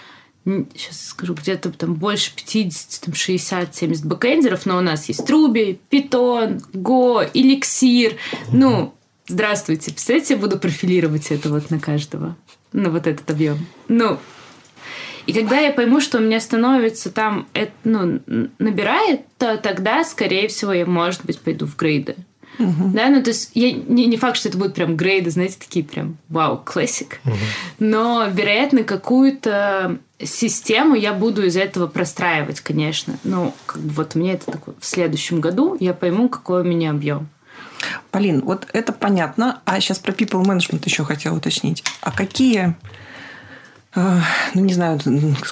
сейчас 0.45 1.07
скажу, 1.07 1.33
где-то 1.33 1.71
там 1.71 1.95
больше 1.95 2.33
50, 2.35 3.01
там 3.01 3.13
60, 3.13 3.75
70 3.75 4.05
бэкэндеров, 4.05 4.65
но 4.65 4.77
у 4.77 4.81
нас 4.81 5.07
есть 5.07 5.29
Ruby, 5.29 5.79
Python, 5.89 6.61
Go, 6.73 7.31
Elixir. 7.33 8.17
Ну, 8.51 8.93
здравствуйте. 9.27 9.91
Представляете, 9.91 10.33
я 10.33 10.39
буду 10.39 10.59
профилировать 10.59 11.31
это 11.31 11.49
вот 11.49 11.69
на 11.69 11.79
каждого. 11.79 12.35
На 12.73 12.89
вот 12.89 13.07
этот 13.07 13.29
объем. 13.29 13.65
Ну, 13.87 14.19
и 15.25 15.31
когда 15.31 15.59
я 15.59 15.71
пойму, 15.71 16.01
что 16.01 16.17
у 16.17 16.21
меня 16.21 16.39
становится 16.41 17.09
там, 17.09 17.47
это, 17.53 17.71
ну, 17.85 18.19
набирает, 18.59 19.21
то 19.37 19.57
тогда, 19.57 20.03
скорее 20.03 20.49
всего, 20.49 20.73
я, 20.73 20.85
может 20.85 21.23
быть, 21.23 21.39
пойду 21.39 21.65
в 21.65 21.77
грейды. 21.77 22.15
Да, 22.59 23.09
ну 23.09 23.23
то 23.23 23.29
есть 23.29 23.51
я, 23.55 23.71
не, 23.71 24.05
не 24.05 24.17
факт, 24.17 24.37
что 24.37 24.49
это 24.49 24.57
будут 24.57 24.75
прям 24.75 24.95
грейды, 24.95 25.31
знаете, 25.31 25.57
такие 25.59 25.83
прям 25.83 26.17
вау, 26.29 26.61
классик. 26.63 27.19
Но, 27.79 28.27
вероятно, 28.31 28.83
какую-то 28.83 29.97
систему 30.19 30.95
я 30.95 31.13
буду 31.13 31.45
из 31.45 31.57
этого 31.57 31.87
простраивать, 31.87 32.61
конечно. 32.61 33.17
Ну, 33.23 33.53
как 33.65 33.81
бы 33.81 33.89
вот 33.93 34.15
меня 34.15 34.33
это 34.33 34.51
такое 34.51 34.75
в 34.79 34.85
следующем 34.85 35.41
году 35.41 35.75
я 35.79 35.93
пойму, 35.93 36.29
какой 36.29 36.61
у 36.61 36.65
меня 36.65 36.91
объем. 36.91 37.27
Полин, 38.11 38.41
вот 38.41 38.67
это 38.73 38.93
понятно. 38.93 39.61
А 39.65 39.79
сейчас 39.81 39.99
про 39.99 40.11
people 40.11 40.43
management 40.43 40.83
еще 40.85 41.03
хотела 41.03 41.35
уточнить. 41.35 41.83
А 42.01 42.11
какие 42.11 42.75
ну, 43.95 44.61
не 44.61 44.73
знаю, 44.73 44.99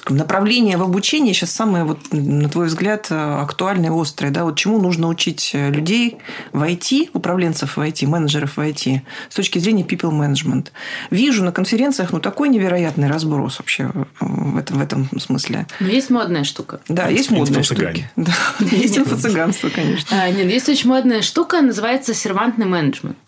направления 0.08 0.76
в 0.76 0.82
обучении 0.82 1.32
сейчас 1.32 1.52
самое, 1.52 1.84
вот, 1.84 1.98
на 2.12 2.48
твой 2.48 2.66
взгляд, 2.66 3.06
э, 3.10 3.40
актуальное 3.40 3.90
и 3.90 4.00
острое? 4.00 4.32
Да? 4.32 4.44
Вот 4.44 4.56
чему 4.56 4.80
нужно 4.80 5.08
учить 5.08 5.52
э, 5.54 5.70
людей 5.70 6.18
в 6.52 6.62
IT, 6.62 7.10
управленцев 7.12 7.76
в 7.76 7.80
IT, 7.80 8.06
менеджеров 8.06 8.56
в 8.56 8.60
IT, 8.60 9.00
с 9.28 9.34
точки 9.34 9.58
зрения 9.60 9.84
people 9.84 10.10
management? 10.10 10.68
Вижу 11.10 11.44
на 11.44 11.52
конференциях 11.52 12.12
ну, 12.12 12.18
такой 12.18 12.48
невероятный 12.48 13.08
разброс 13.08 13.60
вообще 13.60 13.90
э, 13.94 14.04
в 14.20 14.58
этом, 14.58 14.78
в 14.78 14.82
этом 14.82 15.20
смысле. 15.20 15.66
Но 15.78 15.86
есть 15.86 16.10
модная 16.10 16.44
штука. 16.44 16.80
Да, 16.88 17.08
есть 17.08 17.30
штуки. 17.62 18.10
Да, 18.16 18.32
Есть 18.60 18.98
инфо-цыганство, 18.98 19.68
конечно. 19.68 20.20
А, 20.20 20.30
нет, 20.30 20.50
есть 20.50 20.68
очень 20.68 20.88
модная 20.88 21.22
штука, 21.22 21.60
называется 21.60 22.14
сервантный 22.14 22.66
менеджмент. 22.66 23.18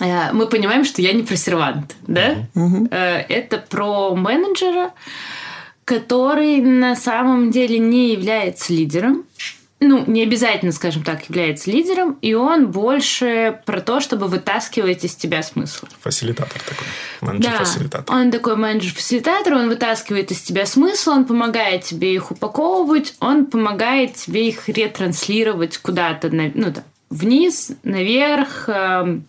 Э, 0.00 0.32
Мы 0.32 0.46
понимаем, 0.46 0.84
что 0.84 1.02
я 1.02 1.12
не 1.12 1.22
про 1.22 1.36
сервант, 1.36 1.96
да? 2.06 2.46
Э, 2.54 3.24
Это 3.28 3.58
про 3.58 4.14
менеджера, 4.14 4.92
который 5.84 6.60
на 6.60 6.96
самом 6.96 7.50
деле 7.50 7.78
не 7.78 8.12
является 8.12 8.72
лидером. 8.72 9.24
Ну, 9.78 10.02
не 10.06 10.22
обязательно, 10.22 10.72
скажем 10.72 11.02
так, 11.02 11.28
является 11.28 11.70
лидером, 11.70 12.16
и 12.22 12.32
он 12.32 12.68
больше 12.70 13.60
про 13.66 13.82
то, 13.82 14.00
чтобы 14.00 14.26
вытаскивать 14.26 15.04
из 15.04 15.14
тебя 15.14 15.42
смысл. 15.42 15.84
Фасилитатор 16.00 16.62
такой. 16.62 16.86
Менеджер-фасилитатор. 17.20 18.16
он 18.16 18.30
такой 18.30 18.56
менеджер-фасилитатор, 18.56 19.52
он 19.52 19.68
вытаскивает 19.68 20.30
из 20.30 20.40
тебя 20.40 20.64
смысл, 20.64 21.10
он 21.10 21.24
помогает 21.26 21.82
тебе 21.84 22.14
их 22.14 22.30
упаковывать, 22.30 23.14
он 23.20 23.44
помогает 23.44 24.14
тебе 24.14 24.48
их 24.48 24.66
ретранслировать 24.66 25.76
куда-то, 25.76 26.30
ну, 26.30 26.72
там, 26.72 26.84
вниз, 27.10 27.72
наверх, 27.82 28.70
эм, 28.70 29.26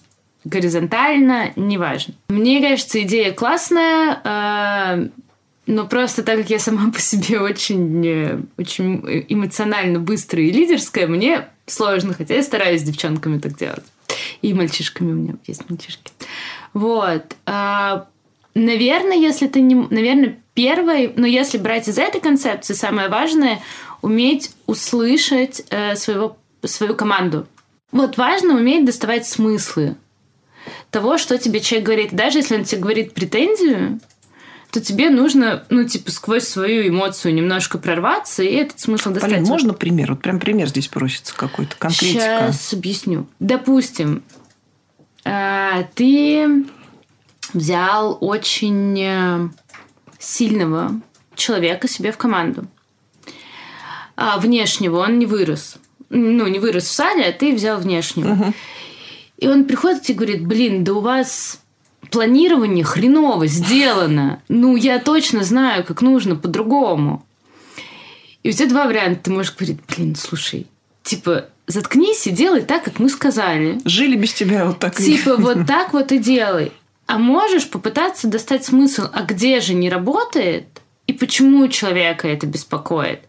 горизонтально, 0.47 1.51
неважно. 1.55 2.13
Мне 2.29 2.61
кажется, 2.61 3.01
идея 3.03 3.31
классная, 3.31 4.21
э, 4.23 5.09
но 5.67 5.87
просто 5.87 6.23
так 6.23 6.37
как 6.37 6.49
я 6.49 6.59
сама 6.59 6.91
по 6.91 6.99
себе 6.99 7.39
очень, 7.39 8.05
э, 8.05 8.39
очень 8.57 9.25
эмоционально 9.29 9.99
быстрая 9.99 10.45
и 10.45 10.51
лидерская, 10.51 11.07
мне 11.07 11.47
сложно, 11.65 12.13
хотя 12.13 12.35
я 12.35 12.43
стараюсь 12.43 12.81
с 12.81 12.83
девчонками 12.83 13.39
так 13.39 13.57
делать. 13.57 13.85
И 14.41 14.53
мальчишками 14.53 15.11
у 15.11 15.15
меня 15.15 15.35
есть 15.45 15.69
мальчишки. 15.69 16.11
Вот. 16.73 17.35
А, 17.45 18.07
Наверное, 18.57 19.15
если 19.15 19.45
ты 19.47 19.61
не... 19.61 19.75
Наверное, 19.75 20.39
первое... 20.55 21.11
Но 21.15 21.27
если 21.27 21.59
брать 21.59 21.87
из 21.87 21.99
этой 21.99 22.19
концепции, 22.19 22.73
самое 22.73 23.07
важное— 23.07 23.61
уметь 24.01 24.49
услышать 24.65 25.63
э, 25.69 25.95
своего, 25.95 26.37
свою 26.63 26.95
команду. 26.95 27.45
Вот 27.91 28.17
важно 28.17 28.55
уметь 28.55 28.83
доставать 28.83 29.27
смыслы. 29.27 29.95
Того, 30.91 31.18
что 31.18 31.38
тебе 31.38 31.59
человек 31.59 31.86
говорит. 31.86 32.13
Даже 32.13 32.39
если 32.39 32.55
он 32.55 32.63
тебе 32.63 32.82
говорит 32.82 33.13
претензию, 33.13 33.99
то 34.72 34.82
тебе 34.82 35.09
нужно, 35.09 35.63
ну, 35.70 35.86
типа, 35.86 36.11
сквозь 36.11 36.47
свою 36.47 36.88
эмоцию 36.88 37.34
немножко 37.34 37.78
прорваться, 37.78 38.43
и 38.43 38.53
этот 38.53 38.80
смысл 38.80 39.11
достать. 39.11 39.32
Полин, 39.32 39.45
можно 39.45 39.74
пример? 39.74 40.11
Вот 40.11 40.22
прям 40.22 40.39
пример 40.39 40.68
здесь 40.68 40.88
просится 40.88 41.34
какой-то, 41.36 41.76
конкретика. 41.78 42.51
Сейчас 42.51 42.74
объясню. 42.74 43.28
Допустим, 43.39 44.24
э, 45.24 45.84
ты 45.95 46.65
взял 47.53 48.18
очень 48.20 48.99
э, 48.99 49.49
сильного 50.20 50.99
человека 51.36 51.88
себе 51.88 52.11
в 52.11 52.18
команду. 52.18 52.68
А 54.15 54.38
внешнего 54.38 54.97
он 54.97 55.20
не 55.20 55.26
вырос. 55.26 55.78
Ну, 56.09 56.47
не 56.47 56.59
вырос 56.59 56.86
в 56.86 56.91
сале, 56.91 57.26
а 57.26 57.32
ты 57.32 57.53
взял 57.53 57.80
внешнего. 57.80 58.30
Мгм. 58.30 58.53
И 59.38 59.47
он 59.47 59.65
приходит 59.65 60.09
и 60.09 60.13
говорит, 60.13 60.45
блин, 60.45 60.83
да 60.83 60.93
у 60.93 61.01
вас 61.01 61.59
планирование 62.11 62.83
хреново 62.83 63.47
сделано. 63.47 64.41
Ну, 64.47 64.75
я 64.75 64.99
точно 64.99 65.43
знаю, 65.43 65.83
как 65.83 66.01
нужно 66.01 66.35
по-другому. 66.35 67.25
И 68.43 68.49
у 68.49 68.51
тебя 68.51 68.69
два 68.69 68.85
варианта. 68.85 69.23
Ты 69.23 69.31
можешь 69.31 69.55
говорить, 69.55 69.79
блин, 69.88 70.15
слушай, 70.15 70.67
типа, 71.03 71.49
заткнись 71.67 72.27
и 72.27 72.31
делай 72.31 72.61
так, 72.61 72.83
как 72.83 72.99
мы 72.99 73.09
сказали. 73.09 73.79
Жили 73.85 74.15
без 74.15 74.33
тебя 74.33 74.65
вот 74.65 74.79
так. 74.79 74.95
Типа, 74.95 75.35
вот 75.38 75.67
так 75.67 75.93
вот 75.93 76.11
и 76.11 76.17
делай. 76.17 76.71
А 77.05 77.17
можешь 77.17 77.69
попытаться 77.69 78.27
достать 78.27 78.65
смысл, 78.65 79.07
а 79.13 79.23
где 79.23 79.61
же 79.61 79.73
не 79.73 79.89
работает, 79.89 80.65
и 81.07 81.13
почему 81.13 81.67
человека 81.69 82.27
это 82.27 82.47
беспокоит. 82.47 83.21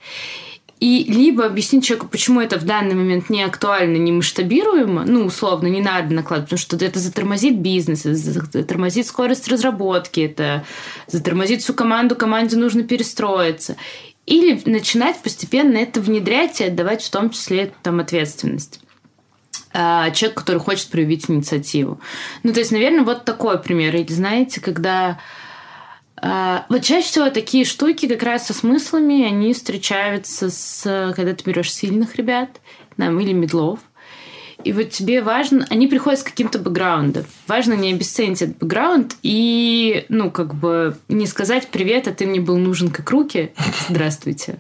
И 0.80 1.04
либо 1.04 1.44
объяснить 1.44 1.84
человеку, 1.84 2.08
почему 2.08 2.40
это 2.40 2.56
в 2.58 2.64
данный 2.64 2.94
момент 2.94 3.30
не 3.30 3.42
актуально, 3.42 3.96
не 3.96 4.12
масштабируемо, 4.12 5.04
ну, 5.06 5.24
условно, 5.24 5.66
не 5.66 5.80
надо 5.80 6.14
накладывать, 6.14 6.50
потому 6.50 6.58
что 6.58 6.76
это 6.76 7.00
затормозит 7.00 7.58
бизнес, 7.58 8.06
это 8.06 8.14
затормозит 8.14 9.06
скорость 9.06 9.48
разработки, 9.48 10.20
это 10.20 10.64
затормозит 11.08 11.62
всю 11.62 11.74
команду, 11.74 12.14
команде 12.14 12.56
нужно 12.56 12.84
перестроиться. 12.84 13.76
Или 14.24 14.60
начинать 14.66 15.20
постепенно 15.20 15.78
это 15.78 16.00
внедрять 16.00 16.60
и 16.60 16.64
отдавать 16.64 17.02
в 17.02 17.10
том 17.10 17.30
числе 17.30 17.72
там 17.82 17.98
ответственность 17.98 18.80
а, 19.72 20.10
человек, 20.10 20.38
который 20.38 20.58
хочет 20.58 20.88
проявить 20.88 21.28
инициативу. 21.28 22.00
Ну, 22.42 22.52
то 22.52 22.60
есть, 22.60 22.70
наверное, 22.70 23.04
вот 23.04 23.24
такой 23.24 23.58
пример. 23.58 23.96
Или 23.96 24.12
знаете, 24.12 24.60
когда... 24.60 25.18
а, 26.22 26.66
Вот 26.68 26.82
чаще 26.82 27.06
всего 27.06 27.30
такие 27.30 27.64
штуки 27.64 28.06
как 28.06 28.22
раз 28.22 28.46
со 28.46 28.54
смыслами, 28.54 29.24
они 29.24 29.52
встречаются 29.54 30.50
с... 30.50 31.12
Когда 31.14 31.34
ты 31.34 31.44
берешь 31.44 31.72
сильных 31.72 32.16
ребят, 32.16 32.60
там, 32.96 33.18
или 33.20 33.32
медлов, 33.32 33.80
и 34.64 34.72
вот 34.72 34.90
тебе 34.90 35.22
важно... 35.22 35.66
Они 35.70 35.86
приходят 35.86 36.20
с 36.20 36.24
каким-то 36.24 36.58
бэкграундом. 36.58 37.24
Важно 37.46 37.74
не 37.74 37.92
обесценить 37.92 38.42
этот 38.42 38.58
бэкграунд 38.58 39.16
и, 39.22 40.04
ну, 40.08 40.30
как 40.30 40.54
бы 40.54 40.96
не 41.08 41.26
сказать 41.26 41.68
«Привет, 41.68 42.08
а 42.08 42.12
ты 42.12 42.26
мне 42.26 42.40
был 42.40 42.58
нужен 42.58 42.90
как 42.90 43.10
руки. 43.10 43.52
Здравствуйте». 43.88 44.58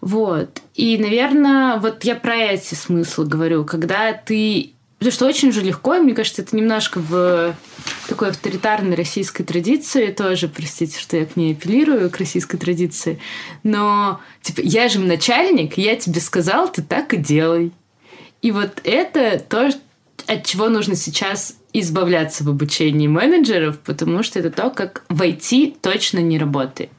Вот. 0.00 0.60
И, 0.74 0.98
наверное, 0.98 1.78
вот 1.78 2.04
я 2.04 2.14
про 2.14 2.36
эти 2.36 2.74
смыслы 2.74 3.26
говорю, 3.26 3.64
когда 3.64 4.12
ты... 4.12 4.73
Потому 4.98 5.12
что 5.12 5.26
очень 5.26 5.52
же 5.52 5.60
легко, 5.60 5.96
и 5.96 6.00
мне 6.00 6.14
кажется, 6.14 6.42
это 6.42 6.56
немножко 6.56 6.98
в 6.98 7.54
такой 8.08 8.30
авторитарной 8.30 8.96
российской 8.96 9.44
традиции 9.44 10.06
тоже, 10.12 10.48
простите, 10.48 10.98
что 10.98 11.16
я 11.16 11.26
к 11.26 11.36
ней 11.36 11.52
апеллирую, 11.52 12.10
к 12.10 12.16
российской 12.16 12.56
традиции, 12.56 13.20
но, 13.62 14.20
типа, 14.40 14.60
я 14.62 14.88
же 14.88 15.00
начальник, 15.00 15.76
я 15.76 15.96
тебе 15.96 16.20
сказал, 16.20 16.70
ты 16.72 16.82
так 16.82 17.12
и 17.12 17.18
делай. 17.18 17.72
И 18.40 18.50
вот 18.50 18.80
это 18.84 19.38
то, 19.38 19.70
от 20.26 20.46
чего 20.46 20.68
нужно 20.68 20.94
сейчас 20.94 21.56
избавляться 21.72 22.44
в 22.44 22.48
обучении 22.48 23.08
менеджеров, 23.08 23.80
потому 23.80 24.22
что 24.22 24.38
это 24.38 24.50
то, 24.50 24.70
как 24.70 25.04
в 25.08 25.20
IT 25.20 25.76
точно 25.82 26.20
не 26.20 26.38
работает. 26.38 26.90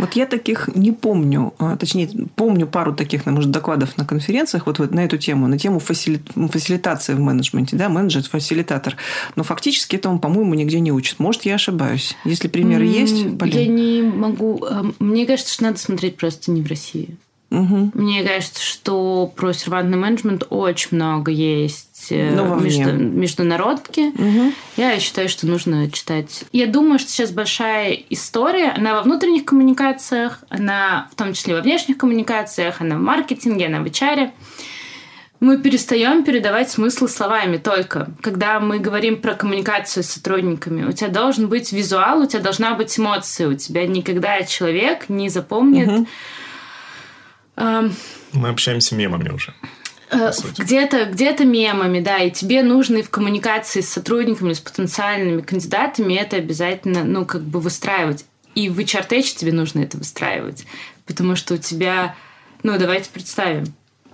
Вот 0.00 0.14
я 0.14 0.26
таких 0.26 0.68
не 0.74 0.92
помню, 0.92 1.52
а, 1.58 1.76
точнее, 1.76 2.08
помню 2.36 2.66
пару 2.66 2.94
таких, 2.94 3.26
на 3.26 3.32
может, 3.32 3.50
докладов 3.50 3.96
на 3.98 4.04
конференциях 4.04 4.66
вот, 4.66 4.78
вот 4.78 4.92
на 4.92 5.04
эту 5.04 5.18
тему, 5.18 5.46
на 5.46 5.58
тему 5.58 5.78
фасили- 5.78 6.20
фасилитации 6.48 7.14
в 7.14 7.20
менеджменте, 7.20 7.76
да, 7.76 7.88
менеджер, 7.88 8.22
фасилитатор. 8.22 8.96
Но 9.36 9.42
фактически 9.44 9.96
этому, 9.96 10.18
по-моему, 10.18 10.54
нигде 10.54 10.80
не 10.80 10.92
учат. 10.92 11.18
Может, 11.18 11.42
я 11.44 11.54
ошибаюсь. 11.56 12.16
Если 12.24 12.48
примеры 12.48 12.86
М, 12.86 12.92
есть, 12.92 13.38
Полин? 13.38 13.58
Я 13.58 13.66
не 13.66 14.02
могу... 14.02 14.64
э, 14.64 14.82
Мне 14.98 15.26
кажется, 15.26 15.52
что 15.52 15.64
надо 15.64 15.78
смотреть 15.78 16.16
просто 16.16 16.50
не 16.50 16.62
в 16.62 16.66
России. 16.66 17.16
Мгм. 17.50 17.90
Мне 17.94 18.22
кажется, 18.22 18.62
что 18.62 19.30
про 19.34 19.52
сервантный 19.52 19.98
менеджмент 19.98 20.44
очень 20.50 20.96
много 20.96 21.32
есть 21.32 21.89
э, 22.12 22.30
Ну, 22.34 22.58
между- 22.60 22.92
международки. 22.92 24.12
Мгм. 24.20 24.52
Я 24.76 24.98
считаю, 25.00 25.28
что 25.28 25.46
нужно 25.46 25.90
читать. 25.90 26.44
Я 26.52 26.66
думаю, 26.66 26.98
что 26.98 27.10
сейчас 27.10 27.30
большая 27.30 27.92
история. 28.10 28.70
Она 28.76 28.94
во 28.94 29.02
внутренних 29.02 29.44
коммуникациях, 29.44 30.40
она 30.48 31.08
в 31.12 31.14
том 31.16 31.32
числе 31.34 31.54
во 31.54 31.60
внешних 31.60 31.98
коммуникациях, 31.98 32.80
она 32.80 32.96
в 32.96 33.00
маркетинге, 33.00 33.66
она 33.66 33.80
в 33.80 33.84
HR. 33.86 34.30
Мы 35.40 35.56
перестаем 35.56 36.22
передавать 36.22 36.70
смыслы 36.70 37.08
словами 37.08 37.56
только. 37.56 38.10
Когда 38.20 38.60
мы 38.60 38.78
говорим 38.78 39.22
про 39.22 39.32
коммуникацию 39.34 40.02
с 40.02 40.08
сотрудниками, 40.08 40.84
у 40.84 40.92
тебя 40.92 41.08
должен 41.08 41.48
быть 41.48 41.72
визуал, 41.72 42.20
у 42.20 42.26
тебя 42.26 42.42
должна 42.42 42.74
быть 42.74 42.98
эмоция. 42.98 43.48
У 43.48 43.54
тебя 43.54 43.86
никогда 43.86 44.42
человек 44.42 45.08
не 45.08 45.30
запомнит 45.30 46.06
эм, 47.56 47.92
Мы 48.34 48.48
общаемся 48.50 48.94
мемами 48.94 49.30
уже. 49.30 49.54
Э. 50.10 50.32
Где-то 50.58 51.06
где 51.06 51.32
мемами, 51.44 52.00
да, 52.00 52.18
и 52.18 52.30
тебе 52.30 52.62
нужно 52.62 52.98
и 52.98 53.02
в 53.02 53.10
коммуникации 53.10 53.80
с 53.80 53.88
сотрудниками, 53.88 54.52
с 54.52 54.60
потенциальными 54.60 55.40
кандидатами 55.40 56.14
это 56.14 56.36
обязательно, 56.36 57.04
ну, 57.04 57.24
как 57.24 57.42
бы 57.42 57.60
выстраивать. 57.60 58.24
И 58.54 58.68
в 58.68 58.78
HR 58.78 59.22
тебе 59.22 59.52
нужно 59.52 59.80
это 59.80 59.96
выстраивать, 59.96 60.66
потому 61.06 61.36
что 61.36 61.54
у 61.54 61.56
тебя, 61.56 62.16
ну, 62.64 62.76
давайте 62.78 63.08
представим, 63.10 63.66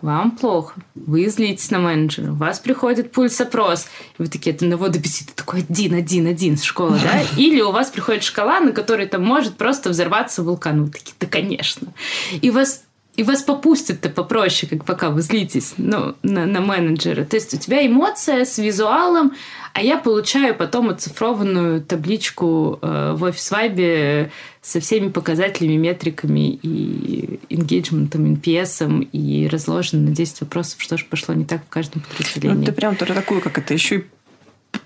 вам 0.03 0.33
плохо, 0.33 0.75
вы 0.95 1.27
злитесь 1.29 1.71
на 1.71 1.79
менеджера, 1.79 2.33
у 2.33 2.37
вас 2.37 2.61
приходит 2.61 3.13
пульс-опрос, 3.13 3.87
и 4.19 4.23
вы 4.23 4.29
такие, 4.29 4.55
от 4.55 4.63
1 4.63 4.71
до 4.71 5.01
5, 5.01 5.03
ты 5.03 5.33
такой 5.35 5.61
один, 5.61 5.95
один, 5.95 6.27
один, 6.27 6.59
школа, 6.59 6.99
да? 7.03 7.23
Или 7.41 7.63
у 7.63 7.73
вас 7.73 7.89
приходит 7.89 8.23
шкала, 8.23 8.61
на 8.61 8.73
которой 8.73 9.07
там 9.07 9.25
может 9.25 9.57
просто 9.57 9.89
взорваться 9.89 10.43
вулкан. 10.43 10.85
Вы 10.85 10.91
такие, 10.91 11.15
да, 11.19 11.27
конечно. 11.27 11.95
И 12.43 12.51
вас 12.51 12.83
и 13.17 13.23
вас 13.23 13.43
попустят-то 13.43 14.11
попроще, 14.11 14.69
как 14.71 14.85
пока 14.85 15.11
вы 15.11 15.23
злитесь 15.23 15.75
ну, 15.79 16.15
на, 16.23 16.47
на 16.47 16.61
менеджера. 16.61 17.25
То 17.25 17.37
есть 17.37 17.55
у 17.55 17.57
тебя 17.57 17.87
эмоция 17.87 18.45
с 18.45 18.59
визуалом, 18.59 19.33
а 19.73 19.83
я 19.83 19.97
получаю 19.99 20.55
потом 20.55 20.91
оцифрованную 20.91 21.83
табличку 21.83 22.79
э, 22.83 23.13
в 23.17 23.23
офис 23.25 23.51
вайбе 23.51 24.31
со 24.61 24.81
всеми 24.81 25.09
показателями, 25.09 25.77
метриками 25.77 26.51
и 26.63 27.39
engagement, 27.51 28.11
NPS, 28.11 29.09
и 29.13 29.49
разложено 29.49 30.03
на 30.09 30.15
10 30.15 30.43
вопросов, 30.43 30.83
что 30.83 30.99
же 30.99 31.05
пошло 31.05 31.35
не 31.35 31.45
так 31.45 31.65
в 31.65 31.69
каждом 31.69 32.03
Ну, 32.07 32.17
подразделении. 32.17 32.67
ты 32.67 32.73
прям 32.73 32.97
тоже 32.97 33.15
такую, 33.15 33.41
как 33.41 33.59
это, 33.59 33.73
еще 33.75 33.97
и 33.97 34.05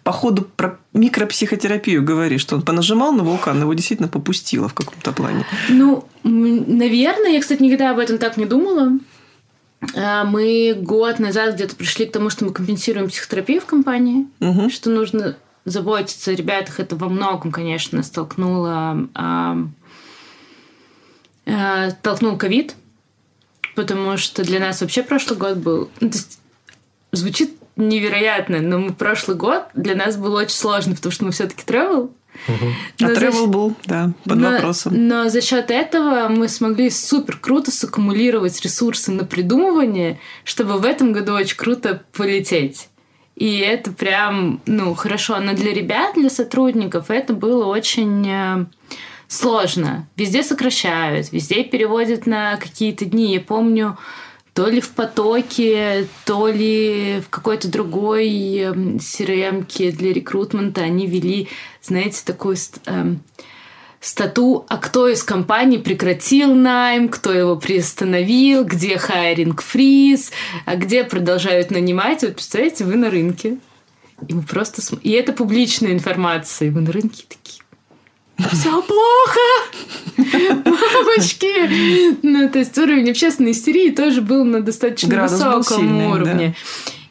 по 0.03 0.13
ходу 0.13 0.43
про 0.43 0.79
микропсихотерапию 0.93 2.03
говоришь, 2.03 2.41
что 2.43 2.57
он 2.57 2.63
понажимал 2.63 3.13
на 3.13 3.23
вулкан, 3.23 3.61
его 3.61 3.73
действительно 3.75 4.09
попустило 4.09 4.69
в 4.69 4.75
каком-то 4.75 5.13
плане. 5.13 5.45
Ну, 5.69 6.05
наверное, 6.25 7.31
я, 7.33 7.41
кстати, 7.41 7.63
никогда 7.63 7.91
об 7.91 7.99
этом 7.99 8.19
так 8.19 8.37
не 8.37 8.47
думала. 8.47 8.93
А, 9.97 10.25
Мы 10.25 10.75
год 10.81 11.19
назад 11.19 11.55
где-то 11.55 11.75
пришли 11.77 12.07
к 12.07 12.13
тому, 12.13 12.31
что 12.31 12.45
мы 12.45 12.53
компенсируем 12.53 13.09
психотерапию 13.09 13.61
в 13.61 13.67
компании, 13.67 14.27
Мгм. 14.41 14.71
что 14.71 14.91
нужно 14.91 15.37
заботиться 15.65 16.31
о 16.31 16.35
ребятах. 16.35 16.81
Это 16.81 16.97
во 16.97 17.09
многом, 17.09 17.53
конечно, 17.53 18.03
столкнуло 18.03 19.09
а, 19.15 19.57
а, 21.47 21.91
столкнул 21.91 22.37
ковид, 22.37 22.75
потому 23.75 24.17
что 24.17 24.43
для 24.45 24.61
нас 24.61 24.81
вообще 24.81 25.03
прошлый 25.03 25.39
год 25.39 25.57
был... 25.59 25.91
ну, 26.01 26.11
то 26.11 26.17
есть 26.17 26.39
звучит 27.13 27.55
невероятно, 27.89 28.61
но 28.61 28.79
мы 28.79 28.93
прошлый 28.93 29.37
год 29.37 29.65
для 29.75 29.95
нас 29.95 30.17
был 30.17 30.35
очень 30.35 30.57
сложно, 30.57 30.95
потому 30.95 31.13
что 31.13 31.25
мы 31.25 31.33
все-таки 31.33 31.63
travel. 31.67 32.11
А 32.47 32.53
Но 33.01 33.15
за 33.15 33.21
travel 33.21 33.47
был, 33.47 33.75
да, 33.87 34.13
под 34.25 34.39
но, 34.39 34.51
вопросом. 34.53 35.09
но 35.09 35.29
за 35.29 35.41
счет 35.41 35.71
этого 35.71 36.29
мы 36.29 36.49
смогли 36.49 36.89
супер 36.91 37.37
круто 37.37 37.71
саккумулировать 37.71 38.61
ресурсы 38.63 39.11
на 39.11 39.25
придумывание, 39.25 40.19
чтобы 40.45 40.79
в 40.79 40.85
этом 40.85 41.13
году 41.13 41.35
очень 41.35 41.57
круто 41.57 42.03
полететь. 42.13 42.89
И 43.37 43.59
это 43.59 43.91
прям, 43.91 44.61
ну, 44.67 44.95
хорошо. 44.95 45.39
Но 45.41 45.55
для 45.55 45.73
ребят, 45.73 46.15
для 46.15 46.29
сотрудников 46.29 47.11
это 47.11 47.33
было 47.33 47.65
очень 47.65 48.29
э, 48.29 48.67
сложно. 49.29 50.07
Везде 50.17 50.43
сокращают, 50.43 51.33
везде 51.33 51.65
переводят 51.65 52.27
на 52.27 52.57
какие-то 52.59 53.07
дни. 53.07 53.33
Я 53.33 53.41
помню, 53.41 53.97
то 54.61 54.69
ли 54.69 54.83
в 54.83 54.91
потоке, 54.91 56.07
то 56.27 56.47
ли 56.47 57.23
в 57.25 57.31
какой-то 57.31 57.69
другой 57.69 58.29
crm 58.29 59.93
для 59.93 60.13
рекрутмента 60.13 60.83
они 60.83 61.07
вели, 61.07 61.49
знаете, 61.83 62.21
такую 62.27 62.59
эм, 62.85 63.23
стату, 64.03 64.67
а 64.69 64.77
кто 64.77 65.09
из 65.09 65.25
компаний 65.25 65.79
прекратил 65.79 66.55
найм, 66.55 67.09
кто 67.09 67.33
его 67.33 67.57
приостановил, 67.57 68.65
где 68.65 68.99
хайринг 68.99 69.63
фриз, 69.63 70.31
а 70.67 70.77
где 70.77 71.05
продолжают 71.05 71.71
нанимать. 71.71 72.21
Вот 72.23 72.35
представляете, 72.35 72.85
вы 72.85 72.97
на 72.97 73.09
рынке. 73.09 73.57
И 74.29 74.35
мы 74.35 74.43
просто... 74.43 74.83
см- 74.83 75.01
И 75.03 75.13
это 75.13 75.33
публичная 75.33 75.93
информация. 75.93 76.69
И 76.69 76.71
мы 76.71 76.83
на 76.83 76.93
рынке 76.93 77.25
такие... 77.27 77.63
Все 78.53 78.83
плохо! 78.83 79.41
Мамочки! 80.65 82.23
Ну, 82.23 82.49
то 82.49 82.59
есть 82.59 82.77
уровень 82.79 83.11
общественной 83.11 83.53
истерии 83.53 83.91
тоже 83.91 84.23
был 84.23 84.45
на 84.45 84.61
достаточно 84.61 85.09
Градус 85.09 85.33
высоком 85.33 85.63
сильный, 85.63 86.07
да. 86.07 86.11
уровне. 86.11 86.55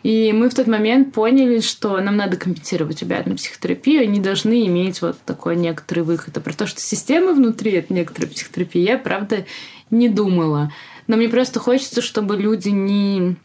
И 0.02 0.32
мы 0.32 0.50
в 0.50 0.54
тот 0.54 0.68
момент 0.68 1.14
поняли, 1.14 1.60
что 1.60 2.00
нам 2.00 2.16
надо 2.16 2.38
компенсировать 2.38 3.02
ребятам 3.02 3.36
психотерапию, 3.36 4.04
они 4.04 4.20
должны 4.20 4.66
иметь 4.66 5.02
вот 5.02 5.18
такой 5.26 5.58
некоторый 5.58 6.02
выход. 6.02 6.38
А 6.38 6.42
про 6.42 6.54
то, 6.54 6.68
что 6.68 6.80
система 6.80 7.34
внутри— 7.34 7.72
это 7.74 7.94
некоторая 7.94 8.32
психотерапия, 8.32 8.94
я, 8.94 8.98
правда, 8.98 9.46
не 9.92 10.08
думала. 10.08 10.72
Но 11.08 11.18
мне 11.18 11.28
просто 11.28 11.60
хочется, 11.60 12.02
чтобы 12.02 12.38
люди 12.38 12.70
не 12.70 13.36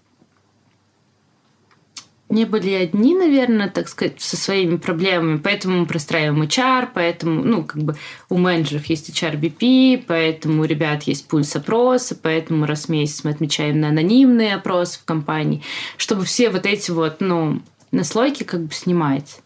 не 2.29 2.45
были 2.47 2.73
одни, 2.73 3.15
наверное, 3.15 3.69
так 3.69 3.89
сказать, 3.89 4.21
со 4.21 4.37
своими 4.37 4.77
проблемами. 4.77 5.39
Поэтому 5.39 5.81
мы 5.81 5.87
простраиваем 5.87 6.43
HR, 6.43 6.89
поэтому, 6.95 7.43
ну, 7.43 7.65
как 7.65 7.83
бы 7.83 7.97
у 8.29 8.39
менеджеров 8.39 8.87
есть 8.87 9.11
HRBP, 9.11 10.05
поэтому 10.07 10.63
у 10.63 10.65
ребят 10.65 11.05
есть 11.05 11.29
пульс 11.29 11.55
опроса, 11.55 12.17
поэтому 12.21 12.67
раз 12.67 12.87
в 12.87 12.89
месяц 12.89 13.25
мы 13.25 13.31
отмечаем 13.31 13.81
на 13.81 13.89
анонимные 13.89 14.55
опросы 14.55 14.99
в 15.01 15.05
компании, 15.05 15.63
чтобы 15.97 16.25
все 16.25 16.51
вот 16.51 16.67
эти 16.67 16.91
вот, 16.91 17.17
ну, 17.21 17.61
наслойки 17.93 18.43
как 18.43 18.63
бы 18.63 18.73
снимать. 18.73 19.41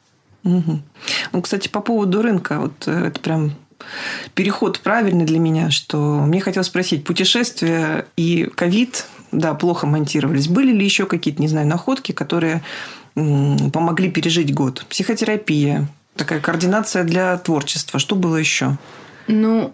Мгм. 0.44 0.82
Ну, 1.32 1.42
кстати, 1.42 1.68
по 1.68 1.80
поводу 1.80 2.22
рынка, 2.22 2.60
вот 2.60 2.86
э, 2.86 3.06
это 3.08 3.20
прям 3.20 3.52
переход 4.34 4.80
правильный 4.80 5.24
для 5.24 5.38
меня, 5.38 5.70
что 5.70 5.98
мне 5.98 6.40
хотелось 6.40 6.68
спросить, 6.68 7.04
путешествия 7.04 8.06
и 8.16 8.44
ковид, 8.54 9.06
да, 9.32 9.54
плохо 9.54 9.86
монтировались. 9.86 10.48
Были 10.48 10.72
ли 10.72 10.84
еще 10.84 11.06
какие-то, 11.06 11.40
не 11.42 11.48
знаю, 11.48 11.66
находки, 11.66 12.12
которые 12.12 12.62
помогли 13.14 14.10
пережить 14.10 14.54
год? 14.54 14.84
Психотерапия, 14.88 15.88
такая 16.16 16.40
координация 16.40 17.04
для 17.04 17.36
творчества. 17.38 17.98
Что 17.98 18.16
было 18.16 18.36
еще? 18.36 18.76
Ну, 19.26 19.72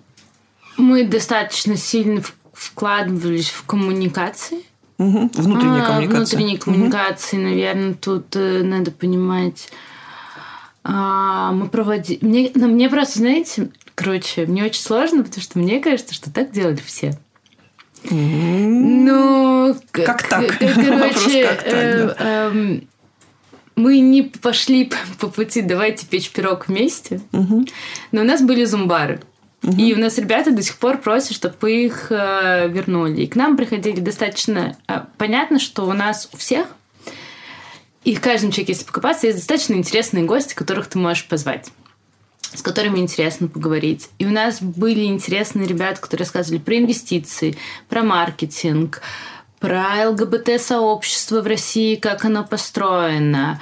мы 0.77 1.05
достаточно 1.05 1.77
сильно 1.77 2.23
вкладывались 2.53 3.51
в 3.51 3.65
коммуникации. 3.65 4.59
Мгм. 4.99 5.31
Внутренняя 5.35 5.83
А, 5.83 5.87
коммуникация. 5.87 6.19
Внутренней 6.39 6.55
Мгм. 6.55 6.61
коммуникации, 6.61 7.37
наверное, 7.37 7.95
тут 7.95 8.37
э, 8.37 8.63
надо 8.63 8.91
понимать. 8.93 9.69
А, 10.85 11.53
мы 11.53 11.69
проводили... 11.69 12.19
Мне, 12.21 12.51
ну, 12.55 12.69
мне 12.69 12.89
просто, 12.89 13.19
знаете, 13.19 13.71
короче, 13.95 14.47
мне 14.47 14.65
очень 14.65 14.83
сложно, 14.83 15.25
потому 15.25 15.43
что 15.43 15.59
мне 15.59 15.81
кажется, 15.81 16.15
что 16.15 16.31
так 16.33 16.53
делали 16.53 16.81
все. 16.85 17.19
Ну, 18.11 19.77
Как 19.93 20.29
так? 20.29 20.59
Короче, 20.59 21.47
как 21.47 21.63
так, 21.63 21.73
э, 21.73 22.15
эм, 22.19 22.89
мы 23.77 24.01
не 24.01 24.23
пошли 24.23 24.91
по- 25.19 25.29
пути 25.29 25.63
«давайте 25.63 26.07
печь 26.07 26.31
пирог 26.31 26.69
вместе», 26.69 27.21
но 28.13 28.21
у 28.21 28.25
нас 28.25 28.43
были 28.43 28.65
зумбары. 28.65 29.21
И 29.79 29.95
у 29.95 29.99
нас 29.99 30.19
ребята 30.19 30.51
до 30.53 30.61
сих 30.63 30.77
пор 30.77 30.99
просят, 30.99 31.33
чтобы 31.33 31.73
их 31.73 32.09
э, 32.11 32.69
вернули. 32.69 33.23
И 33.23 33.27
к 33.27 33.35
нам 33.35 33.57
приходили 33.57 33.99
достаточно... 34.01 34.77
э, 34.89 35.01
понятно, 35.17 35.59
что 35.59 35.87
у 35.87 35.95
нас 35.95 36.29
у 36.35 36.37
всех, 36.37 36.67
и 38.05 38.15
в 38.15 38.21
каждом 38.21 38.51
человеке, 38.51 38.73
если 38.73 38.85
покопаться, 38.85 39.27
есть 39.27 39.39
достаточно 39.39 39.73
интересные 39.73 40.25
гости, 40.25 40.53
которых 40.55 40.89
ты 40.89 40.99
можешь 40.99 41.27
позвать 41.27 41.71
с 42.55 42.63
которыми 42.63 42.99
интересно 42.99 43.49
поговорить. 43.49 44.09
И 44.19 44.27
у 44.27 44.31
нас 44.31 44.63
были 44.63 45.05
интересные 45.05 45.67
ребята, 45.67 46.01
которые 46.01 46.25
рассказывали 46.25 46.61
про 46.61 46.79
инвестиции, 46.79 47.57
про 47.89 48.03
маркетинг, 48.03 49.03
про 49.61 50.11
ЛГБТ-сообщество 50.11 51.41
в 51.41 51.47
России, 51.47 51.97
как 51.97 52.25
оно 52.25 52.45
построено, 52.45 53.61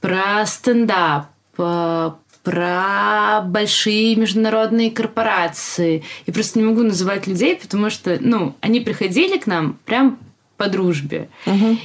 про 0.00 0.44
стендап, 0.46 1.28
э, 1.58 2.10
про 2.42 3.42
большие 3.42 4.16
международные 4.16 4.90
корпорации. 4.90 6.02
Я 6.26 6.32
просто 6.32 6.58
не 6.58 6.64
могу 6.64 6.82
называть 6.82 7.26
людей, 7.26 7.54
потому 7.56 7.90
что, 7.90 8.18
ну, 8.20 8.54
они 8.60 8.80
приходили 8.80 9.38
к 9.38 9.46
нам 9.46 9.78
прям 9.84 10.18
по 10.56 10.68
дружбе. 10.68 11.28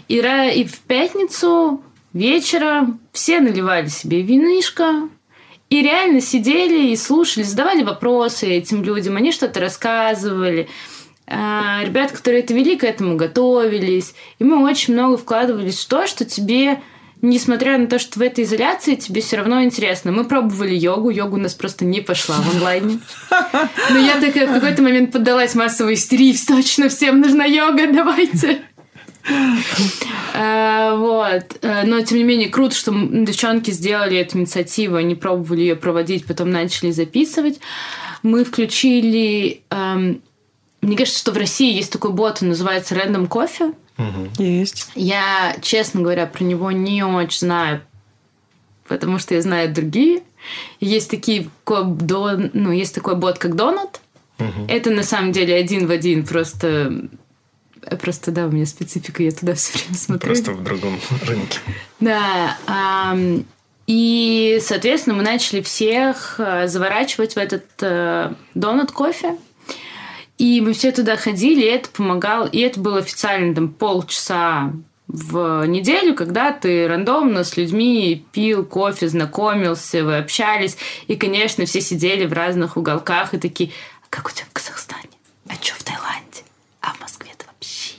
И, 0.07 0.19
ра- 0.19 0.53
и 0.53 0.63
в 0.63 0.79
пятницу 0.79 1.81
вечером 2.13 2.99
все 3.11 3.41
наливали 3.41 3.87
себе 3.87 4.21
винишко, 4.21 5.09
и 5.69 5.81
реально 5.81 6.21
сидели 6.21 6.91
и 6.91 6.95
слушали, 6.95 7.43
задавали 7.43 7.83
вопросы 7.83 8.47
этим 8.47 8.83
людям, 8.83 9.17
они 9.17 9.31
что-то 9.31 9.59
рассказывали. 9.59 10.69
А, 11.27 11.81
Ребята, 11.83 12.13
которые 12.13 12.43
это 12.43 12.53
вели, 12.53 12.77
к 12.77 12.83
этому 12.83 13.15
готовились. 13.15 14.13
И 14.37 14.43
мы 14.43 14.63
очень 14.63 14.93
много 14.93 15.17
вкладывались 15.17 15.83
в 15.83 15.87
то, 15.87 16.05
что 16.05 16.23
тебе, 16.23 16.81
несмотря 17.21 17.79
на 17.79 17.87
то, 17.87 17.97
что 17.97 18.19
в 18.19 18.21
этой 18.21 18.43
изоляции, 18.43 18.93
тебе 18.93 19.21
все 19.21 19.37
равно 19.37 19.63
интересно. 19.63 20.11
Мы 20.11 20.25
пробовали 20.25 20.75
йогу, 20.75 21.09
йога 21.09 21.33
у 21.33 21.39
нас 21.39 21.55
просто 21.55 21.83
не 21.83 22.01
пошла 22.01 22.35
в 22.35 22.55
онлайне. 22.55 22.99
Но 23.89 23.97
я 23.97 24.19
такая 24.21 24.45
в 24.47 24.53
какой-то 24.53 24.83
момент 24.83 25.11
поддалась 25.11 25.55
массовой 25.55 25.95
истерии. 25.95 26.35
Точно, 26.47 26.89
всем 26.89 27.21
нужна 27.21 27.45
йога, 27.45 27.91
давайте. 27.91 28.61
А, 30.33 30.95
Вот. 30.97 31.57
Э, 31.61 31.83
Но, 31.85 32.01
тем 32.01 32.17
не 32.17 32.23
менее, 32.23 32.49
круто, 32.49 32.75
что 32.75 32.91
девчонки 32.93 33.71
сделали 33.71 34.17
эту 34.17 34.37
инициативу. 34.37 34.95
Они 34.95 35.15
пробовали 35.15 35.61
ее 35.61 35.75
проводить, 35.75 36.25
потом 36.25 36.51
начали 36.51 36.91
записывать. 36.91 37.59
Мы 38.23 38.43
включили... 38.43 39.61
эм, 39.69 40.21
Мне 40.81 40.97
кажется, 40.97 41.19
что 41.19 41.31
в 41.31 41.37
России 41.37 41.73
есть 41.73 41.91
такой 41.91 42.11
бот, 42.11 42.39
он 42.41 42.49
называется 42.49 42.95
Random 42.95 43.27
Coffee. 43.27 43.73
Есть. 44.37 44.89
Я, 44.95 45.55
честно 45.61 46.01
говоря, 46.01 46.25
про 46.25 46.43
него 46.43 46.71
не 46.71 47.03
очень 47.03 47.39
знаю, 47.39 47.81
потому 48.87 49.19
что 49.19 49.35
я 49.35 49.41
знаю 49.41 49.73
другие. 49.73 50.21
Есть 50.79 51.09
такие 51.09 51.49
ну, 51.65 52.71
есть 52.71 52.93
такой 52.93 53.15
бот, 53.15 53.37
как 53.37 53.55
Донат. 53.55 54.01
Это 54.67 54.91
на 54.91 55.03
самом 55.03 55.31
деле 55.31 55.55
один 55.55 55.87
в 55.87 55.91
один, 55.91 56.25
просто 56.25 57.07
просто 57.99 58.31
да, 58.31 58.47
у 58.47 58.51
меня 58.51 58.65
специфика, 58.65 59.23
я 59.23 59.31
туда 59.31 59.53
все 59.55 59.77
время 59.77 59.97
смотрю. 59.97 60.27
Просто 60.27 60.51
в 60.51 60.63
другом 60.63 60.99
рынке. 61.25 61.59
Да. 61.99 62.57
и, 63.87 64.59
соответственно, 64.61 65.15
мы 65.15 65.23
начали 65.23 65.61
всех 65.61 66.35
э, 66.39 66.67
заворачивать 66.67 67.35
в 67.35 67.37
этот 67.37 67.65
э, 67.81 68.33
донат 68.53 68.91
кофе. 68.91 69.37
И 70.37 70.59
мы 70.59 70.73
все 70.73 70.91
туда 70.91 71.15
ходили, 71.15 71.61
и 71.61 71.69
это 71.69 71.89
помогало. 71.89 72.45
И 72.47 72.59
это 72.59 72.79
было 72.79 72.99
официально 72.99 73.55
там 73.55 73.69
полчаса 73.69 74.73
в 75.07 75.65
неделю, 75.65 76.15
когда 76.15 76.51
ты 76.51 76.87
рандомно 76.87 77.43
с 77.43 77.57
людьми 77.57 78.25
пил 78.31 78.65
кофе, 78.65 79.07
знакомился, 79.07 80.03
вы 80.03 80.17
общались. 80.17 80.77
И, 81.07 81.15
конечно, 81.15 81.65
все 81.65 81.79
сидели 81.79 82.25
в 82.25 82.33
разных 82.33 82.75
уголках 82.75 83.33
и 83.33 83.37
такие, 83.37 83.71
а 84.03 84.07
как 84.09 84.27
у 84.27 84.31
тебя 84.31 84.45
в 84.49 84.53
Казахстане? 84.53 85.09
А 85.47 85.53
что 85.53 85.75
в 85.75 85.83
Таиланде? 85.83 86.43
А 86.81 86.93
в 86.93 87.01
Москве-то 87.01 87.45
вообще? 87.45 87.95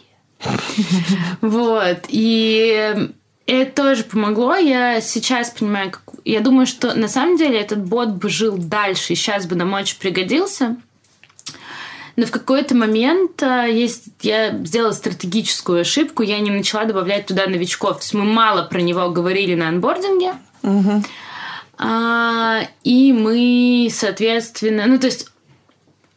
Вот. 1.40 1.98
И 2.08 3.08
это 3.46 3.82
тоже 3.82 4.04
помогло. 4.04 4.56
Я 4.56 5.00
сейчас 5.00 5.50
понимаю, 5.50 5.92
как... 5.92 6.02
я 6.24 6.40
думаю, 6.40 6.66
что 6.66 6.94
на 6.94 7.08
самом 7.08 7.36
деле 7.36 7.60
этот 7.60 7.84
бот 7.84 8.10
бы 8.10 8.28
жил 8.28 8.56
дальше, 8.56 9.12
и 9.12 9.16
сейчас 9.16 9.46
бы 9.46 9.54
нам 9.54 9.72
очень 9.72 9.98
пригодился. 9.98 10.76
Но 12.16 12.24
в 12.24 12.30
какой-то 12.30 12.74
момент 12.74 13.42
а, 13.42 13.66
есть, 13.66 14.04
я 14.22 14.50
сделала 14.64 14.92
стратегическую 14.92 15.82
ошибку, 15.82 16.22
я 16.22 16.38
не 16.40 16.50
начала 16.50 16.86
добавлять 16.86 17.26
туда 17.26 17.46
новичков. 17.46 17.98
То 17.98 18.02
есть 18.02 18.14
мы 18.14 18.24
мало 18.24 18.62
про 18.62 18.80
него 18.80 19.10
говорили 19.10 19.54
на 19.54 19.68
анбординге. 19.68 20.34
Мгм. 20.62 21.04
А, 21.78 22.62
и 22.84 23.12
мы, 23.12 23.88
соответственно, 23.92 24.86
ну 24.86 24.98
то 24.98 25.06
есть 25.06 25.28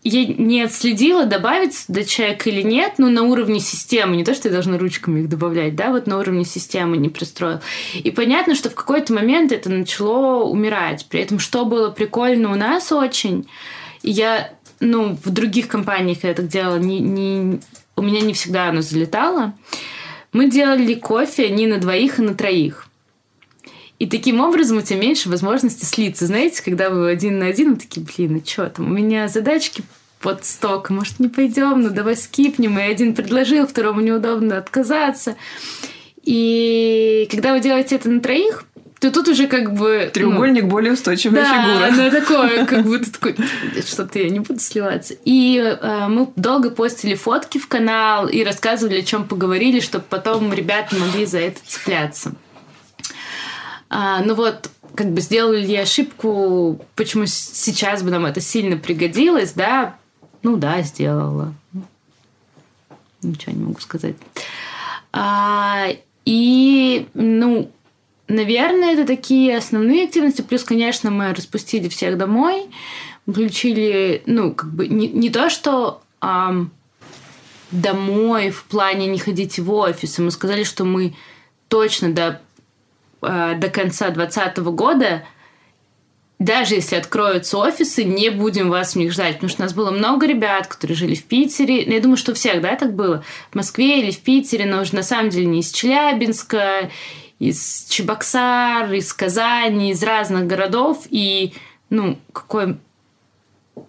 я 0.04 0.26
не 0.26 0.62
отследила, 0.62 1.26
добавить 1.26 1.84
до 1.90 2.06
человека 2.06 2.50
или 2.50 2.62
нет, 2.62 2.94
но 2.98 3.10
на 3.10 3.24
уровне 3.24 3.60
системы, 3.60 4.16
не 4.16 4.24
то, 4.24 4.34
что 4.34 4.48
я 4.48 4.54
должна 4.54 4.78
ручками 4.78 5.22
их 5.22 5.30
добавлять, 5.30 5.76
да, 5.76 5.92
вот 5.92 6.08
на 6.08 6.18
уровне 6.18 6.46
системы 6.46 6.98
не 6.98 7.10
пристроил. 7.10 7.60
И 7.94 8.10
понятно, 8.12 8.56
что 8.56 8.70
в 8.70 8.76
какой-то 8.76 9.14
момент 9.14 9.52
это 9.52 9.70
начало 9.70 10.44
умирать. 10.44 11.06
При 11.10 11.20
этом, 11.20 11.40
что 11.40 11.66
было 11.66 11.90
прикольно 11.90 12.52
у 12.52 12.56
нас 12.56 12.92
очень, 12.94 13.48
я, 14.02 14.54
ну, 14.80 15.18
в 15.24 15.30
других 15.32 15.68
компаниях 15.68 16.24
я 16.24 16.34
так 16.34 16.48
делала, 16.48 16.78
не, 16.78 17.00
не, 17.00 17.60
у 17.98 18.02
меня 18.02 18.22
не 18.22 18.34
всегда 18.34 18.70
оно 18.70 18.82
залетало, 18.82 19.54
мы 20.32 20.50
делали 20.50 20.94
кофе 20.94 21.50
не 21.50 21.68
на 21.68 21.78
двоих, 21.78 22.20
а 22.20 22.22
на 22.22 22.36
троих. 22.36 22.89
И 24.00 24.08
таким 24.08 24.40
образом 24.40 24.78
у 24.78 24.82
тебя 24.82 25.00
меньше 25.00 25.30
возможности 25.30 25.84
слиться. 25.84 26.26
Знаете, 26.26 26.64
когда 26.64 26.90
вы 26.90 27.12
один 27.12 27.38
на 27.38 27.48
один, 27.48 27.74
вы 27.74 27.80
такие, 27.80 28.06
блин, 28.06 28.36
ну 28.36 28.42
что 28.46 28.70
там, 28.70 28.88
у 28.88 28.90
меня 28.90 29.28
задачки 29.28 29.84
под 30.22 30.46
сток, 30.46 30.90
может, 30.90 31.20
не 31.20 31.28
пойдем, 31.28 31.82
ну 31.82 31.90
давай 31.90 32.16
скипнем. 32.16 32.80
И 32.80 32.82
один 32.82 33.14
предложил, 33.14 33.68
второму 33.68 34.00
неудобно 34.02 34.58
отказаться. 34.58 35.36
И 36.24 37.28
когда 37.30 37.54
вы 37.54 37.60
делаете 37.60 37.96
это 37.96 38.10
на 38.10 38.22
троих, 38.22 38.66
то 39.00 39.12
тут 39.12 39.30
уже 39.30 39.48
как 39.48 39.74
бы... 39.74 40.04
ну, 40.06 40.12
Треугольник 40.12 40.66
более 40.66 40.94
устойчивая 40.94 41.44
да, 41.44 41.64
фигура. 41.64 41.88
она 41.88 42.10
такое, 42.12 42.66
как 42.66 42.84
будто 42.84 43.12
такой, 43.12 43.36
что-то 43.86 44.20
я 44.20 44.30
не 44.30 44.40
буду 44.40 44.60
сливаться. 44.60 45.16
И 45.24 45.58
э, 45.58 46.08
мы 46.10 46.28
долго 46.36 46.70
постили 46.70 47.16
фотки 47.16 47.58
в 47.58 47.68
канал 47.70 48.28
и 48.28 48.44
рассказывали, 48.44 49.00
о 49.00 49.04
чем 49.04 49.26
поговорили, 49.26 49.80
чтобы 49.80 50.04
потом 50.10 50.54
ребята 50.54 50.98
могли 50.98 51.26
за 51.26 51.40
это 51.40 51.60
цепляться. 51.66 52.34
А, 53.90 54.22
ну 54.24 54.36
вот, 54.36 54.70
как 54.96 55.12
бы 55.12 55.22
сделали 55.22 55.66
ли 55.66 55.76
ошибку, 55.76 56.80
почему 56.96 57.26
сейчас 57.26 58.04
бы 58.04 58.12
нам 58.12 58.26
это 58.26 58.42
сильно 58.42 58.78
пригодилось, 58.78 59.54
да? 59.54 59.98
Ну 60.44 60.58
да, 60.58 60.82
сделала. 60.82 61.54
Ничего 63.22 63.54
не 63.54 63.64
могу 63.64 63.80
сказать. 63.80 64.16
А, 65.12 65.88
и, 66.26 67.08
ну, 67.14 67.72
наверное, 68.28 68.94
это 68.94 69.06
такие 69.06 69.58
основные 69.58 70.06
активности. 70.06 70.42
Плюс, 70.42 70.64
конечно, 70.64 71.12
мы 71.12 71.34
распустили 71.34 71.90
всех 71.90 72.18
домой, 72.18 72.68
включили, 73.28 74.24
ну, 74.26 74.54
как 74.54 74.72
бы 74.72 74.88
не, 74.88 75.08
не 75.08 75.30
то, 75.30 75.50
что 75.50 76.02
а, 76.22 76.54
домой 77.72 78.52
в 78.52 78.64
плане 78.66 79.08
не 79.08 79.20
ходить 79.20 79.60
в 79.60 79.72
офис. 79.74 80.18
Мы 80.20 80.32
сказали, 80.32 80.64
что 80.64 80.86
мы 80.86 81.16
точно 81.68 82.14
до, 82.14 82.42
а, 83.22 83.56
до 83.56 83.70
конца 83.70 84.10
2020 84.10 84.58
года 84.58 85.24
даже 86.40 86.76
если 86.76 86.96
откроются 86.96 87.58
офисы, 87.58 88.06
не 88.06 88.30
будем 88.30 88.70
вас 88.70 88.94
в 88.94 88.96
них 88.96 89.12
ждать, 89.12 89.36
потому 89.36 89.50
что 89.50 89.62
у 89.62 89.66
нас 89.66 89.74
было 89.74 89.92
много 89.92 90.26
ребят, 90.26 90.68
которые 90.68 90.96
жили 90.96 91.14
в 91.14 91.26
Питере. 91.26 91.84
Ну, 91.86 91.94
я 91.94 92.00
думаю, 92.00 92.16
что 92.16 92.32
у 92.32 92.36
всех, 92.36 92.62
да, 92.62 92.78
так 92.78 92.96
было. 92.96 93.26
В 93.52 93.56
Москве 93.56 94.02
или 94.02 94.12
в 94.12 94.20
Питере, 94.20 94.66
но 94.66 94.82
уже 94.82 94.96
на 94.96 95.04
самом 95.04 95.30
деле 95.30 95.48
не 95.48 95.60
из 95.60 95.72
Челябинска, 95.72 96.90
из 97.40 97.88
Чебоксар, 97.90 98.92
из 98.94 99.12
Казани, 99.12 99.92
из 99.92 100.02
разных 100.02 100.48
городов. 100.48 101.06
И, 101.10 101.54
ну, 101.90 102.18
какой... 102.32 102.78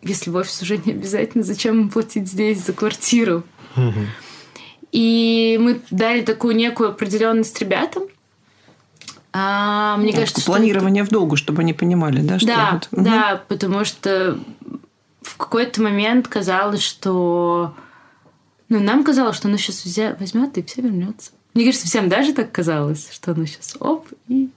Если 0.02 0.30
в 0.30 0.36
офис 0.36 0.60
уже 0.62 0.76
не 0.78 0.92
обязательно, 0.92 1.44
зачем 1.44 1.88
платить 1.88 2.28
здесь 2.28 2.64
за 2.64 2.72
квартиру? 2.72 3.44
И 4.90 5.56
мы 5.60 5.80
дали 5.92 6.22
такую 6.22 6.56
некую 6.56 6.90
определенность 6.90 7.60
ребятам, 7.60 8.04
а, 9.32 9.96
мне 9.96 10.12
ну, 10.12 10.18
кажется, 10.20 10.44
планирование 10.44 11.04
что... 11.04 11.10
в 11.10 11.12
долгу, 11.12 11.36
чтобы 11.36 11.62
они 11.62 11.72
понимали, 11.72 12.20
да? 12.20 12.38
Что 12.38 12.46
да, 12.48 12.70
вот... 12.72 13.04
да, 13.04 13.34
угу. 13.34 13.42
потому 13.48 13.84
что 13.84 14.38
в 15.22 15.36
какой-то 15.36 15.82
момент 15.82 16.28
казалось, 16.28 16.82
что 16.82 17.74
ну, 18.68 18.80
нам 18.80 19.04
казалось, 19.04 19.36
что 19.36 19.48
оно 19.48 19.56
сейчас 19.56 19.84
взя... 19.84 20.16
возьмет 20.18 20.56
и 20.58 20.62
все 20.62 20.82
вернется. 20.82 21.32
Мне 21.54 21.64
кажется, 21.64 21.86
всем 21.86 22.08
даже 22.08 22.32
так 22.32 22.52
казалось, 22.52 23.08
что 23.10 23.32
оно 23.32 23.44
сейчас 23.44 23.76
оп 23.80 24.06
и... 24.28 24.48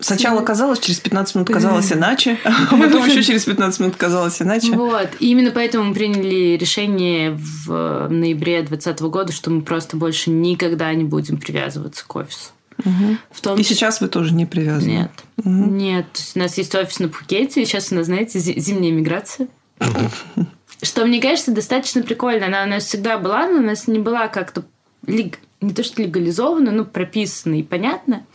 Сначала 0.00 0.40
казалось, 0.40 0.80
через 0.80 0.98
15 0.98 1.36
минут 1.36 1.48
казалось 1.48 1.92
иначе, 1.92 2.38
а 2.44 2.76
потом 2.76 3.06
еще 3.06 3.22
через 3.22 3.44
15 3.44 3.80
минут 3.80 3.96
казалось 3.96 4.42
иначе. 4.42 4.72
Вот. 4.72 5.10
И 5.20 5.30
именно 5.30 5.52
поэтому 5.52 5.84
мы 5.84 5.94
приняли 5.94 6.56
решение 6.56 7.38
в 7.38 8.08
ноябре 8.08 8.62
2020 8.62 9.02
года, 9.02 9.32
что 9.32 9.50
мы 9.50 9.62
просто 9.62 9.96
больше 9.96 10.30
никогда 10.30 10.92
не 10.92 11.04
будем 11.04 11.38
привязываться 11.38 12.04
к 12.04 12.16
офису. 12.16 12.50
Угу. 12.84 13.16
В 13.30 13.40
том... 13.40 13.58
И 13.58 13.62
сейчас 13.62 14.00
вы 14.00 14.08
тоже 14.08 14.34
не 14.34 14.46
привязаны? 14.46 14.90
Нет. 14.90 15.10
Угу. 15.38 15.48
Нет. 15.48 16.06
У 16.34 16.38
нас 16.38 16.58
есть 16.58 16.74
офис 16.74 16.98
на 16.98 17.08
Пхукете, 17.08 17.62
и 17.62 17.64
сейчас 17.64 17.92
у 17.92 17.94
нас, 17.94 18.06
знаете, 18.06 18.38
зимняя 18.38 18.92
миграция. 18.92 19.48
Что, 20.82 21.06
мне 21.06 21.20
кажется, 21.20 21.52
достаточно 21.52 22.02
прикольно. 22.02 22.46
Она 22.46 22.64
у 22.64 22.66
нас 22.66 22.84
всегда 22.84 23.18
была, 23.18 23.46
но 23.48 23.58
у 23.58 23.62
нас 23.62 23.86
не 23.86 23.98
была 23.98 24.28
как-то 24.28 24.64
лег... 25.06 25.38
не 25.60 25.72
то 25.72 25.82
что 25.82 26.02
легализована, 26.02 26.72
но 26.72 26.84
прописана 26.84 27.54
и 27.54 27.62
понятно. 27.62 28.26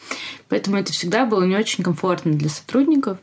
Поэтому 0.48 0.78
это 0.78 0.92
всегда 0.92 1.26
было 1.26 1.44
не 1.44 1.56
очень 1.56 1.84
комфортно 1.84 2.34
для 2.34 2.50
сотрудников. 2.50 3.20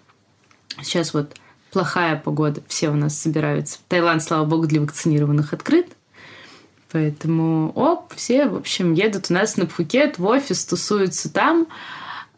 Сейчас 0.82 1.12
вот 1.12 1.34
плохая 1.72 2.16
погода, 2.16 2.62
все 2.68 2.90
у 2.90 2.94
нас 2.94 3.18
собираются. 3.18 3.78
Таиланд, 3.88 4.22
слава 4.22 4.44
богу, 4.44 4.66
для 4.66 4.80
вакцинированных 4.80 5.52
открыт. 5.52 5.95
Поэтому, 6.92 7.72
оп, 7.74 8.14
все, 8.14 8.46
в 8.46 8.56
общем, 8.56 8.92
едут 8.92 9.26
у 9.30 9.34
нас 9.34 9.56
на 9.56 9.66
Пхукет, 9.66 10.18
в 10.18 10.26
офис, 10.26 10.64
тусуются 10.64 11.32
там. 11.32 11.66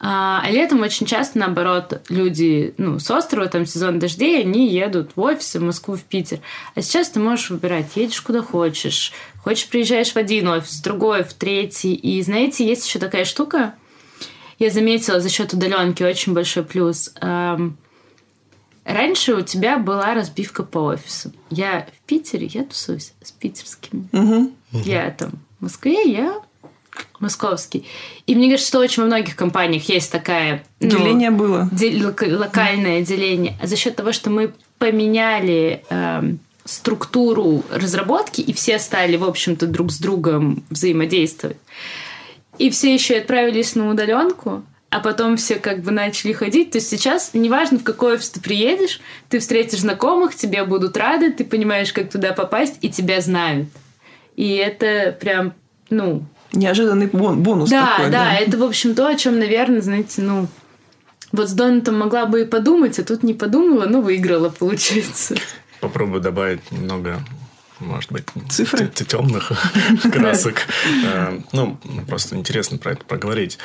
А, 0.00 0.40
а 0.44 0.50
летом 0.50 0.80
очень 0.82 1.06
часто, 1.06 1.38
наоборот, 1.38 2.02
люди 2.08 2.72
ну, 2.78 2.98
с 2.98 3.10
острова, 3.10 3.48
там 3.48 3.66
сезон 3.66 3.98
дождей, 3.98 4.40
они 4.40 4.68
едут 4.68 5.10
в 5.16 5.20
офисы 5.20 5.58
в 5.58 5.64
Москву, 5.64 5.96
в 5.96 6.02
Питер. 6.02 6.38
А 6.74 6.82
сейчас 6.82 7.10
ты 7.10 7.20
можешь 7.20 7.50
выбирать, 7.50 7.96
едешь 7.96 8.20
куда 8.20 8.40
хочешь. 8.40 9.12
Хочешь, 9.42 9.66
приезжаешь 9.66 10.12
в 10.12 10.16
один 10.16 10.48
офис, 10.48 10.78
в 10.78 10.82
другой, 10.84 11.24
в 11.24 11.34
третий. 11.34 11.94
И 11.94 12.22
знаете, 12.22 12.66
есть 12.66 12.86
еще 12.86 12.98
такая 12.98 13.24
штука, 13.24 13.74
я 14.58 14.70
заметила 14.70 15.20
за 15.20 15.28
счет 15.28 15.52
удаленки 15.52 16.02
очень 16.02 16.32
большой 16.32 16.64
плюс. 16.64 17.12
Раньше 18.88 19.34
у 19.34 19.42
тебя 19.42 19.78
была 19.78 20.14
разбивка 20.14 20.62
по 20.62 20.78
офисам. 20.78 21.32
Я 21.50 21.86
в 21.94 22.06
Питере, 22.06 22.46
я 22.46 22.64
тусуюсь 22.64 23.12
с 23.22 23.30
питерскими. 23.30 24.08
Угу. 24.12 24.52
Я 24.72 25.10
там 25.10 25.32
в 25.58 25.64
Москве, 25.64 26.10
я 26.10 26.40
московский. 27.20 27.84
И 28.26 28.34
мне 28.34 28.48
кажется, 28.48 28.68
что 28.68 28.78
очень 28.78 29.02
во 29.02 29.06
многих 29.06 29.36
компаниях 29.36 29.90
есть 29.90 30.10
такая... 30.10 30.64
Ну, 30.80 30.88
деление 30.88 31.30
было. 31.30 31.68
Де- 31.70 32.02
локальное 32.02 33.02
деление. 33.02 33.58
А 33.60 33.66
за 33.66 33.76
счет 33.76 33.94
того, 33.94 34.12
что 34.12 34.30
мы 34.30 34.54
поменяли 34.78 35.84
э, 35.90 36.22
структуру 36.64 37.64
разработки, 37.70 38.40
и 38.40 38.54
все 38.54 38.78
стали, 38.78 39.18
в 39.18 39.24
общем-то, 39.24 39.66
друг 39.66 39.92
с 39.92 39.98
другом 39.98 40.62
взаимодействовать, 40.70 41.58
и 42.58 42.70
все 42.70 42.94
еще 42.94 43.16
отправились 43.16 43.74
на 43.74 43.90
удаленку, 43.90 44.62
а 44.90 45.00
потом 45.00 45.36
все 45.36 45.56
как 45.56 45.82
бы 45.82 45.90
начали 45.90 46.32
ходить. 46.32 46.70
То 46.70 46.78
есть 46.78 46.88
сейчас, 46.88 47.30
неважно, 47.34 47.78
в 47.78 47.84
какой 47.84 48.14
офис 48.14 48.30
ты 48.30 48.40
приедешь, 48.40 49.00
ты 49.28 49.38
встретишь 49.38 49.80
знакомых, 49.80 50.34
тебе 50.34 50.64
будут 50.64 50.96
рады, 50.96 51.30
ты 51.30 51.44
понимаешь, 51.44 51.92
как 51.92 52.10
туда 52.10 52.32
попасть, 52.32 52.78
и 52.80 52.88
тебя 52.88 53.20
знают. 53.20 53.68
И 54.36 54.54
это 54.54 55.16
прям, 55.18 55.54
ну... 55.90 56.24
Неожиданный 56.52 57.08
бон 57.08 57.42
бонус 57.42 57.68
да, 57.68 57.96
такой. 57.96 58.10
Да, 58.10 58.24
да, 58.24 58.34
это, 58.36 58.56
в 58.56 58.62
общем, 58.62 58.94
то, 58.94 59.06
о 59.06 59.14
чем, 59.16 59.38
наверное, 59.38 59.82
знаете, 59.82 60.22
ну... 60.22 60.48
Вот 61.30 61.50
с 61.50 61.52
Донатом 61.52 61.98
могла 61.98 62.24
бы 62.24 62.42
и 62.42 62.44
подумать, 62.46 62.98
а 62.98 63.04
тут 63.04 63.22
не 63.22 63.34
подумала, 63.34 63.84
но 63.84 64.00
выиграла, 64.00 64.48
получается. 64.48 65.34
Попробую 65.80 66.22
добавить 66.22 66.70
немного 66.72 67.22
может 67.80 68.10
быть, 68.10 68.24
цифры 68.48 68.88
темных 68.88 69.52
красок. 70.12 70.66
Э, 71.04 71.38
ну, 71.52 71.78
просто 72.08 72.34
интересно 72.34 72.76
про 72.76 72.92
это 72.92 73.04
поговорить 73.04 73.58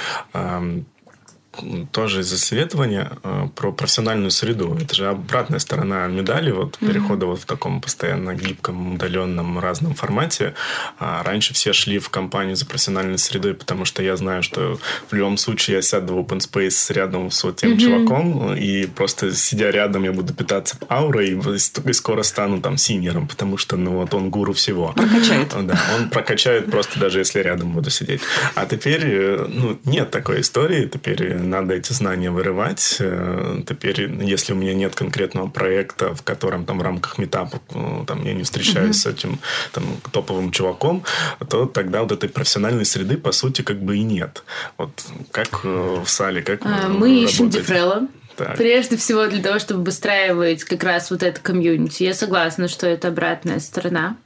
тоже 1.92 2.22
из 2.22 2.34
исследования 2.34 3.12
э, 3.24 3.48
про 3.56 3.72
профессиональную 3.72 4.32
среду. 4.32 4.78
Это 4.82 4.96
же 4.96 5.08
обратная 5.08 5.60
сторона 5.60 6.08
медали, 6.08 6.52
вот 6.52 6.76
mm-hmm. 6.76 6.88
перехода 6.88 7.26
вот 7.26 7.40
в 7.42 7.46
таком 7.46 7.82
постоянно 7.82 8.34
гибком, 8.34 8.96
удаленном, 8.96 9.60
разном 9.60 9.94
формате. 9.94 10.54
А 11.00 11.24
раньше 11.24 11.54
все 11.54 11.74
шли 11.74 12.00
в 12.00 12.10
компанию 12.10 12.56
за 12.56 12.66
профессиональной 12.66 13.18
средой, 13.18 13.54
потому 13.54 13.86
что 13.86 14.02
я 14.02 14.16
знаю, 14.16 14.44
что 14.44 14.80
в 15.10 15.14
любом 15.14 15.38
случае 15.38 15.78
я 15.78 15.82
сяду 15.82 16.16
в 16.16 16.20
open 16.20 16.40
space 16.40 16.94
рядом 16.94 17.30
с 17.30 17.44
вот 17.44 17.58
тем 17.58 17.74
mm-hmm. 17.74 17.80
чуваком, 17.80 18.56
и 18.56 18.86
просто 18.88 19.34
сидя 19.34 19.70
рядом 19.70 20.04
я 20.04 20.12
буду 20.12 20.34
питаться 20.34 20.78
аурой, 20.90 21.40
и 21.86 21.94
скоро 21.94 22.24
стану 22.24 22.62
там 22.62 22.78
синером, 22.78 23.28
потому 23.28 23.58
что 23.58 23.78
ну 23.78 23.92
вот 23.92 24.14
он 24.14 24.30
гуру 24.30 24.54
всего. 24.54 24.94
Прокачает. 24.94 25.50
Да, 25.66 25.80
он 25.98 26.10
прокачает 26.10 26.72
просто 26.72 27.00
даже 27.00 27.20
если 27.20 27.40
рядом 27.40 27.74
буду 27.74 27.90
сидеть. 27.90 28.22
А 28.56 28.66
теперь 28.66 29.02
э, 29.06 29.46
ну, 29.48 29.80
нет 29.86 30.12
такой 30.12 30.42
истории, 30.42 30.88
теперь 30.88 31.43
надо 31.48 31.74
эти 31.74 31.94
знания 31.94 32.32
вырывать. 32.32 32.98
Э, 33.00 33.62
теперь, 33.68 34.10
если 34.24 34.54
у 34.54 34.56
меня 34.56 34.74
нет 34.74 34.96
конкретного 34.96 35.48
проекта, 35.48 36.14
в 36.14 36.24
котором 36.24 36.66
там 36.66 36.80
в 36.80 36.82
рамках 36.82 37.18
метапа 37.18 37.62
э, 37.74 38.04
там, 38.08 38.24
я 38.26 38.34
не 38.34 38.44
встречаюсь 38.44 38.98
mm-hmm. 38.98 39.12
с 39.12 39.18
этим 39.18 39.40
там, 39.72 39.84
топовым 40.12 40.52
чуваком, 40.52 41.04
то 41.50 41.66
тогда 41.66 42.02
вот 42.02 42.12
этой 42.12 42.30
профессиональной 42.30 42.86
среды, 42.86 43.18
по 43.18 43.32
сути, 43.32 43.62
как 43.62 43.82
бы 43.82 43.98
и 43.98 44.04
нет. 44.04 44.44
Вот 44.78 44.92
как 45.32 45.62
э, 45.64 46.04
в 46.04 46.10
Сале, 46.10 46.42
как 46.42 46.66
а, 46.66 46.90
Мы 46.90 47.24
ищем 47.24 47.50
дефрела. 47.50 48.08
Так. 48.36 48.58
Прежде 48.58 48.98
всего 48.98 49.28
для 49.28 49.42
того, 49.42 49.60
чтобы 49.60 49.84
выстраивать 49.84 50.64
как 50.64 50.84
раз 50.84 51.12
вот 51.12 51.22
это 51.22 51.40
комьюнити. 51.40 52.04
Я 52.04 52.14
согласна, 52.16 52.68
что 52.68 52.88
это 52.88 53.10
обратная 53.10 53.60
сторона. 53.60 54.18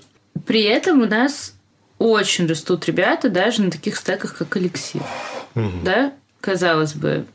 При 0.46 0.64
этом 0.64 1.02
у 1.02 1.06
нас 1.06 1.54
очень 2.00 2.48
растут 2.48 2.86
ребята 2.86 3.30
даже 3.30 3.62
на 3.62 3.72
таких 3.72 3.96
стеках, 3.98 4.38
как 4.38 4.56
эликсир. 4.58 5.02
Угу. 5.56 5.82
Да? 5.84 6.14
Казалось 6.48 6.94
бы, 6.94 7.26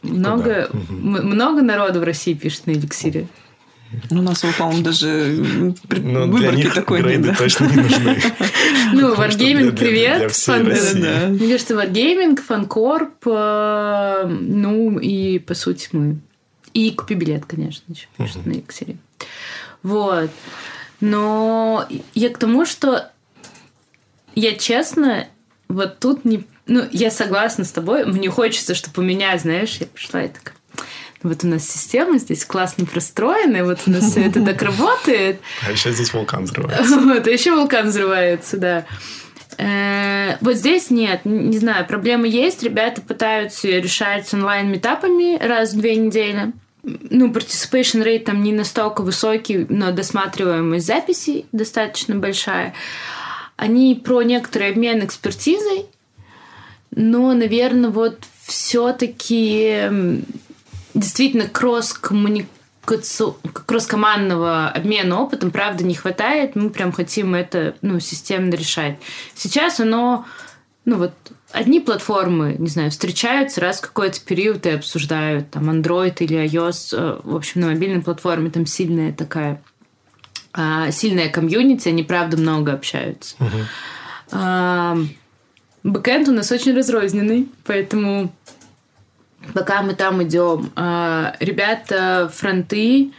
много, 0.00 0.70
да. 0.72 0.78
много 0.88 1.60
народу 1.60 2.00
в 2.00 2.02
России 2.02 2.32
пишет 2.32 2.66
на 2.66 2.70
эликсире. 2.70 3.28
Ну, 4.08 4.20
у 4.20 4.22
нас, 4.22 4.42
по-моему, 4.56 4.82
даже 4.82 5.36
Но 5.90 6.24
ну, 6.24 6.32
выборки 6.32 6.70
такой 6.70 7.02
нет. 7.02 7.20
Да? 7.20 7.34
точно 7.34 7.66
не 7.66 7.76
нужны. 7.76 8.18
Ну, 8.94 9.14
Wargaming, 9.14 9.76
привет. 9.76 10.32
Мне 10.48 11.50
кажется, 11.50 11.74
Wargaming, 11.74 12.40
Фанкорп, 12.40 13.26
э, 13.26 14.26
ну, 14.26 14.98
и, 14.98 15.38
по 15.38 15.52
сути, 15.52 15.90
мы. 15.92 16.16
И 16.72 16.90
купи 16.92 17.12
билет, 17.12 17.44
конечно, 17.44 17.84
еще 17.92 18.06
пишет 18.16 18.46
на 18.46 18.52
эликсире. 18.52 18.96
Вот. 19.82 20.30
Но 21.00 21.86
я 22.14 22.30
к 22.30 22.38
тому, 22.38 22.64
что 22.64 23.10
я 24.34 24.54
честно 24.54 25.28
вот 25.68 25.98
тут 25.98 26.24
не 26.24 26.46
ну, 26.66 26.86
я 26.92 27.10
согласна 27.10 27.64
с 27.64 27.72
тобой. 27.72 28.04
Мне 28.04 28.30
хочется, 28.30 28.74
чтобы 28.74 29.02
у 29.02 29.04
меня, 29.04 29.36
знаешь, 29.38 29.76
я 29.80 29.86
пришла 29.86 30.22
и 30.22 30.28
такая, 30.28 30.54
вот 31.22 31.44
у 31.44 31.46
нас 31.46 31.68
система 31.68 32.18
здесь 32.18 32.44
классно 32.44 32.84
простроена, 32.84 33.64
вот 33.64 33.80
у 33.86 33.90
нас 33.90 34.10
все 34.10 34.24
это 34.26 34.44
так 34.44 34.60
работает. 34.62 35.40
А 35.66 35.70
еще 35.70 35.92
здесь 35.92 36.12
вулкан 36.12 36.44
взрывается. 36.44 36.96
Вот, 37.00 37.26
а 37.26 37.30
еще 37.30 37.52
вулкан 37.52 37.88
взрывается, 37.88 38.56
да. 38.56 38.86
Э, 39.58 40.36
вот 40.40 40.54
здесь 40.54 40.90
нет, 40.90 41.20
не 41.24 41.58
знаю, 41.58 41.86
проблемы 41.86 42.26
есть. 42.26 42.62
Ребята 42.62 43.00
пытаются 43.00 43.68
решать 43.68 44.32
онлайн-метапами 44.32 45.38
раз 45.38 45.74
в 45.74 45.80
две 45.80 45.96
недели. 45.96 46.52
Ну, 46.82 47.30
participation 47.30 48.02
rate 48.02 48.24
там 48.24 48.42
не 48.42 48.52
настолько 48.52 49.02
высокий, 49.02 49.66
но 49.68 49.92
досматриваемость 49.92 50.86
записей 50.86 51.46
достаточно 51.52 52.16
большая. 52.16 52.74
Они 53.56 53.94
про 53.94 54.22
некоторый 54.22 54.70
обмен 54.70 55.04
экспертизой, 55.04 55.86
но, 56.94 57.32
наверное, 57.32 57.90
вот 57.90 58.24
все-таки 58.44 59.90
действительно 60.94 61.46
кросс-коммуникация 61.46 62.52
кросс-командного 62.84 64.68
обмена 64.68 65.20
опытом, 65.20 65.50
правда, 65.50 65.84
не 65.84 65.94
хватает. 65.94 66.56
Мы 66.56 66.70
прям 66.70 66.92
хотим 66.92 67.34
это 67.34 67.76
ну, 67.80 68.00
системно 68.00 68.54
решать. 68.54 68.98
Сейчас 69.34 69.78
оно, 69.78 70.26
ну 70.84 70.96
вот, 70.96 71.12
одни 71.52 71.80
платформы, 71.80 72.56
не 72.58 72.68
знаю, 72.68 72.90
встречаются 72.90 73.60
раз 73.60 73.78
в 73.78 73.82
какой-то 73.82 74.20
период 74.20 74.66
и 74.66 74.70
обсуждают, 74.70 75.50
там, 75.50 75.70
Android 75.70 76.16
или 76.18 76.44
iOS, 76.44 76.88
э, 76.92 77.20
в 77.22 77.36
общем, 77.36 77.60
на 77.60 77.68
мобильной 77.68 78.02
платформе 78.02 78.50
там 78.50 78.66
сильная 78.66 79.12
такая, 79.12 79.62
а, 80.52 80.90
сильная 80.90 81.28
комьюнити, 81.28 81.88
они, 81.88 82.02
правда, 82.02 82.36
много 82.36 82.72
общаются. 82.72 83.36
Uh-huh. 83.38 85.08
Бэкэнд 85.84 86.28
у 86.28 86.32
нас 86.32 86.50
очень 86.52 86.76
разрозненный, 86.76 87.48
поэтому 87.64 88.32
пока 89.52 89.82
мы 89.82 89.94
там 89.94 90.22
идем, 90.22 90.70
а, 90.76 91.34
ребята 91.40 92.30
фронты, 92.32 93.12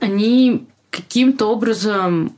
они 0.00 0.66
каким-то 0.90 1.46
образом 1.46 2.36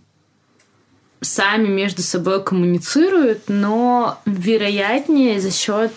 сами 1.21 1.69
между 1.69 2.03
собой 2.03 2.43
коммуницируют, 2.43 3.45
но 3.49 4.19
вероятнее 4.25 5.41
за 5.41 5.51
счет 5.51 5.93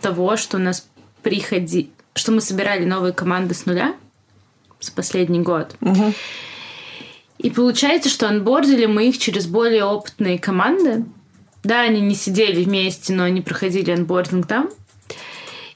того, 0.00 0.36
что 0.36 0.58
у 0.58 0.60
нас 0.60 0.86
приходи, 1.22 1.90
что 2.14 2.32
мы 2.32 2.40
собирали 2.40 2.84
новые 2.84 3.12
команды 3.12 3.54
с 3.54 3.64
нуля 3.64 3.94
с 4.80 4.90
последний 4.90 5.40
год. 5.40 5.74
Угу. 5.80 6.12
И 7.38 7.50
получается, 7.50 8.08
что 8.08 8.28
анбордили 8.28 8.86
мы 8.86 9.08
их 9.08 9.18
через 9.18 9.46
более 9.46 9.84
опытные 9.84 10.38
команды. 10.38 11.04
Да, 11.64 11.80
они 11.80 12.00
не 12.00 12.14
сидели 12.14 12.62
вместе, 12.62 13.12
но 13.12 13.24
они 13.24 13.40
проходили 13.40 13.90
анбординг 13.90 14.46
там. 14.46 14.70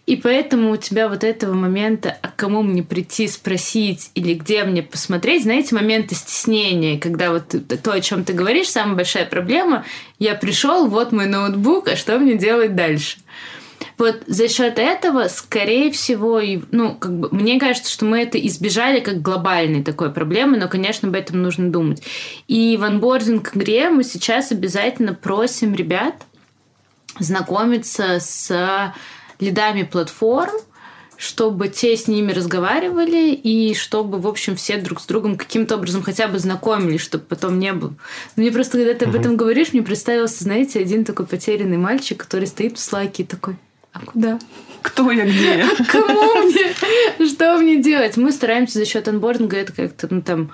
И 0.08 0.16
поэтому 0.16 0.70
у 0.70 0.76
тебя 0.78 1.06
вот 1.08 1.22
этого 1.22 1.52
момента, 1.52 2.16
а 2.22 2.28
кому 2.28 2.62
мне 2.62 2.82
прийти 2.82 3.28
спросить 3.28 4.10
или 4.14 4.32
где 4.32 4.64
мне 4.64 4.82
посмотреть, 4.82 5.42
знаете, 5.42 5.74
моменты 5.74 6.14
стеснения, 6.14 6.98
когда 6.98 7.30
вот 7.30 7.54
то, 7.82 7.92
о 7.92 8.00
чем 8.00 8.24
ты 8.24 8.32
говоришь, 8.32 8.68
самая 8.68 8.96
большая 8.96 9.26
проблема, 9.26 9.84
я 10.18 10.34
пришел, 10.34 10.86
вот 10.86 11.12
мой 11.12 11.26
ноутбук, 11.26 11.88
а 11.88 11.96
что 11.96 12.18
мне 12.18 12.38
делать 12.38 12.74
дальше? 12.74 13.18
Вот 13.96 14.22
за 14.26 14.48
счет 14.48 14.78
этого, 14.78 15.28
скорее 15.28 15.90
всего, 15.90 16.40
ну, 16.70 16.94
как 16.94 17.18
бы, 17.18 17.28
мне 17.32 17.58
кажется, 17.58 17.90
что 17.90 18.04
мы 18.04 18.20
это 18.22 18.38
избежали 18.38 19.00
как 19.00 19.22
глобальной 19.22 19.82
такой 19.82 20.12
проблемы, 20.12 20.56
но, 20.56 20.68
конечно, 20.68 21.08
об 21.08 21.14
этом 21.14 21.42
нужно 21.42 21.70
думать. 21.70 22.02
И 22.46 22.76
в 22.76 22.84
анбординг 22.84 23.56
игре 23.56 23.90
мы 23.90 24.04
сейчас 24.04 24.52
обязательно 24.52 25.14
просим 25.14 25.74
ребят 25.74 26.14
знакомиться 27.18 28.18
с 28.20 28.94
лидами 29.40 29.82
платформ, 29.82 30.52
чтобы 31.16 31.68
те 31.68 31.96
с 31.96 32.06
ними 32.06 32.30
разговаривали 32.30 33.32
и 33.32 33.74
чтобы, 33.74 34.20
в 34.20 34.28
общем, 34.28 34.54
все 34.54 34.76
друг 34.78 35.00
с 35.00 35.06
другом 35.06 35.36
каким-то 35.36 35.74
образом 35.74 36.02
хотя 36.02 36.28
бы 36.28 36.38
знакомились, 36.38 37.00
чтобы 37.00 37.24
потом 37.24 37.58
не 37.58 37.72
было. 37.72 37.94
Но 38.36 38.42
мне 38.42 38.52
просто, 38.52 38.78
когда 38.78 38.94
ты 38.94 39.06
об 39.06 39.16
этом 39.16 39.36
говоришь, 39.36 39.72
мне 39.72 39.82
представился, 39.82 40.44
знаете, 40.44 40.78
один 40.78 41.04
такой 41.04 41.26
потерянный 41.26 41.76
мальчик, 41.76 42.18
который 42.18 42.46
стоит 42.46 42.78
в 42.78 42.80
слайке 42.80 43.24
и 43.24 43.26
такой, 43.26 43.56
а 44.00 44.06
куда? 44.06 44.38
Кто 44.82 45.10
я 45.10 45.24
где? 45.24 45.64
А 45.64 45.84
кому 45.90 46.44
мне? 46.44 47.28
Что 47.28 47.58
мне 47.58 47.82
делать? 47.82 48.16
Мы 48.16 48.32
стараемся 48.32 48.78
за 48.78 48.84
счет 48.84 49.08
onboarding 49.08 49.48
-а 49.48 49.56
это 49.56 49.72
как-то 49.72 50.08
ну, 50.10 50.22
там 50.22 50.52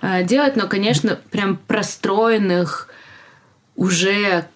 а, 0.00 0.22
делать, 0.22 0.56
но, 0.56 0.68
конечно, 0.68 1.18
прям 1.30 1.56
простроенных 1.56 2.88
уже 3.76 4.46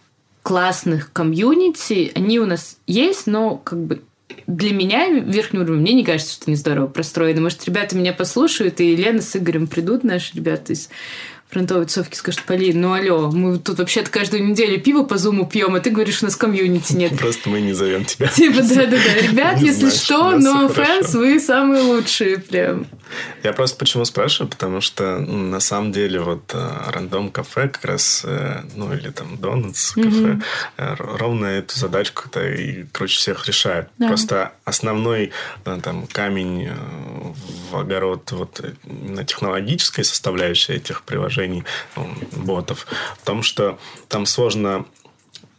классных 0.42 1.12
комьюнити, 1.12 2.12
они 2.14 2.38
у 2.40 2.46
нас 2.46 2.78
есть, 2.86 3.26
но 3.26 3.56
как 3.56 3.78
бы 3.78 4.02
для 4.46 4.72
меня 4.72 5.08
верхний 5.08 5.60
уровень, 5.60 5.80
мне 5.80 5.92
не 5.92 6.04
кажется, 6.04 6.32
что 6.34 6.44
они 6.46 6.56
здорово 6.56 6.86
простроены. 6.86 7.40
Может, 7.40 7.64
ребята 7.66 7.96
меня 7.96 8.12
послушают, 8.12 8.80
и 8.80 8.96
Лена 8.96 9.22
с 9.22 9.36
Игорем 9.36 9.66
придут, 9.66 10.04
наши 10.04 10.34
ребята 10.34 10.72
из 10.72 10.88
фронтовой 11.50 11.86
тусовки 11.86 12.14
скажут, 12.16 12.42
Полин, 12.42 12.80
ну 12.80 12.92
алло, 12.92 13.30
мы 13.30 13.58
тут 13.58 13.78
вообще-то 13.78 14.10
каждую 14.10 14.46
неделю 14.46 14.80
пиво 14.80 15.02
по 15.02 15.18
Zoom 15.18 15.37
-у 15.37 15.46
пьем, 15.46 15.74
а 15.74 15.80
ты 15.80 15.90
говоришь, 15.90 16.22
у 16.22 16.26
нас 16.26 16.36
комьюнити 16.36 16.92
нет. 16.92 17.18
Просто 17.18 17.48
мы 17.50 17.60
не 17.60 17.72
зовем 17.72 18.04
тебя. 18.04 18.28
Типа, 18.34 18.62
да-да-да. 18.62 19.14
Ребят, 19.20 19.60
если 19.60 19.90
что, 19.90 20.30
no 20.38 20.68
offence, 20.68 21.14
вы 21.14 21.40
самые 21.40 21.82
лучшие 21.82 22.38
прям. 22.38 22.86
Я 23.42 23.52
просто 23.52 23.76
почему 23.76 24.04
спрашиваю, 24.04 24.48
потому 24.48 24.80
что 24.80 25.18
ну, 25.18 25.38
на 25.38 25.60
самом 25.60 25.90
деле 25.90 26.20
вот 26.20 26.52
э, 26.54 26.70
рандом 26.92 27.30
кафе 27.30 27.68
как 27.68 27.84
раз, 27.84 28.22
э, 28.24 28.62
ну 28.76 28.92
или 28.94 29.10
там 29.10 29.36
донатс 29.36 29.92
кафе, 29.92 30.40
mm-hmm. 30.76 31.16
ровно 31.18 31.46
эту 31.46 31.76
задачку-то 31.76 32.46
и 32.46 32.84
круче 32.84 33.18
всех 33.18 33.46
решает. 33.48 33.88
Просто 33.98 34.52
основной 34.64 35.32
там 35.64 36.06
камень 36.06 36.70
в 37.70 37.76
огород 37.76 38.30
вот 38.32 38.62
на 38.84 39.24
технологической 39.24 40.04
составляющей 40.04 40.74
этих 40.74 41.02
приложений, 41.02 41.39
ботов, 42.36 42.86
в 43.20 43.24
том, 43.24 43.42
что 43.42 43.78
там 44.08 44.26
сложно 44.26 44.84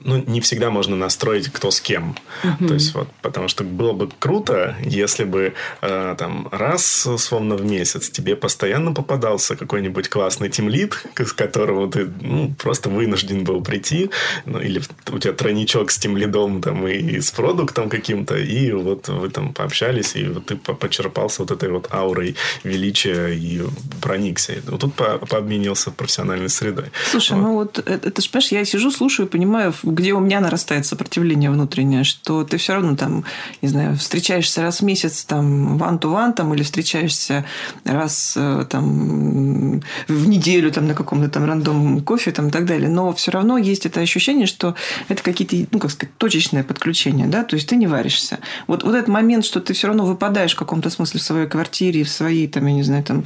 ну, 0.04 0.24
не 0.26 0.42
всегда 0.42 0.70
можно 0.70 0.96
настроить, 0.96 1.50
кто 1.50 1.72
с 1.72 1.82
кем. 1.82 2.16
Uh-huh. 2.44 2.68
То 2.68 2.74
есть, 2.74 2.94
вот, 2.94 3.08
потому 3.22 3.48
что 3.48 3.64
было 3.64 3.94
бы 3.94 4.10
круто, 4.20 4.76
если 4.84 5.24
бы 5.24 5.54
э, 5.82 6.16
там 6.18 6.48
раз, 6.52 7.08
словно 7.18 7.56
в 7.56 7.66
месяц, 7.66 8.10
тебе 8.10 8.36
постоянно 8.36 8.94
попадался 8.94 9.56
какой-нибудь 9.56 10.10
классный 10.10 10.50
тимлит, 10.50 11.06
с 11.18 11.34
которого 11.34 11.92
ты 11.92 12.10
ну, 12.22 12.54
просто 12.58 12.90
вынужден 12.90 13.44
был 13.44 13.62
прийти, 13.64 14.10
ну, 14.46 14.60
или 14.60 14.82
у 15.12 15.20
тебя 15.20 15.34
тройничок 15.34 15.92
с 15.92 15.98
тимлидом 15.98 16.62
там, 16.62 16.88
и 16.88 17.20
с 17.20 17.32
продуктом 17.32 17.90
каким-то, 17.90 18.38
и 18.38 18.72
вот 18.72 19.08
вы 19.08 19.30
там 19.30 19.54
пообщались, 19.54 20.16
и 20.16 20.26
вот 20.28 20.48
ты 20.48 20.56
почерпался 20.56 21.42
вот 21.44 21.52
этой 21.52 21.70
вот 21.70 21.88
аурой 21.94 22.36
величия 22.64 23.28
и 23.28 23.62
проникся. 24.02 24.54
Вот 24.68 24.82
тут 24.82 24.94
по 24.96 25.18
пообменился 25.18 25.92
профессиональной 25.92 26.50
средой. 26.50 26.86
Слушай, 27.10 27.38
вот. 27.38 27.42
ну 27.42 27.54
вот 27.54 27.80
это, 27.80 28.10
это 28.10 28.22
ж, 28.22 28.30
понимаешь, 28.30 28.52
я 28.52 28.66
сижу, 28.66 28.92
слушаю, 28.92 29.28
понимаю, 29.28 29.74
где 29.94 30.14
у 30.14 30.20
меня 30.20 30.40
нарастает 30.40 30.86
сопротивление 30.86 31.52
внутреннее, 31.52 32.04
что 32.04 32.44
ты 32.44 32.58
все 32.58 32.74
равно 32.74 32.96
там, 32.96 33.24
не 33.62 33.70
знаю, 33.70 33.96
встречаешься 33.98 34.62
раз 34.62 34.82
в 34.82 34.84
месяц 34.84 35.24
там 35.24 35.78
ван-ту-ван 35.78 36.34
там 36.34 36.54
или 36.54 36.64
встречаешься 36.64 37.46
раз 37.86 38.34
э, 38.38 38.66
там 38.70 39.82
в 40.08 40.28
неделю 40.28 40.72
там 40.72 40.88
на 40.88 40.94
каком-то 40.94 41.30
там 41.30 41.46
рандомном 41.46 42.02
кофе 42.02 42.32
там 42.32 42.48
и 42.48 42.52
так 42.52 42.66
далее, 42.66 42.90
но 42.90 43.14
все 43.14 43.32
равно 43.32 43.58
есть 43.58 43.86
это 43.86 44.00
ощущение, 44.00 44.48
что 44.48 44.76
это 45.08 45.24
какие-то, 45.24 45.68
ну, 45.72 45.80
как 45.80 45.92
сказать, 45.92 46.16
точечное 46.18 46.64
подключение, 46.64 47.28
да, 47.28 47.44
то 47.44 47.56
есть 47.56 47.70
ты 47.70 47.76
не 47.76 47.88
варишься. 47.88 48.40
Вот, 48.68 48.84
вот 48.84 48.96
этот 48.96 49.08
момент, 49.08 49.46
что 49.46 49.60
ты 49.60 49.74
все 49.74 49.88
равно 49.88 50.06
выпадаешь 50.06 50.54
в 50.54 50.58
каком-то 50.58 50.90
смысле 50.90 51.20
в 51.20 51.24
своей 51.24 51.48
квартире, 51.48 52.04
в 52.04 52.10
своей, 52.10 52.48
там, 52.48 52.66
я 52.68 52.74
не 52.74 52.84
знаю, 52.84 53.04
там, 53.04 53.26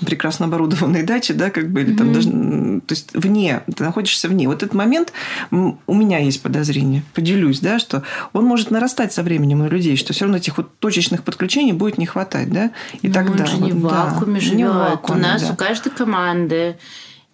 прекрасно 0.00 0.46
оборудованной 0.46 1.02
даче, 1.02 1.34
да, 1.34 1.50
как 1.50 1.70
бы, 1.70 1.82
или 1.82 1.96
там 1.96 2.10
mm-hmm. 2.10 2.14
даже, 2.14 2.80
то 2.86 2.92
есть 2.92 3.10
вне, 3.14 3.62
ты 3.74 3.84
находишься 3.84 4.28
вне. 4.28 4.48
Вот 4.48 4.62
этот 4.62 4.74
момент 4.74 5.12
у 5.50 5.93
меня 5.94 6.18
есть 6.18 6.42
подозрение, 6.42 7.02
поделюсь, 7.14 7.60
да, 7.60 7.78
что 7.78 8.02
он 8.32 8.44
может 8.44 8.70
нарастать 8.70 9.12
со 9.12 9.22
временем 9.22 9.62
у 9.62 9.68
людей, 9.68 9.96
что 9.96 10.12
все 10.12 10.24
равно 10.24 10.38
этих 10.38 10.56
вот 10.56 10.78
точечных 10.78 11.22
подключений 11.22 11.72
будет 11.72 11.98
не 11.98 12.06
хватать, 12.06 12.50
да, 12.50 12.70
и 13.02 13.08
ну, 13.08 13.14
тогда. 13.14 13.44
Он 13.44 13.50
же 13.50 13.56
не 13.58 13.72
вот, 13.72 13.92
в 13.92 13.94
вакууме 13.94 14.34
да, 14.34 14.40
живет. 14.40 14.56
Не 14.56 14.68
в 14.68 14.74
вакууме, 14.74 15.20
у 15.20 15.22
нас 15.22 15.42
да. 15.42 15.52
у 15.52 15.56
каждой 15.56 15.90
команды 15.90 16.76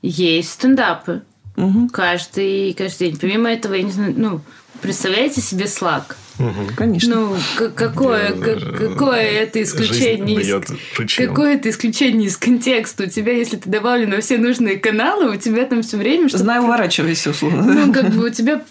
есть 0.02 0.50
стендапы. 0.50 1.22
Угу. 1.56 1.88
Каждый, 1.88 2.72
каждый 2.74 3.10
день. 3.10 3.18
Помимо 3.20 3.50
этого, 3.50 3.74
я 3.74 3.82
не 3.82 3.92
знаю, 3.92 4.14
ну, 4.16 4.40
представляете 4.80 5.40
себе 5.40 5.64
Slack? 5.64 6.16
Угу. 6.40 6.74
Конечно. 6.76 7.14
Ну, 7.14 7.36
какое, 7.74 8.32
как, 8.32 8.76
какое 8.76 9.20
это 9.20 9.62
исключение 9.62 10.40
из, 10.40 11.16
какое 11.16 11.54
это 11.56 11.68
исключение 11.68 12.28
из 12.28 12.36
контекста? 12.36 13.04
У 13.04 13.06
тебя, 13.06 13.32
если 13.32 13.56
ты 13.56 13.68
добавлен 13.68 14.10
на 14.10 14.20
все 14.20 14.38
нужные 14.38 14.78
каналы, 14.78 15.34
у 15.34 15.36
тебя 15.36 15.66
там 15.66 15.82
все 15.82 15.98
время 15.98 16.28
что 16.28 16.38
Знаю, 16.38 16.62
уворачивайся, 16.62 17.30
условно. 17.30 17.62
Ну, 17.62 17.92
как 17.92 18.10
бы 18.10 18.26
у 18.26 18.30
тебя 18.30 18.62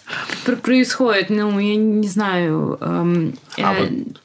происходит, 0.63 1.29
ну, 1.29 1.59
я 1.59 1.75
не 1.75 2.07
знаю... 2.07 2.77
Эм, 2.81 3.35
а 3.57 3.75
э, 3.75 3.81
вот 3.81 4.19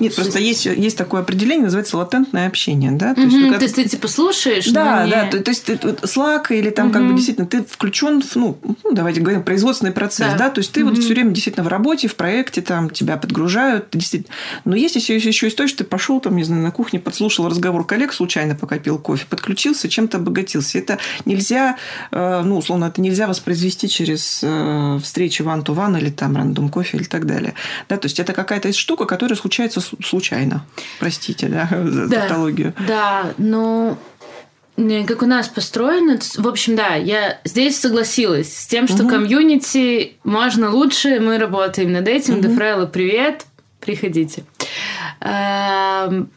Нет, 0.00 0.14
просто 0.14 0.38
есть, 0.38 0.66
есть 0.66 0.96
такое 0.96 1.20
определение, 1.20 1.64
называется 1.64 1.96
латентное 1.96 2.46
общение, 2.46 2.90
да? 2.92 3.14
То, 3.14 3.20
есть, 3.20 3.36
то 3.36 3.62
есть 3.62 3.74
ты 3.74 3.88
типа 3.88 4.08
слушаешь, 4.08 4.66
Да, 4.66 5.04
не... 5.04 5.10
да, 5.10 5.26
то, 5.26 5.42
то 5.42 5.50
есть 5.50 5.64
ты, 5.64 5.74
Slack 5.74 6.46
или 6.50 6.70
там 6.70 6.90
как 6.90 7.06
бы 7.06 7.14
действительно 7.14 7.46
ты 7.46 7.62
включен 7.62 8.22
в, 8.22 8.36
ну, 8.36 8.58
ну, 8.62 8.92
давайте 8.92 9.20
говорим, 9.20 9.42
производственный 9.42 9.92
процесс, 9.92 10.32
да, 10.32 10.38
да? 10.38 10.50
то 10.50 10.60
есть 10.60 10.72
ты 10.72 10.84
вот 10.84 10.98
все 10.98 11.08
время 11.10 11.30
действительно 11.32 11.64
в 11.64 11.68
работе, 11.68 12.08
в 12.08 12.14
проекте, 12.16 12.62
там 12.62 12.90
тебя 12.90 13.16
подгружают, 13.16 13.88
действительно. 13.92 14.34
Но 14.64 14.74
есть 14.74 14.96
еще, 14.96 15.16
еще 15.16 15.48
история, 15.48 15.68
что 15.68 15.78
ты 15.78 15.84
пошел 15.84 16.20
там, 16.20 16.36
не 16.36 16.44
знаю, 16.44 16.62
на 16.62 16.70
кухне, 16.70 16.98
подслушал 16.98 17.48
разговор 17.48 17.86
коллег 17.86 18.12
случайно, 18.12 18.54
пока 18.54 18.78
пил 18.78 18.98
кофе, 18.98 19.26
подключился, 19.28 19.88
чем-то 19.88 20.18
обогатился. 20.18 20.78
Это 20.78 20.98
нельзя, 21.24 21.76
э, 22.10 22.42
ну, 22.44 22.58
условно, 22.58 22.86
это 22.86 23.00
нельзя 23.00 23.26
воспроизвести 23.26 23.88
через 23.88 24.40
э, 24.42 24.98
встречи 25.02 25.42
one-to-one 25.42 25.98
или 25.98 26.10
там 26.10 26.36
рандом 26.36 26.68
кофе 26.68 26.98
или 26.98 27.04
так 27.04 27.26
далее. 27.26 27.54
Да, 27.88 27.96
то 27.96 28.06
есть 28.06 28.18
это 28.20 28.32
какая-то 28.32 28.72
штука, 28.72 29.04
которая 29.04 29.25
случается 29.34 29.80
случайно. 29.80 30.64
Простите, 31.00 31.48
да, 31.48 31.68
за 31.84 32.08
да, 32.08 32.20
тавтологию. 32.20 32.74
Да, 32.86 33.32
но 33.38 33.98
как 34.76 35.22
у 35.22 35.26
нас 35.26 35.48
построено, 35.48 36.18
в 36.36 36.46
общем, 36.46 36.76
да, 36.76 36.94
я 36.96 37.40
здесь 37.44 37.80
согласилась 37.80 38.54
с 38.54 38.66
тем, 38.66 38.86
что 38.86 39.04
угу. 39.04 39.08
комьюнити 39.08 40.16
можно 40.22 40.70
лучше, 40.70 41.18
мы 41.18 41.38
работаем 41.38 41.92
над 41.92 42.06
этим. 42.06 42.34
Угу. 42.34 42.42
Дефрелла, 42.42 42.86
привет, 42.86 43.46
приходите. 43.80 44.44
Эм, 45.20 46.30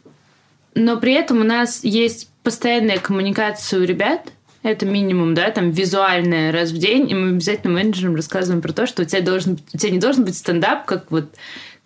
но 0.74 0.96
при 0.96 1.12
этом 1.12 1.40
у 1.40 1.44
нас 1.44 1.84
есть 1.84 2.30
постоянная 2.42 2.98
коммуникация 2.98 3.80
у 3.80 3.84
ребят, 3.84 4.32
это 4.62 4.84
минимум, 4.84 5.34
да, 5.34 5.50
там 5.50 5.70
визуальная 5.70 6.52
раз 6.52 6.70
в 6.70 6.78
день, 6.78 7.10
и 7.10 7.14
мы 7.14 7.30
обязательно 7.30 7.72
менеджерам 7.74 8.14
рассказываем 8.14 8.60
про 8.60 8.72
то, 8.72 8.86
что 8.86 9.02
у 9.02 9.04
тебя 9.06 9.22
должен, 9.22 9.58
у 9.72 9.78
тебя 9.78 9.90
не 9.90 9.98
должен 9.98 10.24
быть 10.24 10.36
стендап, 10.36 10.84
как 10.84 11.10
вот 11.10 11.34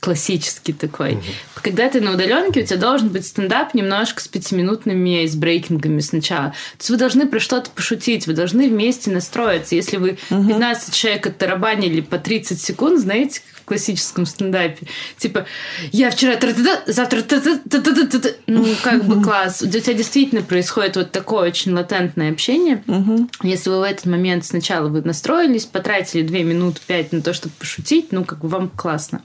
классический 0.04 0.74
такой. 0.74 1.14
Угу. 1.14 1.22
Когда 1.62 1.88
ты 1.88 2.02
на 2.02 2.12
удаленке, 2.12 2.60
у 2.60 2.66
тебя 2.66 2.76
должен 2.76 3.08
быть 3.08 3.26
стендап 3.26 3.72
немножко 3.72 4.20
с 4.20 4.28
пятиминутными 4.28 5.20
айсбрейкингами 5.20 6.00
сначала. 6.00 6.50
То 6.50 6.80
есть 6.80 6.90
вы 6.90 6.96
должны 6.98 7.26
про 7.26 7.40
что-то 7.40 7.70
пошутить, 7.70 8.26
вы 8.26 8.34
должны 8.34 8.68
вместе 8.68 9.10
настроиться. 9.10 9.74
Если 9.74 9.96
вы 9.96 10.18
угу. 10.28 10.48
15 10.48 10.94
человек 10.94 11.26
оттарабанили 11.26 12.02
по 12.02 12.18
30 12.18 12.60
секунд, 12.60 13.00
знаете, 13.00 13.40
в 13.54 13.64
классическом 13.64 14.26
стендапе. 14.26 14.86
Типа, 15.16 15.46
я 15.90 16.10
вчера 16.10 16.34
завтра 16.86 17.22
ну, 18.46 18.66
как 18.82 19.04
бы 19.04 19.22
класс. 19.22 19.62
У 19.62 19.66
тебя 19.66 19.94
действительно 19.94 20.42
происходит 20.42 20.96
вот 20.96 21.12
такое 21.12 21.48
очень 21.48 21.72
латентное 21.72 22.30
общение. 22.30 22.84
Если 23.42 23.70
вы 23.70 23.80
в 23.80 23.82
этот 23.84 24.04
момент 24.04 24.44
сначала 24.44 24.88
вы 24.88 25.00
настроились, 25.00 25.64
потратили 25.64 26.20
2 26.20 26.38
минуты 26.40 26.80
5 26.86 27.12
на 27.12 27.22
то, 27.22 27.32
чтобы 27.32 27.54
пошутить, 27.58 28.12
ну, 28.12 28.24
как 28.24 28.40
бы 28.40 28.48
вам 28.48 28.68
классно. 28.68 29.22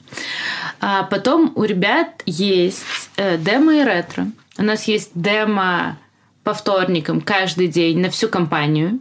А 0.80 1.04
потом 1.04 1.52
у 1.56 1.64
ребят 1.64 2.22
есть 2.26 2.84
э, 3.18 3.38
демо 3.38 3.76
и 3.76 3.84
ретро. 3.84 4.28
У 4.58 4.64
нас 4.64 4.86
есть 4.86 5.12
демо 5.14 5.98
по 6.44 6.54
вторникам 6.54 7.22
каждый 7.22 7.68
день 7.68 8.00
на 8.00 8.10
всю 8.10 8.28
компанию 8.30 9.00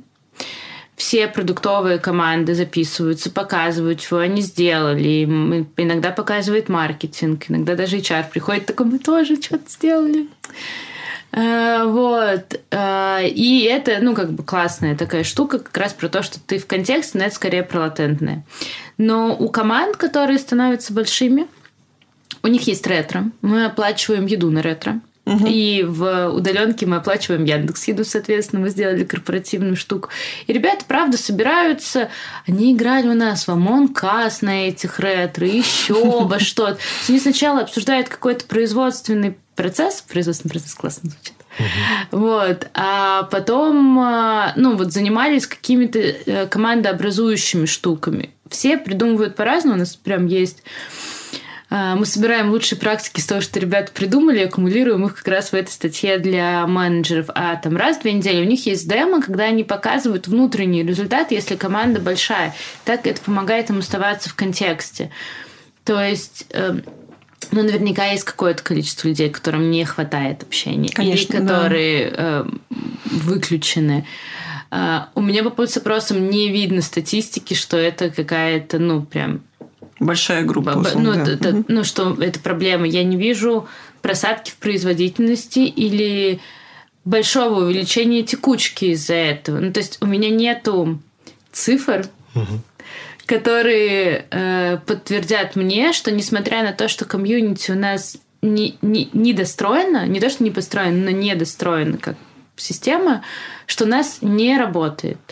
все 0.99 1.29
продуктовые 1.29 1.99
команды 1.99 2.55
записываются, 2.55 3.31
показывают, 3.31 4.03
что 4.03 4.19
они 4.19 4.43
сделали. 4.43 5.25
Иногда 5.77 6.11
показывает 6.11 6.69
маркетинг, 6.69 7.45
иногда 7.49 7.77
даже 7.77 7.99
HR 7.99 8.29
приходит 8.31 8.66
такой, 8.66 8.87
мы 8.87 8.99
тоже 8.99 9.41
что-то 9.41 9.71
сделали. 9.71 10.27
Э, 11.31 11.85
вот. 11.87 12.61
Э, 12.71 13.29
и 13.29 13.62
это, 13.64 13.99
ну, 14.01 14.14
как 14.14 14.33
бы 14.33 14.43
классная 14.43 14.97
такая 14.97 15.23
штука, 15.23 15.61
как 15.61 15.77
раз 15.77 15.93
про 15.93 16.09
то, 16.09 16.23
что 16.23 16.41
ты 16.41 16.59
в 16.59 16.66
контексте, 16.66 17.19
но 17.19 17.25
это 17.25 17.35
скорее 17.35 17.62
про 17.62 17.81
латентное. 17.81 18.43
Но 18.97 19.37
у 19.39 19.49
команд, 19.51 19.97
которые 19.97 20.39
становятся 20.39 20.93
большими, 20.93 21.47
у 22.43 22.47
них 22.49 22.66
есть 22.66 22.87
ретро. 22.87 23.31
Мы 23.43 23.64
оплачиваем 23.64 24.26
еду 24.26 24.51
на 24.51 24.62
ретро. 24.62 25.01
Угу. 25.29 25.47
И 25.47 25.85
в 25.87 26.29
удаленке 26.31 26.87
мы 26.87 26.97
оплачиваем 26.97 27.45
Яндекс 27.45 27.89
Еду, 27.89 28.05
соответственно, 28.05 28.62
мы 28.62 28.70
сделали 28.70 29.05
корпоративную 29.05 29.76
штуку. 29.76 30.09
И 30.47 30.53
ребята, 30.55 30.87
правда, 30.89 31.18
собираются. 31.18 32.09
Они 32.47 32.72
играли 32.72 33.09
у 33.09 33.14
нас 33.14 33.47
в 33.47 33.51
Among 33.51 33.93
Us 33.93 34.39
на 34.41 34.68
этих 34.68 34.99
ретро, 34.99 35.47
еще 35.47 36.22
во 36.24 36.39
что-то. 36.39 36.79
Они 37.09 37.20
сначала 37.20 37.61
обсуждают 37.61 38.09
какой-то 38.09 38.47
производственный 38.47 39.37
процесс. 39.55 40.01
Производственный 40.01 40.53
процесс 40.53 40.72
классно 40.72 41.11
звучит. 41.11 41.35
Угу. 41.59 42.20
Вот. 42.20 42.68
А 42.72 43.24
потом, 43.24 43.99
а, 43.99 44.55
ну, 44.57 44.76
вот 44.76 44.93
занимались 44.93 45.47
какими-то 45.47 45.99
э, 45.99 46.47
командообразующими 46.47 47.66
штуками. 47.66 48.31
Все 48.49 48.79
придумывают 48.79 49.37
по-разному. 49.37 49.76
У 49.76 49.79
нас 49.81 49.95
прям 49.95 50.26
есть 50.26 50.62
мы 51.71 52.07
собираем 52.07 52.51
лучшие 52.51 52.79
практики 52.79 53.21
с 53.21 53.27
того, 53.27 53.41
что 53.41 53.61
ребята 53.61 53.93
придумали, 53.93 54.41
аккумулируем 54.41 55.05
их 55.05 55.16
как 55.16 55.29
раз 55.29 55.51
в 55.51 55.55
этой 55.55 55.71
статье 55.71 56.19
для 56.19 56.66
менеджеров. 56.66 57.27
А 57.35 57.57
там 57.57 57.77
раз 57.77 57.99
в 57.99 58.03
две 58.03 58.12
недели 58.12 58.41
у 58.41 58.49
них 58.49 58.64
есть 58.64 58.89
демо, 58.89 59.21
когда 59.21 59.45
они 59.45 59.64
показывают 59.64 60.29
внутренний 60.29 60.83
результат, 60.83 61.31
если 61.31 61.57
команда 61.57 62.01
большая. 62.01 62.55
Так 62.85 63.07
это 63.07 63.21
помогает 63.21 63.69
им 63.69 63.81
оставаться 63.81 64.31
в 64.31 64.35
контексте. 64.35 65.11
То 65.85 66.03
есть 66.03 66.47
эм, 66.53 66.85
ну, 67.51 67.62
наверняка 67.62 68.07
есть 68.07 68.25
какое-то 68.25 68.62
количество 68.62 69.09
людей, 69.09 69.31
которым 69.31 69.71
не 69.71 69.85
хватает 69.85 70.43
общения. 70.43 70.91
Конечно, 70.91 71.37
или 71.37 71.43
которые 71.43 72.11
да. 72.11 72.16
э, 72.19 72.45
выключены. 73.05 74.07
Uh, 74.71 75.05
у 75.14 75.23
меня 75.23 75.43
по 75.45 75.64
запросам 75.64 76.29
не 76.29 76.51
видно 76.51 76.83
статистики, 76.83 77.55
что 77.55 77.79
это 77.79 78.11
какая-то, 78.11 78.79
ну, 78.79 79.01
прям 79.01 79.41
Большая 80.01 80.44
группа. 80.44 80.76
Б- 80.76 80.92
ну, 80.94 81.14
да. 81.14 81.32
это, 81.32 81.49
угу. 81.51 81.64
ну, 81.68 81.84
что 81.84 82.16
это 82.20 82.40
проблема. 82.40 82.86
Я 82.86 83.03
не 83.05 83.16
вижу 83.16 83.66
просадки 84.03 84.51
в 84.51 84.57
производительности 84.57 85.61
или 85.61 86.40
большого 87.05 87.64
увеличения 87.64 88.22
текучки 88.22 88.86
из-за 88.86 89.14
этого. 89.14 89.61
Ну, 89.61 89.72
то 89.72 89.80
есть 89.80 89.99
у 90.01 90.07
меня 90.07 90.30
нету 90.30 91.01
цифр, 91.53 92.07
угу. 92.34 92.61
которые 93.26 94.26
э, 94.30 94.78
подтвердят 94.86 95.57
мне, 95.57 95.92
что 95.92 96.11
несмотря 96.11 96.62
на 96.62 96.72
то, 96.72 96.88
что 96.88 97.05
комьюнити 97.05 97.70
у 97.70 97.76
нас 97.76 98.18
не, 98.42 98.78
не, 98.82 99.09
недостроено, 99.12 100.07
не 100.07 100.20
то, 100.20 100.30
что 100.30 100.44
не 100.44 100.51
построено, 100.51 101.05
но 101.05 101.11
недостроено 101.11 101.99
как 101.99 102.16
система, 102.57 103.22
что 103.66 103.84
у 103.84 103.88
нас 103.88 104.18
не 104.20 104.57
работает. 104.57 105.28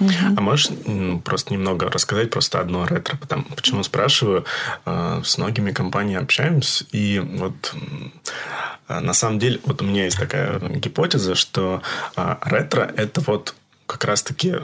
А 0.00 0.40
можешь 0.40 0.68
просто 1.24 1.52
немного 1.52 1.90
рассказать 1.90 2.30
просто 2.30 2.60
одно 2.60 2.86
ретро? 2.86 3.16
Потому, 3.16 3.44
почему 3.44 3.82
спрашиваю? 3.82 4.44
А, 4.84 5.22
с 5.24 5.38
многими 5.38 5.72
компаниями 5.72 6.22
общаемся, 6.22 6.84
и 6.92 7.18
вот 7.18 7.74
а, 8.86 9.00
на 9.00 9.12
самом 9.12 9.38
деле 9.38 9.60
вот 9.64 9.82
у 9.82 9.84
меня 9.84 10.04
есть 10.04 10.18
такая 10.18 10.58
гипотеза, 10.60 11.34
что 11.34 11.82
а, 12.16 12.38
ретро– 12.44 12.92
это 12.96 13.20
вот 13.22 13.54
как 13.86 14.04
раз-таки 14.04 14.54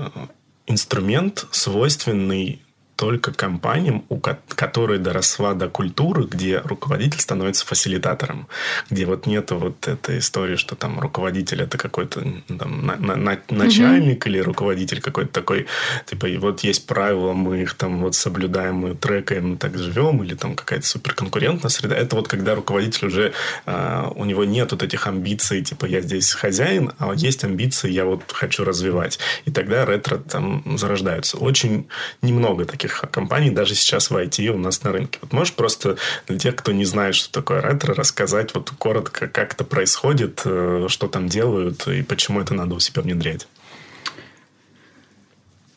инструмент, 0.67 1.47
свойственный 1.51 2.64
только 2.97 3.33
компаниям, 3.33 4.05
у 4.09 4.19
которые 4.19 4.99
доросла 4.99 5.55
до 5.55 5.69
культуры, 5.69 6.25
где 6.25 6.59
руководитель 6.59 7.21
становится 7.21 7.67
фасилитатором, 7.67 8.47
где 8.91 9.07
вот 9.07 9.27
нету 9.27 9.57
вот 9.57 9.89
этой 9.89 10.19
истории, 10.19 10.57
что 10.57 10.77
там 10.77 11.01
руководитель 11.01 11.63
это 11.63 11.79
какой-то 11.79 12.21
там, 12.59 12.87
на, 12.87 12.97
на, 12.97 13.39
начальник 13.51 14.23
угу. 14.23 14.31
или 14.31 14.39
руководитель 14.39 15.01
какой-то 15.01 15.33
такой, 15.33 15.67
типа, 16.07 16.27
и 16.27 16.37
вот 16.37 16.61
есть 16.61 16.87
правила, 16.87 17.33
мы 17.33 17.63
их 17.63 17.75
там 17.75 18.01
вот 18.01 18.15
соблюдаем, 18.15 18.77
мы 18.77 18.95
трекаем, 18.95 19.57
так 19.59 19.77
живем, 19.77 20.23
или 20.23 20.35
там 20.35 20.55
какая-то 20.55 20.87
суперконкурентная 20.87 21.71
среда. 21.71 21.97
Это 21.97 22.17
вот 22.17 22.29
когда 22.29 22.55
руководитель 22.55 23.09
уже, 23.09 23.33
э, 23.67 24.11
у 24.15 24.25
него 24.25 24.45
нет 24.45 24.73
вот 24.73 24.83
этих 24.83 25.07
амбиций, 25.07 25.63
типа, 25.63 25.87
я 25.87 26.01
здесь 26.01 26.33
хозяин, 26.33 26.93
а 26.99 27.13
есть 27.15 27.45
амбиции, 27.45 27.91
я 27.91 28.05
вот 28.05 28.23
хочу 28.33 28.65
развивать. 28.65 29.19
И 29.45 29.51
тогда 29.51 29.85
ретро 29.85 30.19
там 30.19 30.79
зарождаются. 30.79 31.39
Очень 31.39 31.89
немного 32.23 32.65
таких 32.65 32.84
таких 32.85 33.11
компаний 33.11 33.51
даже 33.51 33.75
сейчас 33.75 34.11
в 34.11 34.17
IT 34.17 34.49
у 34.49 34.59
нас 34.59 34.83
на 34.83 34.93
рынке. 34.93 35.19
Вот 35.23 35.33
можешь 35.33 35.55
просто 35.55 35.97
для 36.27 36.39
тех, 36.39 36.57
кто 36.57 36.73
не 36.73 36.85
знает, 36.85 37.15
что 37.15 37.33
такое 37.33 37.61
ретро, 37.61 37.95
рассказать 37.95 38.55
вот 38.55 38.71
коротко, 38.79 39.29
как 39.29 39.55
это 39.55 39.65
происходит, 39.65 40.43
э, 40.45 40.87
что 40.89 41.09
там 41.09 41.29
делают 41.29 41.87
и 41.89 42.03
почему 42.03 42.41
это 42.41 42.55
надо 42.55 42.75
у 42.75 42.81
себя 42.81 43.03
внедрять? 43.03 43.47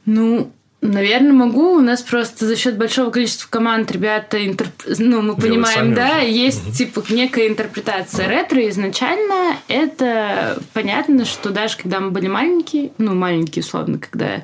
Ну, 0.05 0.51
Наверное, 0.79 1.33
могу. 1.33 1.73
У 1.77 1.81
нас 1.81 2.03
просто 2.03 2.45
за 2.45 2.55
счет 2.55 2.77
большого 2.77 3.09
количества 3.09 3.47
команд 3.49 3.91
ребята, 3.91 4.45
интерп... 4.45 4.69
ну, 4.99 5.23
мы 5.23 5.35
понимаем, 5.35 5.95
да, 5.95 6.17
уже. 6.19 6.29
есть 6.29 6.67
угу. 6.67 6.71
типа 6.71 7.03
некая 7.09 7.47
интерпретация 7.47 8.25
угу. 8.25 8.31
ретро. 8.31 8.69
Изначально 8.69 9.57
это 9.67 10.61
понятно, 10.73 11.25
что 11.25 11.49
даже 11.49 11.77
когда 11.77 11.99
мы 11.99 12.11
были 12.11 12.27
маленькие, 12.27 12.91
ну, 12.99 13.15
маленькие, 13.15 13.63
условно, 13.63 13.97
когда 13.97 14.43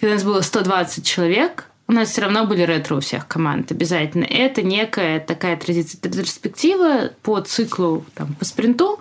когда 0.00 0.14
нас 0.14 0.24
было 0.24 0.40
120 0.40 1.06
человек, 1.06 1.66
у 1.86 1.92
нас 1.92 2.10
все 2.10 2.22
равно 2.22 2.46
были 2.46 2.62
ретро 2.62 2.96
у 2.96 3.00
всех 3.00 3.26
команд 3.26 3.70
обязательно. 3.70 4.24
Это 4.24 4.62
некая 4.62 5.20
такая 5.20 5.56
традиция, 5.56 6.00
ретроспектива 6.02 7.10
по 7.22 7.40
циклу, 7.40 8.04
там, 8.14 8.34
по 8.34 8.44
спринту, 8.44 8.98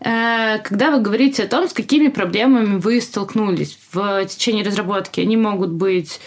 э, 0.00 0.58
когда 0.60 0.90
вы 0.90 1.00
говорите 1.00 1.42
о 1.42 1.48
том, 1.48 1.68
с 1.68 1.72
какими 1.72 2.08
проблемами 2.08 2.78
вы 2.78 3.00
столкнулись 3.00 3.78
в 3.92 4.24
течение 4.26 4.64
разработки. 4.64 5.20
Они 5.20 5.36
могут 5.36 5.70
быть 5.70 6.20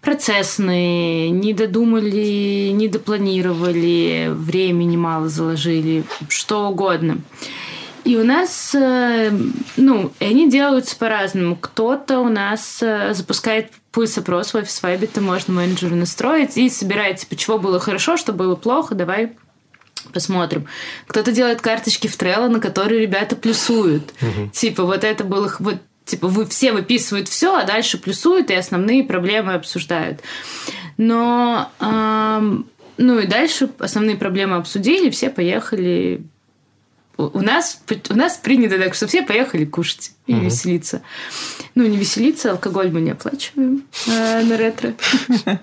процессные, 0.00 1.30
не 1.30 1.52
додумали, 1.52 2.70
не 2.70 2.86
допланировали, 2.86 4.28
времени 4.30 4.96
мало 4.96 5.28
заложили, 5.28 6.04
что 6.28 6.68
угодно. 6.68 7.18
И 8.06 8.16
у 8.16 8.22
нас, 8.22 8.72
э, 8.72 9.36
ну, 9.76 10.12
они 10.20 10.48
делаются 10.48 10.96
по-разному. 10.96 11.56
Кто-то 11.56 12.20
у 12.20 12.28
нас 12.28 12.78
э, 12.80 13.12
запускает 13.14 13.72
пульс-опрос 13.90 14.54
в 14.54 14.54
офис 14.54 14.80
Vibe, 14.80 15.04
это 15.04 15.20
можно 15.20 15.54
менеджеру 15.54 15.96
настроить 15.96 16.56
и 16.56 16.70
собирает, 16.70 17.18
типа, 17.18 17.34
чего 17.34 17.58
было 17.58 17.80
хорошо, 17.80 18.16
что 18.16 18.32
было 18.32 18.54
плохо, 18.54 18.94
давай 18.94 19.32
посмотрим. 20.12 20.66
Кто-то 21.08 21.32
делает 21.32 21.60
карточки 21.60 22.06
в 22.06 22.16
Trello, 22.16 22.46
на 22.46 22.60
которые 22.60 23.00
ребята 23.00 23.34
плюсуют. 23.34 24.14
Угу. 24.22 24.50
Типа, 24.52 24.84
вот 24.84 25.02
это 25.02 25.24
было... 25.24 25.52
Вот, 25.58 25.78
типа, 26.04 26.28
вы 26.28 26.46
все 26.46 26.70
выписывают 26.70 27.26
все, 27.26 27.56
а 27.56 27.64
дальше 27.64 27.98
плюсуют 27.98 28.52
и 28.52 28.54
основные 28.54 29.02
проблемы 29.02 29.54
обсуждают. 29.54 30.20
Но... 30.96 31.72
Эм, 31.80 32.66
ну 32.98 33.18
и 33.18 33.26
дальше 33.26 33.68
основные 33.80 34.16
проблемы 34.16 34.56
обсудили, 34.56 35.10
все 35.10 35.28
поехали 35.28 36.22
у 37.16 37.40
нас, 37.40 37.80
у 38.10 38.14
нас 38.14 38.36
принято 38.36 38.78
так, 38.78 38.94
что 38.94 39.06
все 39.06 39.22
поехали 39.22 39.64
кушать 39.64 40.12
и 40.26 40.34
угу. 40.34 40.44
веселиться. 40.44 41.02
Ну, 41.74 41.86
не 41.86 41.96
веселиться, 41.96 42.50
алкоголь 42.50 42.90
мы 42.90 43.00
не 43.00 43.10
оплачиваем 43.10 43.84
э, 44.06 44.42
на 44.42 44.56
ретро. 44.56 44.94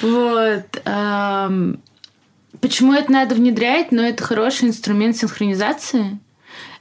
Вот. 0.00 0.82
Почему 2.60 2.94
это 2.94 3.12
надо 3.12 3.34
внедрять? 3.34 3.92
Но 3.92 4.02
это 4.02 4.22
хороший 4.22 4.68
инструмент 4.68 5.16
синхронизации 5.16 6.18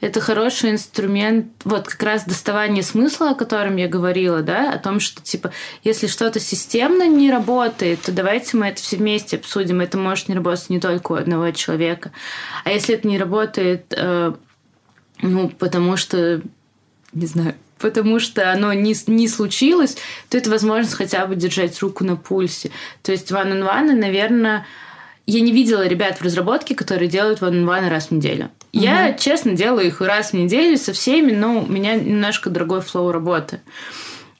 это 0.03 0.19
хороший 0.19 0.71
инструмент, 0.71 1.47
вот 1.63 1.87
как 1.87 2.03
раз 2.03 2.25
доставание 2.25 2.83
смысла, 2.83 3.29
о 3.29 3.35
котором 3.35 3.77
я 3.77 3.87
говорила, 3.87 4.41
да, 4.41 4.73
о 4.73 4.77
том, 4.77 4.99
что, 4.99 5.21
типа, 5.21 5.51
если 5.85 6.07
что-то 6.07 6.41
системно 6.41 7.07
не 7.07 7.31
работает, 7.31 8.01
то 8.01 8.11
давайте 8.11 8.57
мы 8.57 8.67
это 8.67 8.81
все 8.81 8.97
вместе 8.97 9.37
обсудим. 9.37 9.79
Это 9.79 9.97
может 9.97 10.27
не 10.27 10.35
работать 10.35 10.69
не 10.69 10.81
только 10.81 11.13
у 11.13 11.15
одного 11.15 11.51
человека. 11.51 12.11
А 12.65 12.71
если 12.71 12.95
это 12.95 13.07
не 13.07 13.17
работает, 13.17 13.93
э, 13.95 14.33
ну, 15.21 15.47
потому 15.47 15.95
что, 15.95 16.41
не 17.13 17.25
знаю, 17.25 17.55
потому 17.79 18.19
что 18.19 18.51
оно 18.51 18.73
не, 18.73 18.95
не 19.07 19.29
случилось, 19.29 19.95
то 20.27 20.37
это 20.37 20.49
возможность 20.49 20.95
хотя 20.95 21.25
бы 21.27 21.37
держать 21.37 21.81
руку 21.81 22.03
на 22.03 22.17
пульсе. 22.17 22.71
То 23.03 23.13
есть 23.13 23.31
one-on-one, 23.31 23.93
наверное, 23.93 24.67
я 25.25 25.39
не 25.39 25.53
видела 25.53 25.87
ребят 25.87 26.17
в 26.17 26.23
разработке, 26.23 26.75
которые 26.75 27.07
делают 27.07 27.41
one-on-one 27.41 27.87
раз 27.87 28.07
в 28.07 28.11
неделю. 28.11 28.51
Угу. 28.73 28.81
Я, 28.81 29.13
честно, 29.13 29.53
делаю 29.53 29.87
их 29.87 30.01
раз 30.01 30.31
в 30.31 30.33
неделю 30.33 30.77
со 30.77 30.93
всеми, 30.93 31.31
но 31.31 31.59
у 31.61 31.67
меня 31.67 31.95
немножко 31.95 32.49
другой 32.49 32.81
флоу 32.81 33.11
работы. 33.11 33.61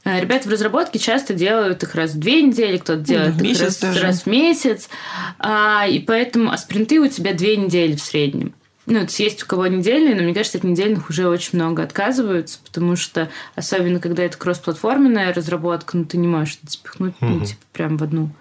Э, 0.05 0.19
ребята 0.19 0.49
в 0.49 0.51
разработке 0.51 0.99
часто 0.99 1.34
делают 1.34 1.84
их 1.84 1.93
раз 1.95 2.11
в 2.11 2.19
две 2.19 2.41
недели, 2.41 2.77
кто-то 2.77 3.01
делает 3.01 3.38
да, 3.38 3.45
их 3.45 3.60
раз, 3.61 3.81
раз 3.81 4.22
в 4.23 4.26
месяц. 4.27 4.89
А, 5.38 5.88
и 5.88 5.99
поэтому 5.99 6.51
а 6.51 6.57
спринты 6.57 6.99
у 6.99 7.07
тебя 7.07 7.34
две 7.34 7.55
недели 7.57 7.95
в 7.95 8.01
среднем. 8.01 8.53
Ну, 8.85 8.99
это 8.99 9.14
есть 9.23 9.43
у 9.43 9.45
кого 9.45 9.68
недельные, 9.68 10.14
но 10.14 10.23
мне 10.23 10.34
кажется, 10.34 10.57
от 10.57 10.65
недельных 10.65 11.10
уже 11.10 11.30
очень 11.30 11.57
много 11.57 11.84
отказываются, 11.84 12.60
потому 12.65 12.97
что, 12.97 13.30
особенно 13.55 14.01
когда 14.01 14.23
это 14.23 14.38
кроссплатформенная 14.38 15.34
разработка, 15.34 15.95
ну, 15.95 16.03
ты 16.03 16.18
не 16.18 16.27
можешь 16.27 16.57
это 16.61 16.72
спихнуть, 16.72 17.14
угу. 17.22 17.30
ну, 17.30 17.45
типа, 17.45 17.61
прям 17.72 17.97
в 17.97 18.03
одну. 18.03 18.31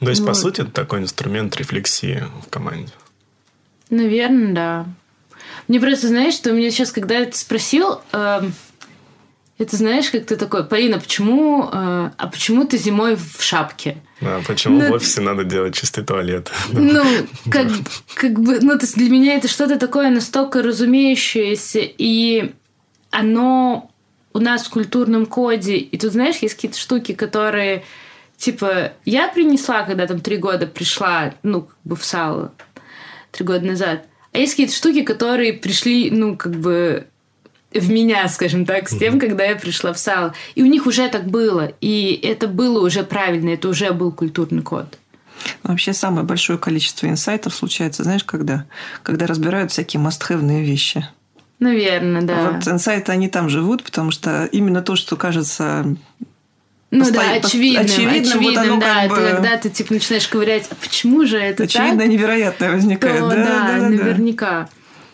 То 0.00 0.08
есть, 0.08 0.22
вот. 0.22 0.28
по 0.28 0.34
сути, 0.34 0.62
это 0.62 0.72
такой 0.72 0.98
инструмент 0.98 1.54
рефлексии 1.56 2.24
в 2.44 2.48
команде. 2.48 2.92
Наверное, 3.88 4.52
да. 4.52 4.86
Мне 5.68 5.80
просто, 5.80 6.08
знаешь, 6.08 6.34
что 6.34 6.52
меня 6.52 6.70
сейчас, 6.70 6.92
когда 6.92 7.14
это 7.16 7.36
спросил, 7.36 8.00
э, 8.12 8.42
это 9.58 9.76
знаешь, 9.76 10.10
как 10.10 10.26
ты 10.26 10.36
такой, 10.36 10.64
Полина, 10.64 10.98
почему, 10.98 11.68
э, 11.72 12.10
а 12.16 12.26
почему 12.26 12.66
ты 12.66 12.78
зимой 12.78 13.16
в 13.16 13.42
шапке? 13.42 13.98
А 14.20 14.40
почему 14.46 14.80
ну, 14.80 14.88
в 14.88 14.92
офисе 14.92 15.20
надо 15.20 15.44
делать 15.44 15.74
чистый 15.74 16.04
туалет? 16.04 16.50
Ну, 16.72 17.04
как, 17.50 17.68
как 18.14 18.40
бы, 18.40 18.60
ну, 18.60 18.78
то 18.78 18.84
есть 18.84 18.96
для 18.96 19.08
меня 19.08 19.36
это 19.36 19.48
что-то 19.48 19.78
такое 19.78 20.10
настолько 20.10 20.62
разумеющееся, 20.62 21.80
и 21.80 22.52
оно 23.10 23.90
у 24.32 24.38
нас 24.38 24.64
в 24.64 24.70
культурном 24.70 25.26
коде, 25.26 25.76
и 25.76 25.98
тут, 25.98 26.12
знаешь, 26.12 26.38
есть 26.38 26.54
какие-то 26.54 26.78
штуки, 26.78 27.12
которые, 27.12 27.84
типа, 28.36 28.94
я 29.04 29.28
принесла, 29.28 29.82
когда 29.82 30.06
там 30.06 30.20
три 30.20 30.38
года 30.38 30.66
пришла, 30.66 31.34
ну, 31.42 31.62
как 31.62 31.76
бы 31.84 31.96
в 31.96 32.04
сало, 32.04 32.52
три 33.30 33.44
года 33.44 33.64
назад, 33.64 34.06
а 34.32 34.38
есть 34.38 34.52
какие-то 34.52 34.74
штуки, 34.74 35.02
которые 35.02 35.52
пришли, 35.52 36.10
ну, 36.10 36.36
как 36.36 36.56
бы 36.56 37.06
в 37.72 37.90
меня, 37.90 38.28
скажем 38.28 38.66
так, 38.66 38.88
с 38.88 38.96
тем, 38.96 39.18
когда 39.18 39.44
я 39.44 39.56
пришла 39.56 39.92
в 39.92 39.98
сало. 39.98 40.34
И 40.54 40.62
у 40.62 40.66
них 40.66 40.86
уже 40.86 41.08
так 41.08 41.26
было. 41.26 41.72
И 41.80 42.18
это 42.22 42.48
было 42.48 42.84
уже 42.84 43.02
правильно, 43.02 43.50
это 43.50 43.68
уже 43.68 43.92
был 43.92 44.12
культурный 44.12 44.62
код. 44.62 44.98
Вообще 45.62 45.92
самое 45.92 46.26
большое 46.26 46.58
количество 46.58 47.06
инсайтов 47.06 47.54
случается, 47.54 48.04
знаешь, 48.04 48.24
когда? 48.24 48.66
Когда 49.02 49.26
разбирают 49.26 49.72
всякие 49.72 50.00
мастхэвные 50.00 50.64
вещи. 50.64 51.06
Наверное, 51.58 52.22
да. 52.22 52.50
Вот 52.52 52.68
инсайты, 52.68 53.12
они 53.12 53.28
там 53.28 53.48
живут, 53.48 53.82
потому 53.82 54.10
что 54.10 54.46
именно 54.46 54.82
то, 54.82 54.96
что 54.96 55.16
кажется 55.16 55.96
ну 56.92 57.10
да, 57.10 57.32
очевидным, 57.32 57.84
очевидным, 57.86 58.38
очевидным 58.38 58.70
вот 58.72 58.80
да, 58.80 59.08
как 59.08 59.10
бы... 59.10 59.16
ты, 59.16 59.30
когда 59.30 59.56
ты 59.56 59.70
типа 59.70 59.94
начинаешь 59.94 60.28
ковырять, 60.28 60.66
а 60.70 60.74
почему 60.74 61.24
же 61.24 61.38
это 61.38 61.62
Очевидно, 61.62 62.00
так? 62.00 62.08
невероятное 62.08 62.72
возникает. 62.72 63.18
То, 63.18 63.28
да, 63.30 63.36
да, 63.36 63.78
да, 63.78 63.88
наверняка. 63.88 64.50
Да. 64.50 64.68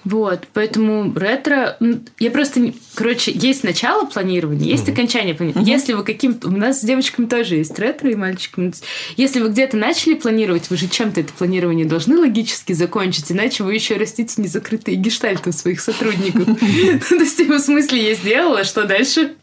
Вот, 0.05 0.48
поэтому 0.55 1.12
ретро... 1.14 1.76
Я 2.18 2.30
просто... 2.30 2.72
Короче, 2.94 3.30
есть 3.30 3.62
начало 3.62 4.06
планирования, 4.06 4.66
есть 4.66 4.88
uh-huh. 4.88 4.92
окончание 4.92 5.34
планирования. 5.34 5.70
Uh-huh. 5.70 5.74
Если 5.76 5.92
вы 5.92 6.02
каким-то... 6.02 6.48
У 6.48 6.50
нас 6.50 6.80
с 6.80 6.84
девочками 6.84 7.26
тоже 7.26 7.56
есть 7.56 7.78
ретро 7.78 8.10
и 8.10 8.14
мальчиками. 8.14 8.72
Если 9.16 9.40
вы 9.40 9.50
где-то 9.50 9.76
начали 9.76 10.14
планировать, 10.14 10.70
вы 10.70 10.78
же 10.78 10.88
чем-то 10.88 11.20
это 11.20 11.32
планирование 11.32 11.84
должны 11.84 12.16
логически 12.16 12.72
закончить, 12.72 13.30
иначе 13.30 13.64
вы 13.64 13.74
еще 13.74 13.96
растите 13.96 14.40
незакрытые 14.40 14.96
гештальты 14.96 15.50
у 15.50 15.52
своих 15.52 15.80
сотрудников. 15.80 16.46
То 17.09 17.14
есть, 17.16 17.40
в 17.40 17.59
смысле, 17.59 18.09
я 18.09 18.14
сделала, 18.14 18.64
что 18.64 18.84
дальше? 18.84 19.34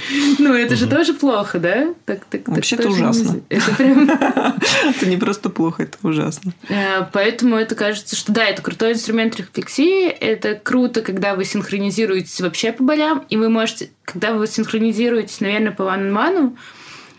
Ну, 0.38 0.54
это 0.54 0.76
же 0.76 0.86
тоже 0.86 1.14
плохо, 1.14 1.58
да? 1.58 1.94
Так, 2.04 2.24
так, 2.26 2.48
Вообще 2.48 2.76
это 2.76 2.88
ужасно. 2.88 3.40
Это 3.48 3.74
прям... 3.74 4.10
Это 4.88 5.06
не 5.06 5.16
просто 5.16 5.50
плохо, 5.50 5.82
это 5.82 5.98
ужасно. 6.02 6.52
Э, 6.68 7.04
поэтому 7.12 7.56
это 7.56 7.74
кажется, 7.74 8.16
что 8.16 8.32
да, 8.32 8.44
это 8.44 8.62
крутой 8.62 8.92
инструмент 8.92 9.36
рефлексии. 9.36 10.08
Это 10.08 10.54
круто, 10.54 11.02
когда 11.02 11.34
вы 11.34 11.44
синхронизируетесь 11.44 12.40
вообще 12.40 12.72
по 12.72 12.82
болям, 12.82 13.24
и 13.28 13.36
вы 13.36 13.48
можете, 13.48 13.90
когда 14.04 14.32
вы 14.32 14.46
синхронизируетесь, 14.46 15.40
наверное, 15.40 15.72
по 15.72 15.84
ван-ману, 15.84 16.56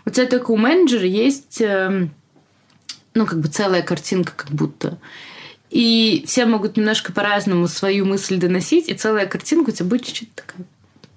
у 0.05 0.09
тебя 0.09 0.25
только 0.25 0.51
у 0.51 0.57
менеджера 0.57 1.05
есть 1.05 1.61
эм, 1.61 2.11
ну, 3.13 3.25
как 3.25 3.39
бы 3.39 3.47
целая 3.47 3.81
картинка 3.81 4.33
как 4.35 4.49
будто. 4.51 4.97
И 5.69 6.23
все 6.25 6.45
могут 6.45 6.77
немножко 6.77 7.13
по-разному 7.13 7.67
свою 7.67 8.05
мысль 8.05 8.37
доносить, 8.37 8.89
и 8.89 8.95
целая 8.95 9.27
картинка 9.27 9.69
у 9.69 9.73
тебя 9.73 9.85
будет 9.85 10.05
чуть-чуть 10.05 10.33
такая 10.33 10.65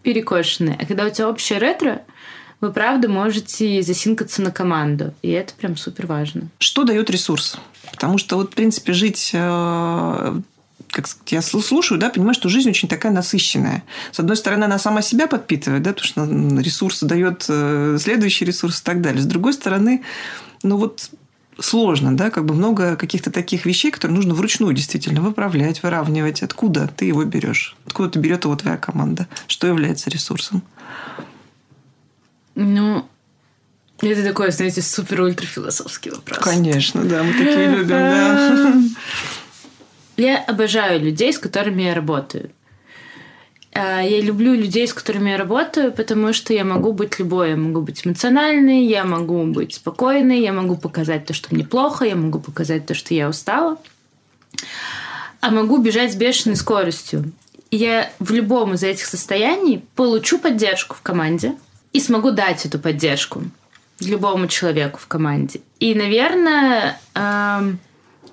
перекошенные. 0.03 0.77
А 0.81 0.87
когда 0.87 1.07
у 1.07 1.11
тебя 1.11 1.29
общее 1.29 1.59
ретро, 1.59 2.03
вы 2.61 2.73
правда 2.73 3.09
можете 3.09 3.83
засинкаться 3.83 4.43
на 4.43 4.51
команду. 4.51 5.15
И 5.23 5.31
это 5.31 5.53
прям 5.55 5.77
супер 5.77 6.07
важно. 6.07 6.49
Что 6.59 6.85
дает 6.85 7.11
ресурс? 7.11 7.59
Потому 7.91 8.19
что 8.19 8.37
вот, 8.37 8.53
в 8.53 8.55
принципе, 8.55 8.93
жить 8.93 9.31
э, 9.35 10.41
как 10.93 11.07
я 11.29 11.43
слушаю, 11.43 11.99
да, 11.99 12.11
понимаю, 12.11 12.35
что 12.35 12.49
жизнь 12.49 12.69
очень 12.69 12.89
такая 12.89 13.13
насыщенная. 13.13 13.83
С 14.13 14.21
одной 14.21 14.37
стороны, 14.37 14.65
она 14.65 14.79
сама 14.79 15.03
себя 15.03 15.27
подпитывает, 15.27 15.83
да, 15.83 15.93
потому 15.93 16.07
что 16.07 16.61
ресурсы 16.61 17.07
дает 17.07 17.47
э, 17.49 17.97
следующий 17.99 18.45
ресурс 18.45 18.81
и 18.81 18.85
так 18.85 19.01
далее. 19.01 19.23
С 19.23 19.27
другой 19.27 19.55
стороны, 19.55 20.03
ну 20.63 20.77
вот 20.77 21.11
сложно, 21.63 22.17
да, 22.17 22.31
как 22.31 22.45
бы 22.45 22.55
много 22.55 22.97
каких-то 22.97 23.31
таких 23.31 23.67
вещей, 23.67 23.91
которые 23.91 24.17
нужно 24.17 24.35
вручную 24.35 24.75
действительно 24.75 25.21
выправлять, 25.21 25.83
выравнивать. 25.83 26.43
Откуда 26.43 26.89
ты 26.89 27.07
его 27.07 27.25
берешь? 27.25 27.77
Откуда 27.87 28.11
ты 28.11 28.19
берет 28.19 28.45
его 28.45 28.57
твоя 28.57 28.77
команда? 28.77 29.27
Что 29.47 29.67
является 29.67 30.11
ресурсом? 30.11 30.63
Ну, 32.55 33.07
это 34.01 34.23
такой, 34.25 34.51
знаете, 34.51 34.83
супер-ультрафилософский 34.83 36.11
вопрос. 36.11 36.39
Конечно, 36.39 37.05
да, 37.05 37.23
мы 37.23 37.33
такие 37.33 37.67
любим, 37.69 37.89
да. 37.89 38.75
Я 40.17 40.39
обожаю 40.39 41.01
людей, 41.01 41.33
с 41.33 41.39
которыми 41.39 41.83
я 41.83 41.95
работаю. 41.95 42.51
А, 43.75 44.01
я 44.01 44.21
люблю 44.21 44.55
людей, 44.55 44.87
с 44.87 44.93
которыми 44.93 45.31
я 45.31 45.39
работаю, 45.39 45.93
потому 45.93 46.33
что 46.33 46.53
я 46.53 46.65
могу 46.65 46.93
быть 46.93 47.19
любой. 47.19 47.51
Я 47.51 47.57
могу 47.57 47.81
быть 47.81 48.07
эмоциональной, 48.07 48.85
я 48.85 49.05
могу 49.05 49.45
быть 49.45 49.75
спокойной, 49.75 50.41
я 50.41 50.53
могу 50.53 50.77
показать 50.77 51.27
то, 51.27 51.35
что 51.35 51.55
мне 51.55 51.65
плохо, 51.65 52.05
я 52.05 52.17
могу 52.17 52.39
показать 52.39 52.87
то, 52.87 52.95
что 52.95 53.15
я 53.15 53.29
устала. 53.29 53.79
А 55.41 55.51
могу 55.51 55.79
бежать 55.79 56.13
с 56.13 56.17
бешеной 56.17 56.57
скоростью. 56.57 57.33
Я 57.71 58.11
в 58.19 58.33
любом 58.33 58.75
из 58.75 58.83
этих 58.83 59.07
состояний 59.07 59.85
получу 59.97 60.39
поддержку 60.39 60.95
в 60.95 61.01
команде 61.01 61.55
и 61.93 62.01
смогу 62.01 62.31
дать 62.31 62.67
эту 62.67 62.79
поддержку 62.79 63.43
любому 64.01 64.49
человеку 64.49 64.99
в 64.99 65.07
команде. 65.07 65.61
И, 65.79 65.95
наверное, 65.95 66.99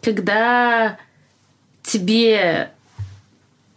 когда 0.01 0.97
тебе 1.83 2.71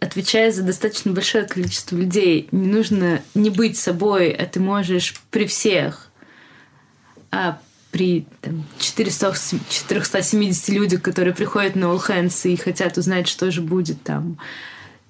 отвечая 0.03 0.51
за 0.51 0.63
достаточно 0.63 1.11
большое 1.11 1.45
количество 1.45 1.95
людей, 1.95 2.47
не 2.51 2.67
нужно 2.67 3.21
не 3.33 3.49
быть 3.49 3.77
собой, 3.77 4.31
а 4.31 4.45
ты 4.45 4.59
можешь 4.59 5.15
при 5.31 5.47
всех 5.47 6.09
а 7.31 7.59
при 7.91 8.27
там, 8.41 8.63
400, 8.79 9.33
470 9.69 10.69
людях, 10.69 11.01
которые 11.01 11.33
приходят 11.33 11.75
на 11.75 11.85
All 11.85 12.01
Hands 12.07 12.49
и 12.49 12.55
хотят 12.55 12.97
узнать, 12.97 13.27
что 13.27 13.49
же 13.49 13.61
будет 13.61 14.03
там, 14.03 14.37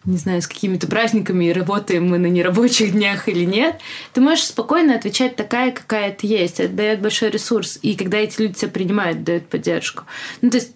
не 0.06 0.18
знаю, 0.18 0.42
с 0.42 0.48
какими-то 0.48 0.88
праздниками, 0.88 1.50
работаем 1.50 2.08
мы 2.08 2.18
на 2.18 2.28
нерабочих 2.28 2.92
днях 2.92 3.28
или 3.28 3.46
нет, 3.46 3.80
ты 4.14 4.22
можешь 4.22 4.46
спокойно 4.46 4.96
отвечать 4.96 5.36
такая, 5.36 5.72
какая 5.72 6.12
ты 6.12 6.28
есть. 6.28 6.60
Это 6.60 6.74
дает 6.74 7.02
большой 7.02 7.30
ресурс. 7.30 7.80
И 7.82 7.96
когда 7.96 8.18
эти 8.20 8.42
люди 8.42 8.54
тебя 8.56 8.72
принимают, 8.72 9.24
дают 9.24 9.48
поддержку. 9.48 10.04
Ну, 10.42 10.50
то 10.50 10.58
есть, 10.58 10.76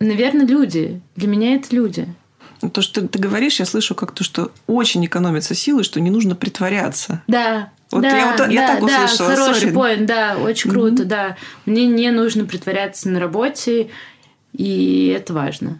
наверное, 0.00 0.46
люди. 0.46 1.00
Для 1.16 1.28
меня 1.28 1.54
это 1.54 1.74
люди. 1.74 2.06
То, 2.70 2.82
что 2.82 3.06
ты 3.06 3.18
говоришь, 3.18 3.60
я 3.60 3.66
слышу 3.66 3.94
как 3.94 4.12
то, 4.12 4.24
что 4.24 4.50
очень 4.66 5.04
экономится 5.04 5.54
силы, 5.54 5.84
что 5.84 6.00
не 6.00 6.10
нужно 6.10 6.34
притворяться. 6.34 7.22
Да, 7.26 7.70
вот 7.90 8.02
да, 8.02 8.16
я, 8.16 8.26
вот, 8.28 8.36
да, 8.38 8.46
я 8.46 8.66
так 8.66 8.80
да, 8.80 9.04
услышала. 9.04 9.36
хороший 9.36 9.72
поинт, 9.72 10.06
да, 10.06 10.36
очень 10.36 10.70
круто, 10.70 11.02
mm-hmm. 11.02 11.06
да. 11.06 11.36
Мне 11.66 11.86
не 11.86 12.10
нужно 12.10 12.44
притворяться 12.44 13.08
на 13.08 13.20
работе, 13.20 13.90
и 14.52 15.14
это 15.16 15.32
важно. 15.32 15.78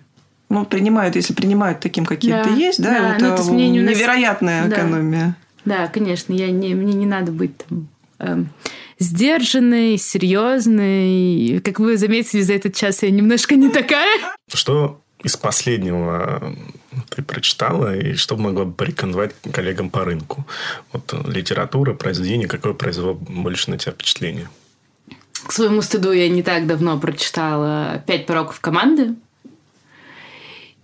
Ну, 0.48 0.64
принимают, 0.64 1.16
если 1.16 1.32
принимают 1.32 1.80
таким, 1.80 2.04
каким 2.04 2.30
Да, 2.30 2.44
ты 2.44 2.50
есть, 2.50 2.82
да, 2.82 2.90
да, 2.90 3.14
это 3.16 3.24
ну, 3.24 3.30
то 3.30 3.38
есть 3.38 3.50
мне 3.50 3.68
не 3.68 3.80
унос- 3.80 3.90
невероятная 3.90 4.68
Да. 4.68 4.76
экономия. 4.76 5.36
Да, 5.64 5.88
конечно, 5.88 6.32
я 6.32 6.50
не, 6.50 6.74
мне 6.74 6.92
не 6.92 7.06
надо 7.06 7.32
быть 7.32 7.56
там 7.58 7.88
эм, 8.18 8.50
сдержанной, 9.04 9.98
серьезной. 9.98 11.60
Как 11.64 11.78
вы 11.78 11.96
заметили 11.96 12.42
за 12.42 12.54
этот 12.54 12.74
час, 12.74 13.02
я 13.02 13.10
немножко 13.10 13.54
не 13.54 13.68
такая. 13.70 14.18
Что 14.52 15.00
из 15.22 15.36
последнего 15.36 16.54
ты 17.08 17.22
прочитала 17.22 17.96
и 17.96 18.14
что 18.14 18.36
могла 18.36 18.64
бы 18.64 18.72
порекомендовать 18.72 19.34
коллегам 19.52 19.90
по 19.90 20.04
рынку? 20.04 20.46
Вот 20.92 21.12
э, 21.12 21.30
литература, 21.30 21.94
произведение, 21.94 22.46
какое 22.46 22.74
произвело 22.74 23.14
больше 23.14 23.70
на 23.70 23.78
тебя 23.78 23.92
впечатление? 23.92 24.48
К 25.46 25.52
своему 25.52 25.82
стыду 25.82 26.12
я 26.12 26.28
не 26.28 26.42
так 26.42 26.66
давно 26.66 26.98
прочитала 26.98 28.02
«Пять 28.06 28.26
пороков 28.26 28.60
команды». 28.60 29.14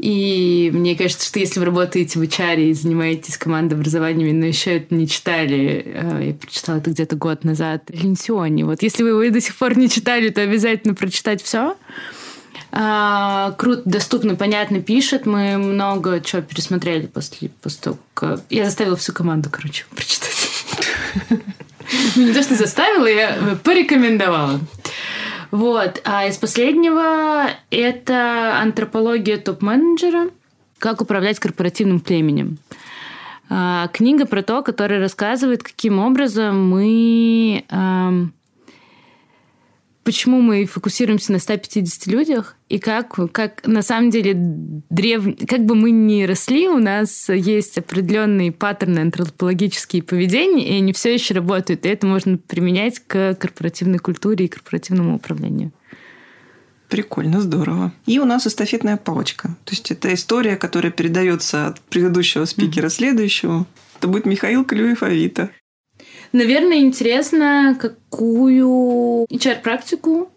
И 0.00 0.70
мне 0.72 0.96
кажется, 0.96 1.26
что 1.26 1.38
если 1.38 1.58
вы 1.58 1.66
работаете 1.66 2.18
в 2.18 2.22
HR 2.22 2.58
и 2.58 2.72
занимаетесь 2.72 3.36
командообразованиями, 3.36 4.32
но 4.32 4.46
еще 4.46 4.78
это 4.78 4.94
не 4.94 5.06
читали, 5.06 5.82
э, 5.84 6.26
я 6.28 6.32
прочитала 6.32 6.78
это 6.78 6.88
где-то 6.88 7.16
год 7.16 7.44
назад, 7.44 7.82
Ленсиони. 7.90 8.62
Вот 8.62 8.82
если 8.82 9.02
вы 9.02 9.10
его 9.10 9.30
до 9.30 9.42
сих 9.42 9.54
пор 9.56 9.76
не 9.76 9.90
читали, 9.90 10.30
то 10.30 10.40
обязательно 10.40 10.94
прочитать 10.94 11.42
все. 11.42 11.76
А, 12.72 13.52
круто, 13.58 13.82
доступно, 13.84 14.36
понятно 14.36 14.80
пишет. 14.80 15.26
Мы 15.26 15.58
много 15.58 16.22
чего 16.22 16.40
пересмотрели 16.40 17.06
после, 17.06 17.50
после 17.60 17.80
того, 17.82 17.98
как... 18.14 18.40
Я 18.48 18.64
заставила 18.64 18.96
всю 18.96 19.12
команду, 19.12 19.50
короче, 19.50 19.84
прочитать. 19.94 20.48
Не 22.16 22.32
то, 22.32 22.42
что 22.42 22.54
заставила, 22.54 23.06
я 23.06 23.58
порекомендовала. 23.62 24.60
Вот. 25.50 26.00
А 26.04 26.26
из 26.26 26.36
последнего 26.36 27.46
это 27.70 28.58
антропология 28.60 29.38
топ-менеджера. 29.38 30.30
Как 30.78 31.00
управлять 31.00 31.38
корпоративным 31.38 32.00
племенем. 32.00 32.58
А, 33.48 33.88
Книга 33.88 34.26
про 34.26 34.42
то, 34.42 34.62
которая 34.62 35.00
рассказывает, 35.00 35.62
каким 35.62 35.98
образом 35.98 36.70
мы... 36.70 37.64
Почему 40.02 40.40
мы 40.40 40.64
фокусируемся 40.64 41.32
на 41.32 41.38
150 41.38 42.06
людях 42.06 42.56
и 42.70 42.78
как, 42.78 43.18
как 43.32 43.66
на 43.66 43.82
самом 43.82 44.10
деле 44.10 44.32
древ... 44.34 45.24
как 45.46 45.66
бы 45.66 45.74
мы 45.74 45.90
ни 45.90 46.22
росли, 46.22 46.68
у 46.68 46.78
нас 46.78 47.28
есть 47.28 47.76
определенные 47.76 48.50
паттерны 48.50 49.00
антропологические 49.00 50.02
поведения, 50.02 50.66
и 50.68 50.78
они 50.78 50.94
все 50.94 51.12
еще 51.12 51.34
работают. 51.34 51.84
И 51.84 51.88
это 51.88 52.06
можно 52.06 52.38
применять 52.38 52.98
к 53.00 53.34
корпоративной 53.34 53.98
культуре 53.98 54.46
и 54.46 54.48
корпоративному 54.48 55.16
управлению. 55.16 55.70
Прикольно, 56.88 57.40
здорово. 57.40 57.92
И 58.06 58.18
у 58.18 58.24
нас 58.24 58.46
эстафетная 58.46 58.96
палочка. 58.96 59.56
То 59.64 59.72
есть 59.72 59.92
это 59.92 60.12
история, 60.12 60.56
которая 60.56 60.90
передается 60.90 61.68
от 61.68 61.80
предыдущего 61.82 62.46
спикера 62.46 62.88
следующему. 62.88 63.66
Это 63.98 64.08
будет 64.08 64.26
Михаил 64.26 64.64
Клюев 64.64 65.02
Авито. 65.04 65.50
Наверное, 66.32 66.78
интересно, 66.78 67.76
какую 67.78 69.26
HR-практику 69.30 70.30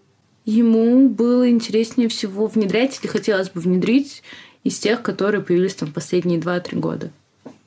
ему 0.45 1.07
было 1.10 1.49
интереснее 1.49 2.10
всего 2.10 2.48
внедрять 2.48 2.99
или 3.02 3.10
хотелось 3.10 3.49
бы 3.49 3.61
внедрить 3.61 4.24
из 4.64 4.80
тех, 4.80 5.02
которые 5.02 5.41
появились 5.41 5.76
там 5.76 5.91
последние 5.91 6.40
2-3 6.40 6.80
года. 6.80 7.11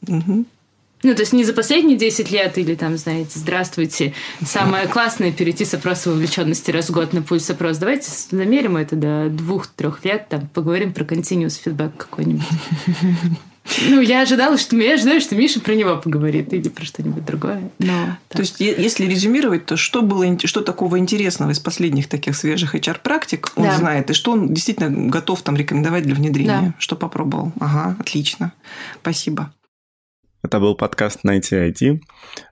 Мгм. 0.03 0.47
Ну, 1.03 1.15
то 1.15 1.20
есть 1.20 1.32
не 1.32 1.44
за 1.44 1.53
последние 1.53 1.97
10 1.97 2.31
лет 2.31 2.59
или 2.59 2.74
там, 2.74 2.97
знаете, 2.97 3.39
здравствуйте, 3.39 4.15
самое 4.44 4.89
классное 4.89 5.31
перейти 5.31 5.65
с 5.65 5.74
опроса 5.74 6.11
вовлеченности 6.11 6.70
раз 6.70 6.89
в 6.89 6.93
год 6.93 7.12
на 7.12 7.23
пульс 7.23 7.48
опрос. 7.51 7.78
Давайте 7.78 8.11
замерим 8.31 8.77
это 8.77 8.97
до 8.97 9.28
двух-трех 9.28 10.05
лет, 10.05 10.28
там, 10.28 10.48
поговорим 10.53 10.93
про 10.93 11.05
continuous 11.05 11.61
фидбэк 11.62 11.97
какой-нибудь. 11.97 12.44
Ну, 13.89 14.01
я 14.01 14.23
ожидала, 14.23 14.57
что 14.59 14.77
я 14.77 14.95
ожидаю, 14.95 15.21
что 15.21 15.35
Миша 15.35 15.61
про 15.61 15.75
него 15.75 15.97
поговорит 15.97 16.53
или 16.53 16.69
про 16.69 16.85
что-нибудь 16.85 17.25
другое. 17.25 17.71
Но 17.79 18.17
То 18.29 18.41
есть, 18.41 18.61
если 18.61 19.07
резюмировать, 19.07 19.67
то 19.67 19.77
что 19.77 20.03
было, 20.03 20.27
что 20.45 20.61
такого 20.63 20.99
интересного 20.99 21.51
из 21.51 21.59
последних 21.59 22.09
таких 22.09 22.37
свежих 22.37 22.75
HR-практик 22.75 23.53
он 23.57 23.65
Да. 23.65 23.77
знает, 23.77 24.11
и 24.11 24.15
что 24.15 24.33
он 24.33 24.53
действительно 24.55 25.09
готов 25.09 25.43
там 25.43 25.57
рекомендовать 25.57 26.05
для 26.05 26.15
внедрения? 26.15 26.61
Да. 26.61 26.75
Что 26.79 26.97
попробовал? 26.97 27.53
Ага, 27.61 27.97
отлично. 27.99 28.53
Спасибо. 29.01 29.53
Это 30.47 30.60
был 30.60 30.77
подкаст 30.77 31.24
Найти 31.24 31.56
IT. 31.56 32.01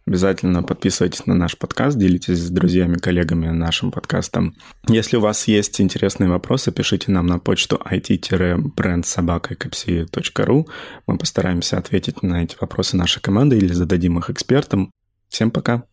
Обязательно 0.05 0.65
подписывайтесь 0.65 1.27
на 1.27 1.35
наш 1.35 1.57
подкаст, 1.57 1.97
делитесь 1.97 2.41
с 2.41 2.51
друзьями, 2.51 2.97
коллегами 2.97 3.51
нашим 3.51 3.93
подкастом. 3.93 4.57
Если 4.89 5.17
у 5.17 5.21
вас 5.21 5.47
есть 5.47 5.81
интересные 5.81 6.29
вопросы, 6.29 6.73
пишите 6.73 7.13
нам 7.13 7.27
на 7.27 7.39
почту 7.39 7.81
it-brandsobakakapsi.ru. 7.89 10.67
Мы 11.07 11.19
постараемся 11.19 11.79
ответить 11.79 12.25
на 12.25 12.43
эти 12.43 12.57
вопросы 12.61 12.97
нашей 12.97 13.23
команды 13.23 13.59
или 13.59 13.73
зададим 13.73 14.19
их 14.19 14.29
экспертам. 14.29 14.91
Всем 15.29 15.53
пока! 15.53 15.85